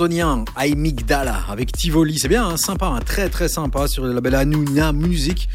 Londonien 0.00 0.46
Amygdala 0.56 1.42
avec 1.50 1.72
Tivoli, 1.72 2.18
c'est 2.18 2.28
bien, 2.28 2.48
hein, 2.48 2.56
sympa, 2.56 2.86
hein, 2.86 3.00
très 3.04 3.28
très 3.28 3.48
sympa 3.48 3.86
sur 3.86 4.02
le 4.02 4.14
label 4.14 4.34
Anuna 4.34 4.94
Music. 4.94 5.46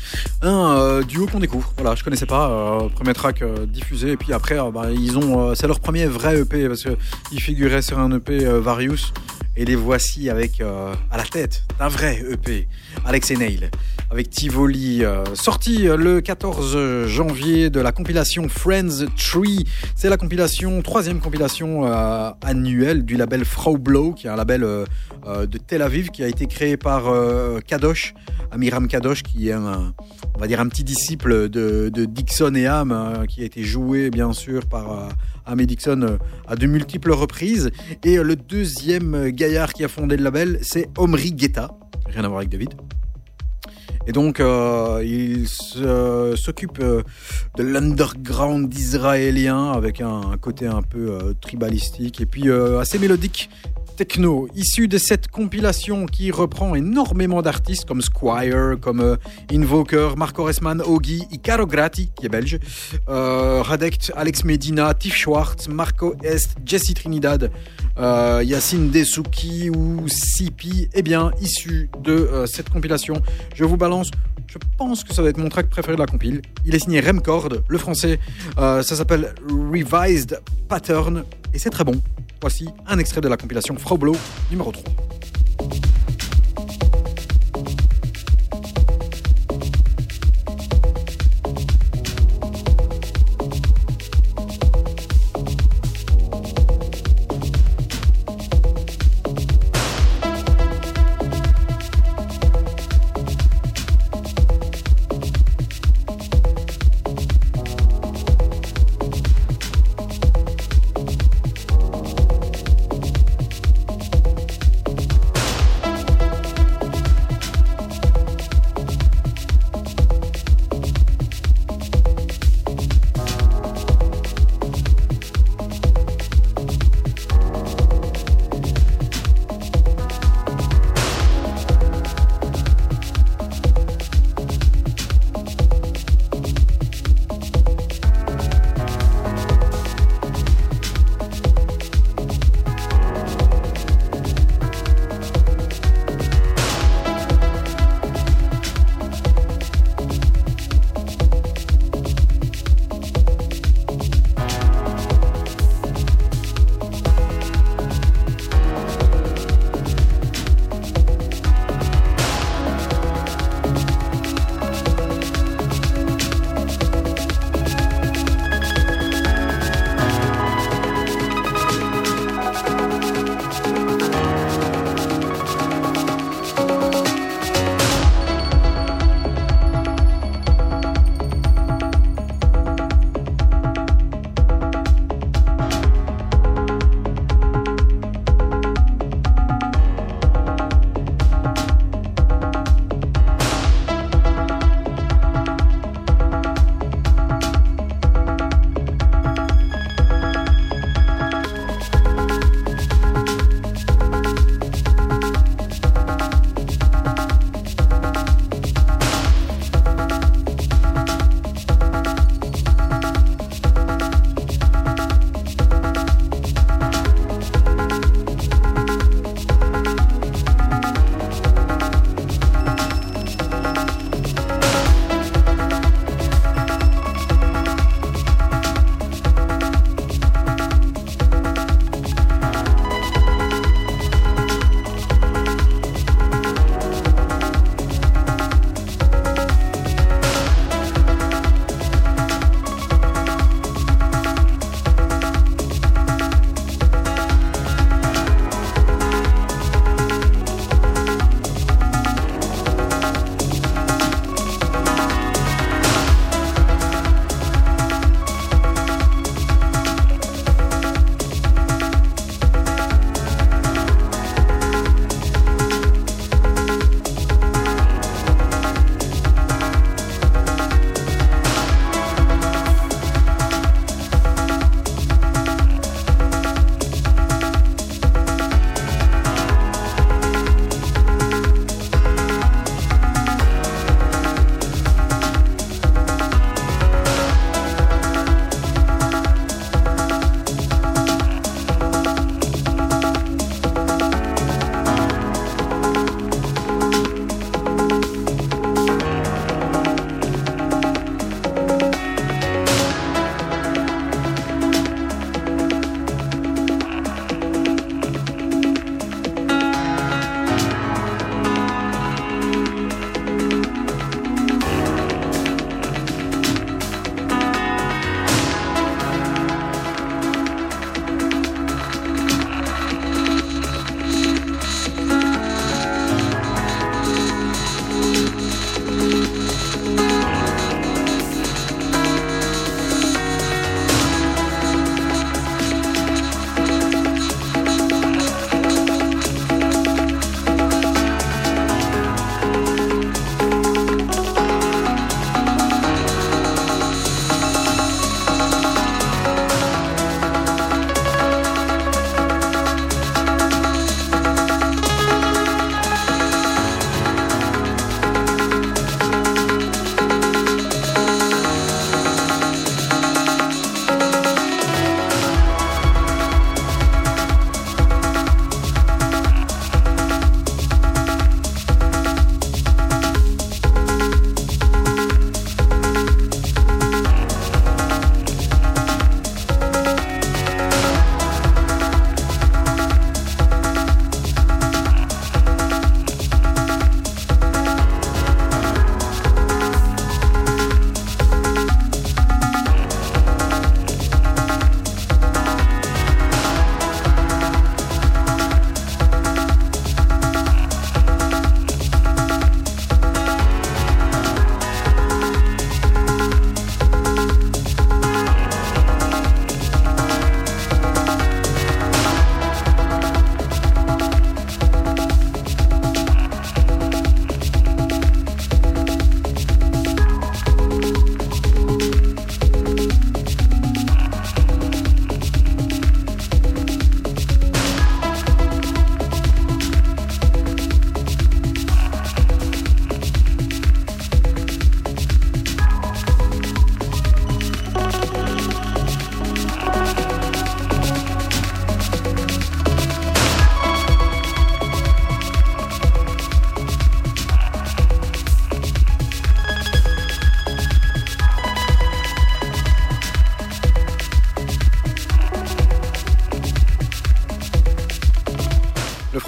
Un 0.43 0.75
euh, 0.77 1.03
duo 1.03 1.25
qu'on 1.25 1.39
découvre. 1.39 1.73
Voilà, 1.77 1.95
je 1.95 2.03
connaissais 2.03 2.27
pas. 2.27 2.51
euh, 2.51 2.89
premier 2.89 3.13
track 3.13 3.41
euh, 3.41 3.65
diffusé 3.65 4.11
et 4.11 4.17
puis 4.17 4.33
après, 4.33 4.57
bah, 4.71 4.91
ils 4.91 5.17
ont, 5.17 5.55
c'est 5.55 5.65
leur 5.65 5.79
premier 5.79 6.05
vrai 6.05 6.41
EP 6.41 6.67
parce 6.67 6.83
que 6.83 6.95
ils 7.31 7.41
figuraient 7.41 7.81
sur 7.81 7.97
un 7.97 8.11
EP 8.11 8.37
Various 8.59 9.13
et 9.57 9.65
les 9.65 9.75
voici 9.75 10.29
avec 10.29 10.61
à 10.61 11.17
la 11.17 11.23
tête 11.23 11.63
d'un 11.79 11.87
vrai 11.87 12.23
EP, 12.29 12.67
Alex 13.03 13.31
et 13.31 13.37
Neil, 13.37 13.71
avec 14.15 14.29
Tivoli, 14.29 15.03
euh, 15.03 15.25
sorti 15.33 15.89
euh, 15.89 15.97
le 15.97 16.21
14 16.21 17.05
janvier 17.05 17.69
de 17.69 17.81
la 17.81 17.91
compilation 17.91 18.47
Friends 18.47 19.07
Tree. 19.17 19.65
C'est 19.93 20.07
la 20.07 20.15
compilation, 20.15 20.81
troisième 20.81 21.19
compilation 21.19 21.85
euh, 21.85 22.29
annuelle 22.41 23.03
du 23.03 23.17
label 23.17 23.43
Frau 23.43 23.77
Blow, 23.77 24.13
qui 24.13 24.27
est 24.27 24.29
un 24.29 24.37
label 24.37 24.61
de 24.61 25.57
Tel 25.57 25.81
Aviv, 25.81 26.11
qui 26.11 26.23
a 26.23 26.29
été 26.29 26.45
créé 26.45 26.77
par 26.77 27.11
Kadosh, 27.67 28.13
Amiram 28.51 28.87
Kadosh, 28.87 29.21
qui 29.21 29.49
est 29.49 29.51
un, 29.51 29.93
on 30.33 30.39
va 30.39 30.47
dire 30.47 30.61
un 30.61 30.69
petit 30.69 30.85
disciple 30.85 31.49
de, 31.49 31.89
Dixon 32.05 32.55
et 32.55 32.67
Ham, 32.67 32.93
euh, 32.93 33.25
qui 33.25 33.41
a 33.41 33.45
été 33.45 33.63
joué 33.63 34.11
bien 34.11 34.31
sûr 34.31 34.65
par 34.65 35.09
et 35.59 35.65
Dixon 35.65 36.19
à 36.47 36.55
de 36.55 36.67
multiples 36.67 37.11
reprises. 37.11 37.69
Et 38.05 38.15
le 38.15 38.37
deuxième 38.37 39.31
gaillard 39.31 39.73
qui 39.73 39.83
a 39.83 39.89
fondé 39.89 40.15
le 40.15 40.23
label, 40.23 40.59
c'est 40.61 40.87
Omri 40.97 41.33
Guetta, 41.33 41.71
rien 42.05 42.23
à 42.23 42.27
voir 42.29 42.37
avec 42.37 42.49
David. 42.49 42.75
Et 44.07 44.11
donc, 44.11 44.39
euh, 44.39 45.01
il 45.03 45.45
euh, 45.77 46.35
s'occupe 46.35 46.79
euh, 46.79 47.01
de 47.57 47.63
l'underground 47.63 48.71
israélien 48.73 49.71
avec 49.71 49.99
un, 49.99 50.21
un 50.31 50.37
côté 50.37 50.67
un 50.67 50.83
peu 50.83 51.11
euh, 51.11 51.33
tribalistique 51.41 52.21
et 52.21 52.25
puis 52.25 52.49
euh, 52.49 52.79
assez 52.79 52.99
mélodique 52.99 53.49
techno, 53.95 54.47
issu 54.55 54.87
de 54.87 54.97
cette 54.97 55.29
compilation 55.29 56.05
qui 56.05 56.31
reprend 56.31 56.75
énormément 56.75 57.41
d'artistes 57.41 57.85
comme 57.85 58.01
Squire, 58.01 58.77
comme 58.79 58.99
euh, 58.99 59.15
Invoker, 59.51 60.17
Marco 60.17 60.43
Resman, 60.43 60.81
Ogi, 60.81 61.25
Icaro 61.31 61.65
Grati, 61.65 62.09
qui 62.15 62.25
est 62.25 62.29
belge, 62.29 62.59
euh, 63.09 63.61
Radect, 63.61 64.11
Alex 64.15 64.43
Medina, 64.43 64.93
Tiff 64.93 65.15
Schwartz, 65.15 65.67
Marco 65.67 66.15
Est, 66.23 66.55
Jesse 66.65 66.93
Trinidad, 66.93 67.51
euh, 67.97 68.43
Yacine 68.45 68.89
Desouki 68.89 69.69
ou 69.69 70.07
Sipi, 70.07 70.89
eh 70.93 71.01
bien, 71.01 71.31
issu 71.41 71.89
de 72.03 72.11
euh, 72.11 72.45
cette 72.45 72.69
compilation. 72.69 73.21
Je 73.53 73.63
vous 73.63 73.77
balance, 73.77 74.11
je 74.47 74.57
pense 74.77 75.03
que 75.03 75.13
ça 75.13 75.21
va 75.21 75.29
être 75.29 75.37
mon 75.37 75.49
track 75.49 75.69
préféré 75.69 75.95
de 75.95 76.01
la 76.01 76.07
compile. 76.07 76.41
Il 76.65 76.75
est 76.75 76.79
signé 76.79 76.99
Remcord, 76.99 77.49
le 77.67 77.77
français. 77.77 78.19
Ça 78.57 78.83
s'appelle 78.83 79.33
Revised 79.49 80.39
Pattern 80.67 81.23
et 81.53 81.59
c'est 81.59 81.69
très 81.69 81.83
bon. 81.83 82.01
Voici 82.45 82.69
un 82.85 82.99
extrait 82.99 83.21
de 83.21 83.27
la 83.27 83.37
compilation 83.37 83.75
Froblo 83.75 84.15
numéro 84.51 84.71
3. 84.71 84.83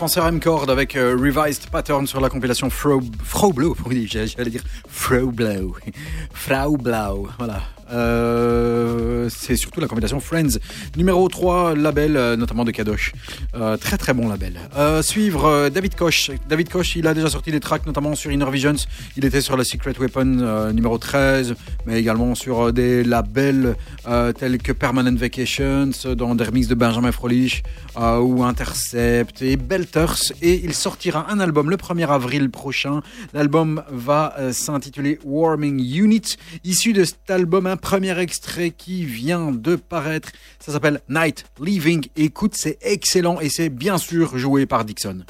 Français 0.07 0.21
Remcord 0.21 0.69
avec 0.69 0.95
euh, 0.95 1.17
Revised 1.19 1.69
Pattern 1.69 2.07
sur 2.07 2.21
la 2.21 2.29
compilation 2.29 2.69
Fro, 2.69 3.01
Froblow. 3.25 3.75
Oui, 3.85 4.07
j'allais 4.09 4.49
dire 4.49 4.63
Froblow. 4.87 5.75
Frau 6.33 6.77
Blau. 6.77 7.27
Voilà. 7.37 7.61
Euh, 7.91 9.27
c'est 9.29 9.57
surtout 9.57 9.81
la 9.81 9.87
compilation 9.87 10.21
Friends. 10.21 10.59
Numéro 10.95 11.27
3, 11.27 11.75
label, 11.75 12.15
euh, 12.15 12.37
notamment 12.37 12.63
de 12.63 12.71
Kadosh. 12.71 13.11
Euh, 13.59 13.75
très 13.75 13.97
très 13.97 14.13
bon 14.13 14.29
label. 14.29 14.59
Euh, 14.77 15.01
suivre 15.01 15.45
euh, 15.45 15.69
David 15.69 15.95
Koch. 15.95 16.29
David 16.47 16.69
Koch, 16.69 16.95
il 16.95 17.07
a 17.07 17.13
déjà 17.15 17.29
sorti 17.29 17.51
des 17.51 17.59
tracks, 17.59 17.85
notamment 17.87 18.13
sur 18.13 18.31
Inner 18.31 18.49
Visions. 18.51 18.75
Il 19.15 19.25
était 19.25 19.41
sur 19.41 19.57
la 19.57 19.63
Secret 19.63 19.95
Weapon 19.99 20.71
numéro 20.73 20.97
13, 20.97 21.55
mais 21.85 21.99
également 21.99 22.35
sur 22.35 22.71
des 22.71 23.03
labels 23.03 23.75
tels 24.37 24.57
que 24.59 24.71
Permanent 24.71 25.15
Vacations, 25.15 25.89
dans 26.15 26.35
des 26.35 26.43
remixes 26.43 26.67
de 26.67 26.75
Benjamin 26.75 27.11
Frolich 27.11 27.63
ou 27.97 28.43
Intercept 28.43 29.41
et 29.41 29.57
Belters. 29.57 30.33
Et 30.41 30.61
il 30.63 30.73
sortira 30.73 31.31
un 31.31 31.39
album 31.39 31.69
le 31.69 31.77
1er 31.77 32.07
avril 32.07 32.49
prochain. 32.49 33.01
L'album 33.33 33.83
va 33.91 34.35
s'intituler 34.51 35.19
Warming 35.23 35.79
Unit. 35.79 36.37
Issu 36.63 36.93
de 36.93 37.03
cet 37.03 37.29
album, 37.29 37.65
un 37.65 37.77
premier 37.77 38.17
extrait 38.19 38.71
qui 38.71 39.05
vient 39.05 39.51
de 39.51 39.75
paraître. 39.75 40.29
Ça 40.59 40.71
s'appelle 40.71 41.01
Night 41.09 41.45
Leaving. 41.59 42.07
Écoute, 42.15 42.53
c'est 42.55 42.77
excellent 42.81 43.39
c'est 43.49 43.69
bien 43.69 43.97
sûr 43.97 44.37
joué 44.37 44.65
par 44.65 44.85
Dixon. 44.85 45.23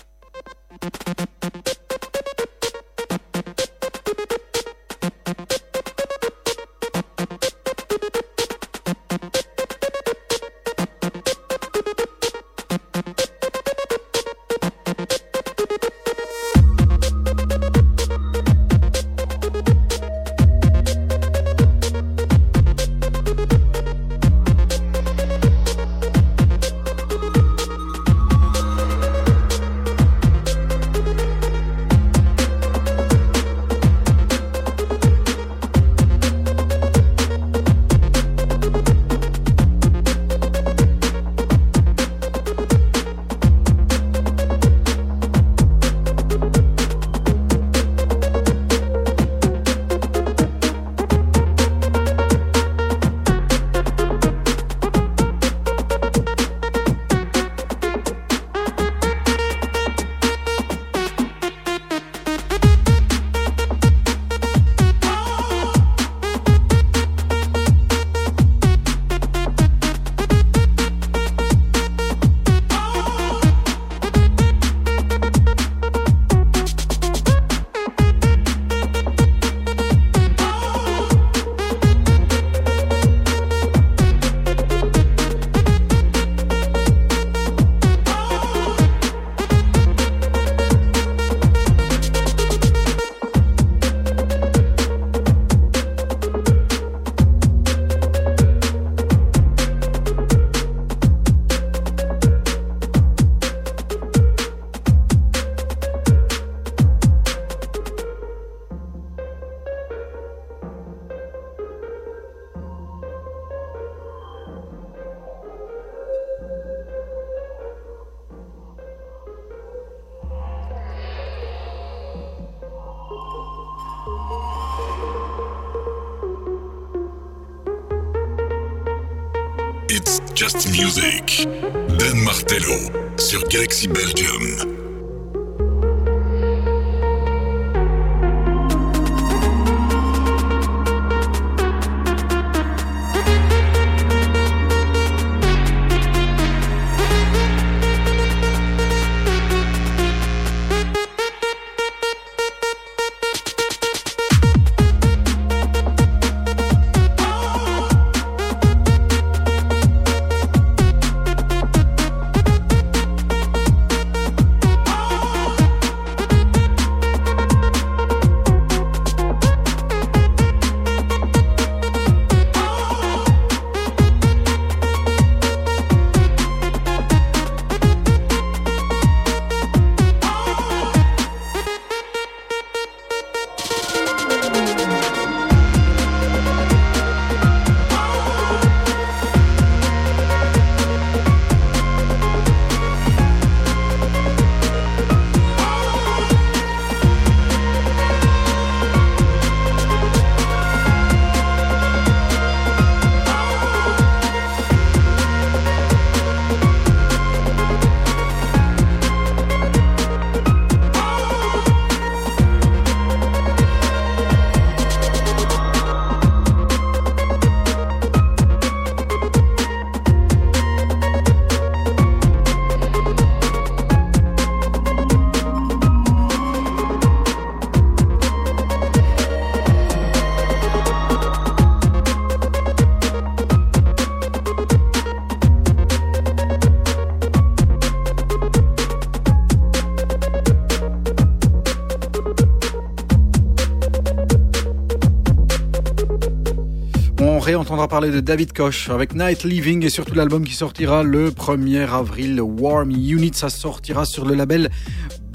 Entendra 247.78 247.88
parler 247.99 248.10
de 248.12 248.22
David 248.22 248.54
Koch 248.54 248.90
avec 248.90 249.14
Night 249.14 249.44
Living 249.44 249.86
et 249.86 249.91
surtout 249.91 250.16
l'album 250.16 250.44
qui 250.44 250.54
sortira 250.56 251.04
le 251.04 251.30
1er 251.30 251.88
avril, 251.88 252.41
Warm 252.41 252.90
Unit. 252.90 253.34
Ça 253.36 253.49
sortira 253.49 254.04
sur 254.06 254.26
le 254.26 254.34
label 254.34 254.72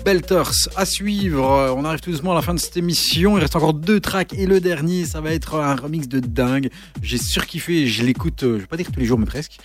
Belters 0.04 0.50
à 0.74 0.84
suivre. 0.84 1.48
Euh, 1.52 1.74
On 1.76 1.84
arrive 1.84 2.00
tout 2.00 2.10
doucement 2.10 2.32
à 2.32 2.34
la 2.34 2.42
fin 2.42 2.54
de 2.54 2.58
cette 2.58 2.76
émission. 2.76 3.38
Il 3.38 3.40
reste 3.40 3.54
encore 3.54 3.72
deux 3.74 4.00
tracks 4.00 4.32
et 4.32 4.46
le 4.46 4.58
dernier, 4.58 5.04
ça 5.04 5.20
va 5.20 5.30
être 5.32 5.54
un 5.54 5.76
remix 5.76 6.08
de 6.08 6.18
dingue. 6.18 6.70
J'ai 7.02 7.18
surkiffé, 7.18 7.86
je 7.86 8.02
l'écoute, 8.02 8.42
euh, 8.42 8.54
je 8.56 8.60
vais 8.62 8.66
pas 8.66 8.76
dire 8.76 8.86
tous 8.92 8.98
les 8.98 9.06
jours, 9.06 9.20
mais 9.20 9.26
presque. 9.26 9.58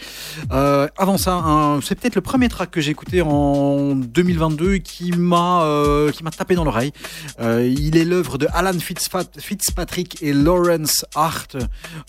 Euh, 0.51 0.87
avant 0.95 1.17
ça, 1.17 1.79
c'est 1.83 1.95
peut-être 1.99 2.13
le 2.13 2.21
premier 2.21 2.49
track 2.49 2.69
que 2.69 2.81
j'ai 2.81 2.91
écouté 2.91 3.23
en 3.23 3.95
2022 3.95 4.75
et 4.75 4.79
qui 4.81 5.11
m'a 5.11 5.65
qui 6.13 6.23
m'a 6.23 6.29
tapé 6.29 6.53
dans 6.53 6.63
l'oreille. 6.63 6.91
Il 7.41 7.97
est 7.97 8.05
l'œuvre 8.05 8.37
de 8.37 8.47
Alan 8.53 8.77
Fitzpat- 8.77 9.39
Fitzpatrick 9.39 10.21
et 10.21 10.33
Lawrence 10.33 11.03
Hart. 11.15 11.57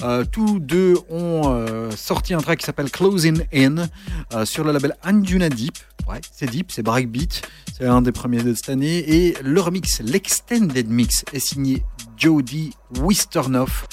Euh, 0.02 0.24
tous 0.24 0.60
deux 0.60 0.94
ont 1.10 1.42
euh, 1.46 1.90
sorti 1.90 2.32
un 2.32 2.38
track 2.38 2.60
qui 2.60 2.66
s'appelle 2.66 2.90
Closing 2.90 3.44
In 3.52 3.88
euh, 4.32 4.44
sur 4.44 4.64
le 4.64 4.72
label 4.72 4.94
Anjuna 5.04 5.48
Deep. 5.48 5.76
Ouais, 6.08 6.20
c'est 6.32 6.46
deep, 6.46 6.70
c'est 6.70 6.82
breakbeat. 6.82 7.42
C'est 7.76 7.86
un 7.86 8.00
des 8.00 8.12
premiers 8.12 8.42
de 8.42 8.54
cette 8.54 8.68
année. 8.68 8.98
Et 8.98 9.36
le 9.42 9.60
remix, 9.60 10.00
l'extended 10.00 10.88
mix, 10.88 11.24
est 11.32 11.40
signé 11.40 11.84
Jody 12.16 12.72
Wisternoff, 13.00 13.86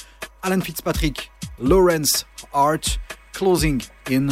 Alan 0.44 0.61
Fitzpatrick, 0.61 1.32
Lawrence 1.60 2.26
Hart, 2.53 2.99
Closing 3.34 3.82
In. 4.10 4.27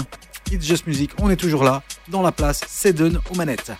It's 0.51 0.65
Just 0.65 0.85
Music, 0.85 1.11
on 1.19 1.29
est 1.29 1.35
toujours 1.35 1.63
là, 1.63 1.81
dans 2.09 2.21
la 2.21 2.31
place, 2.31 2.61
c'est 2.67 2.93
done 2.93 3.19
aux 3.31 3.35
manettes. 3.35 3.71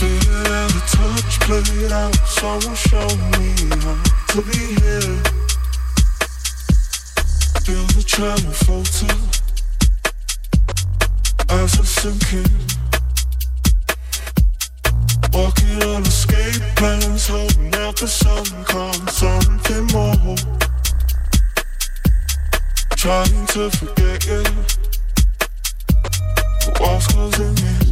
Feel 0.00 0.52
of 0.54 0.72
touch, 0.86 1.40
play 1.40 1.92
out. 1.92 2.14
Someone 2.26 2.74
show 2.74 3.06
me 3.36 3.52
how 3.84 4.00
to 4.28 4.40
be 4.40 4.60
here. 4.80 5.16
Feel 7.60 7.84
the 7.92 8.02
tremor 8.06 8.54
falter 8.64 9.14
as 11.50 11.78
I 11.78 11.84
sink 11.84 12.32
in. 12.32 12.50
Walking 15.34 15.82
on 15.82 16.00
escape 16.06 16.62
plans, 16.76 17.28
hoping 17.28 17.74
out 17.74 17.96
the 17.96 18.08
sun 18.08 18.46
comes 18.64 19.12
something 19.12 19.84
more. 19.92 20.36
Trying 22.96 23.46
to 23.48 23.68
forget 23.68 24.26
you, 24.26 24.44
but 26.64 26.80
walls 26.80 27.06
closing 27.06 27.58
in. 27.58 27.89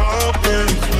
hoping 0.00 0.99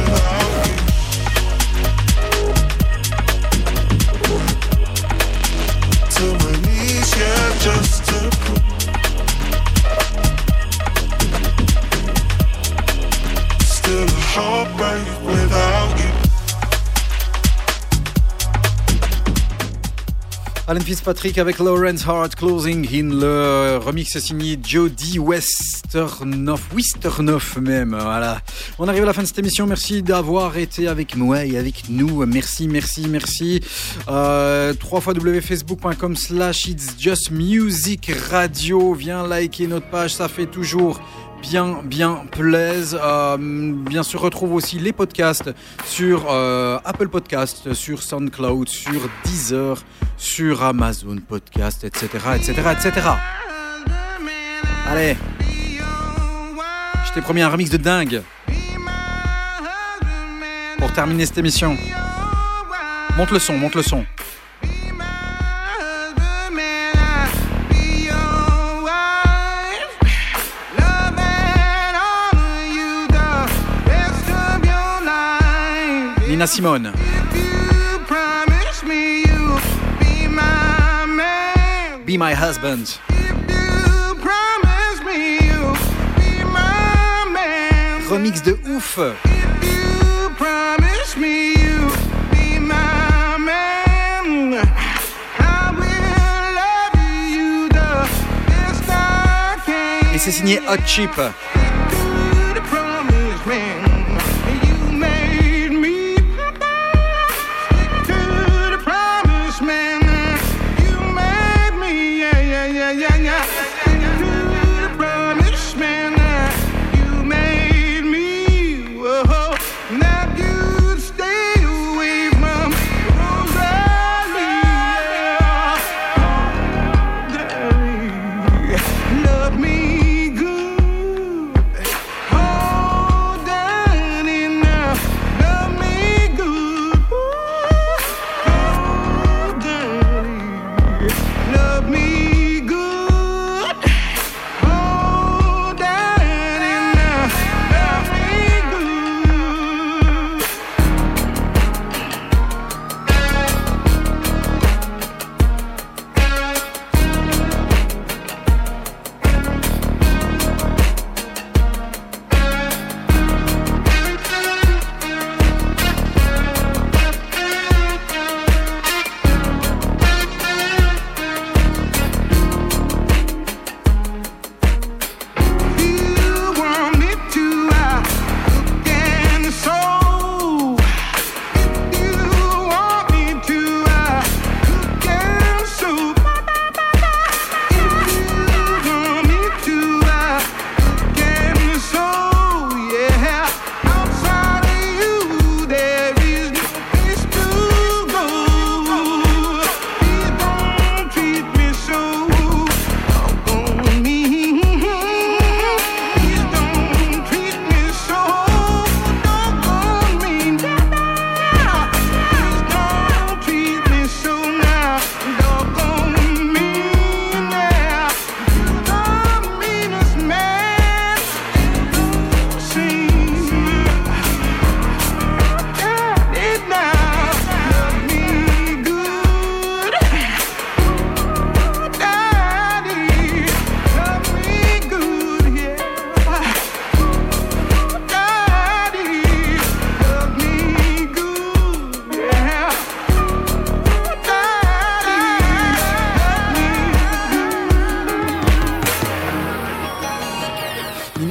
Alan 20.71 20.83
Fitzpatrick 20.83 21.37
avec 21.39 21.59
Lawrence 21.59 22.07
Hart 22.07 22.37
Closing 22.37 22.87
in. 22.95 23.13
Le 23.13 23.79
remix 23.79 24.17
signé 24.21 24.57
Jody 24.63 25.19
Westernoff, 25.19 26.73
Westernoff 26.73 27.57
même. 27.57 27.99
Voilà. 28.01 28.41
On 28.79 28.87
arrive 28.87 29.03
à 29.03 29.07
la 29.07 29.13
fin 29.13 29.23
de 29.23 29.27
cette 29.27 29.41
émission. 29.41 29.67
Merci 29.67 30.01
d'avoir 30.01 30.57
été 30.59 30.87
avec 30.87 31.17
moi 31.17 31.45
et 31.45 31.59
avec 31.59 31.89
nous. 31.89 32.25
Merci, 32.25 32.69
merci, 32.69 33.09
merci. 33.09 33.61
Euh, 34.09 34.73
3 34.73 35.01
facebook.com 35.41 36.15
slash 36.15 36.69
it's 36.69 36.95
just 36.97 37.33
music 37.33 38.13
radio. 38.31 38.95
Viens 38.95 39.27
liker 39.27 39.67
notre 39.67 39.91
page. 39.91 40.15
Ça 40.15 40.29
fait 40.29 40.47
toujours 40.47 41.01
bien 41.43 41.81
bien 41.83 42.25
plaise. 42.31 42.99
Euh, 43.01 43.37
bien 43.39 44.03
sûr, 44.03 44.21
retrouve 44.21 44.55
aussi 44.55 44.79
les 44.79 44.93
podcasts 44.93 45.51
sur 45.85 46.27
euh, 46.31 46.79
Apple 46.85 47.09
Podcast, 47.09 47.73
sur 47.75 48.03
SoundCloud, 48.03 48.69
sur 48.69 49.09
Deezer, 49.25 49.83
sur 50.17 50.63
Amazon 50.63 51.17
Podcast, 51.27 51.85
etc., 51.85 52.09
etc., 52.37 52.53
etc. 52.73 53.09
Allez, 54.89 55.17
je 57.07 57.13
t'ai 57.13 57.21
promis 57.21 57.43
un 57.43 57.49
remix 57.49 57.71
de 57.71 57.77
dingue 57.77 58.23
pour 60.79 60.93
terminer 60.93 61.27
cette 61.27 61.39
émission. 61.39 61.77
Monte 63.17 63.31
le 63.31 63.39
son, 63.39 63.59
monte 63.59 63.75
le 63.75 63.83
son. 63.83 64.05
Nina 76.41 76.47
Simone. 76.47 76.93
Be 82.07 82.17
my 82.17 82.33
husband. 82.33 82.99
Remix 88.09 88.43
de 88.43 88.59
ouf. 88.71 88.99
Et 100.15 100.19
c'est 100.19 100.31
signé 100.31 100.59
Hot 100.67 100.81
Chip. 100.87 101.11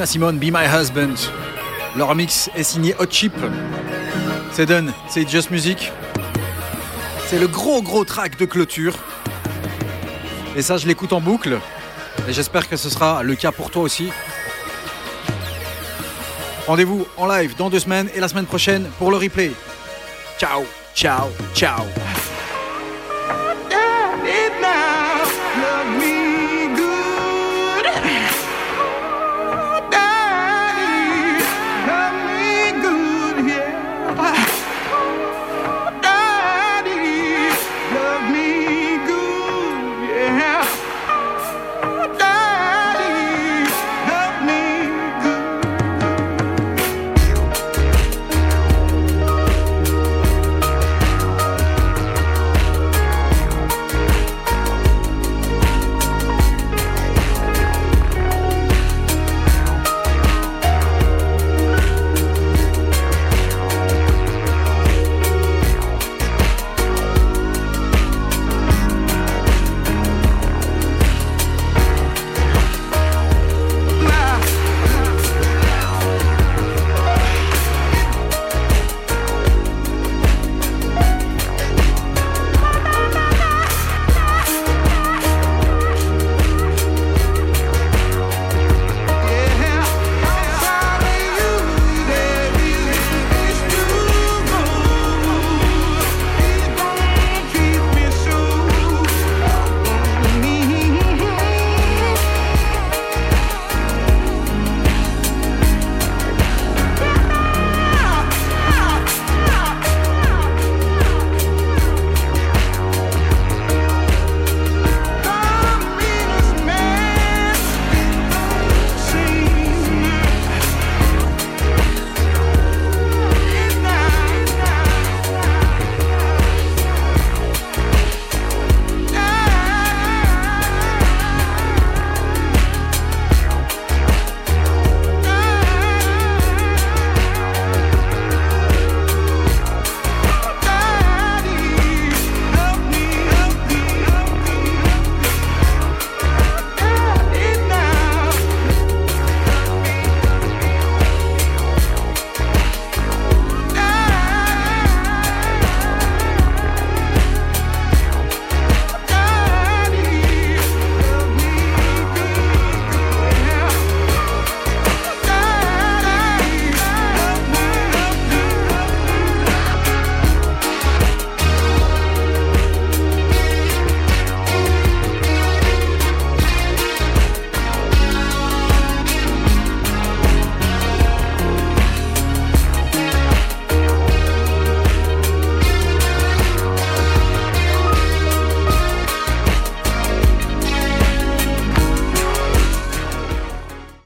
Simone, 0.10 0.40
Be 0.40 0.45
My 0.52 0.65
Husband. 0.65 1.14
Le 1.95 2.03
remix 2.03 2.49
est 2.56 2.64
signé 2.64 2.95
Hot 2.98 3.06
Chip. 3.11 3.31
C'est 4.52 4.65
done, 4.65 4.91
c'est 5.07 5.30
Just 5.30 5.52
Music. 5.52 5.91
C'est 7.27 7.38
le 7.38 7.48
gros 7.48 7.84
gros 7.84 8.03
track 8.06 8.36
de 8.40 8.45
clôture. 8.45 8.95
Et 10.56 10.64
ça, 10.64 10.77
je 10.77 10.88
l'écoute 10.88 11.14
en 11.14 11.22
boucle. 11.22 11.60
Et 12.27 12.34
j'espère 12.34 12.68
que 12.68 12.76
ce 12.76 12.90
sera 12.90 13.22
le 13.22 13.36
cas 13.36 13.52
pour 13.52 13.69
toi 13.69 13.84
aussi. 13.84 14.10
Rendez-vous 16.65 17.06
en 17.15 17.27
live 17.27 17.56
dans 17.56 17.69
deux 17.69 17.80
semaines 17.80 18.10
et 18.15 18.19
la 18.19 18.27
semaine 18.27 18.48
prochaine 18.48 18.90
pour 18.98 19.11
le 19.11 19.18
replay. 19.18 19.52
Ciao, 20.40 20.65
ciao, 20.95 21.27
ciao. 21.53 21.86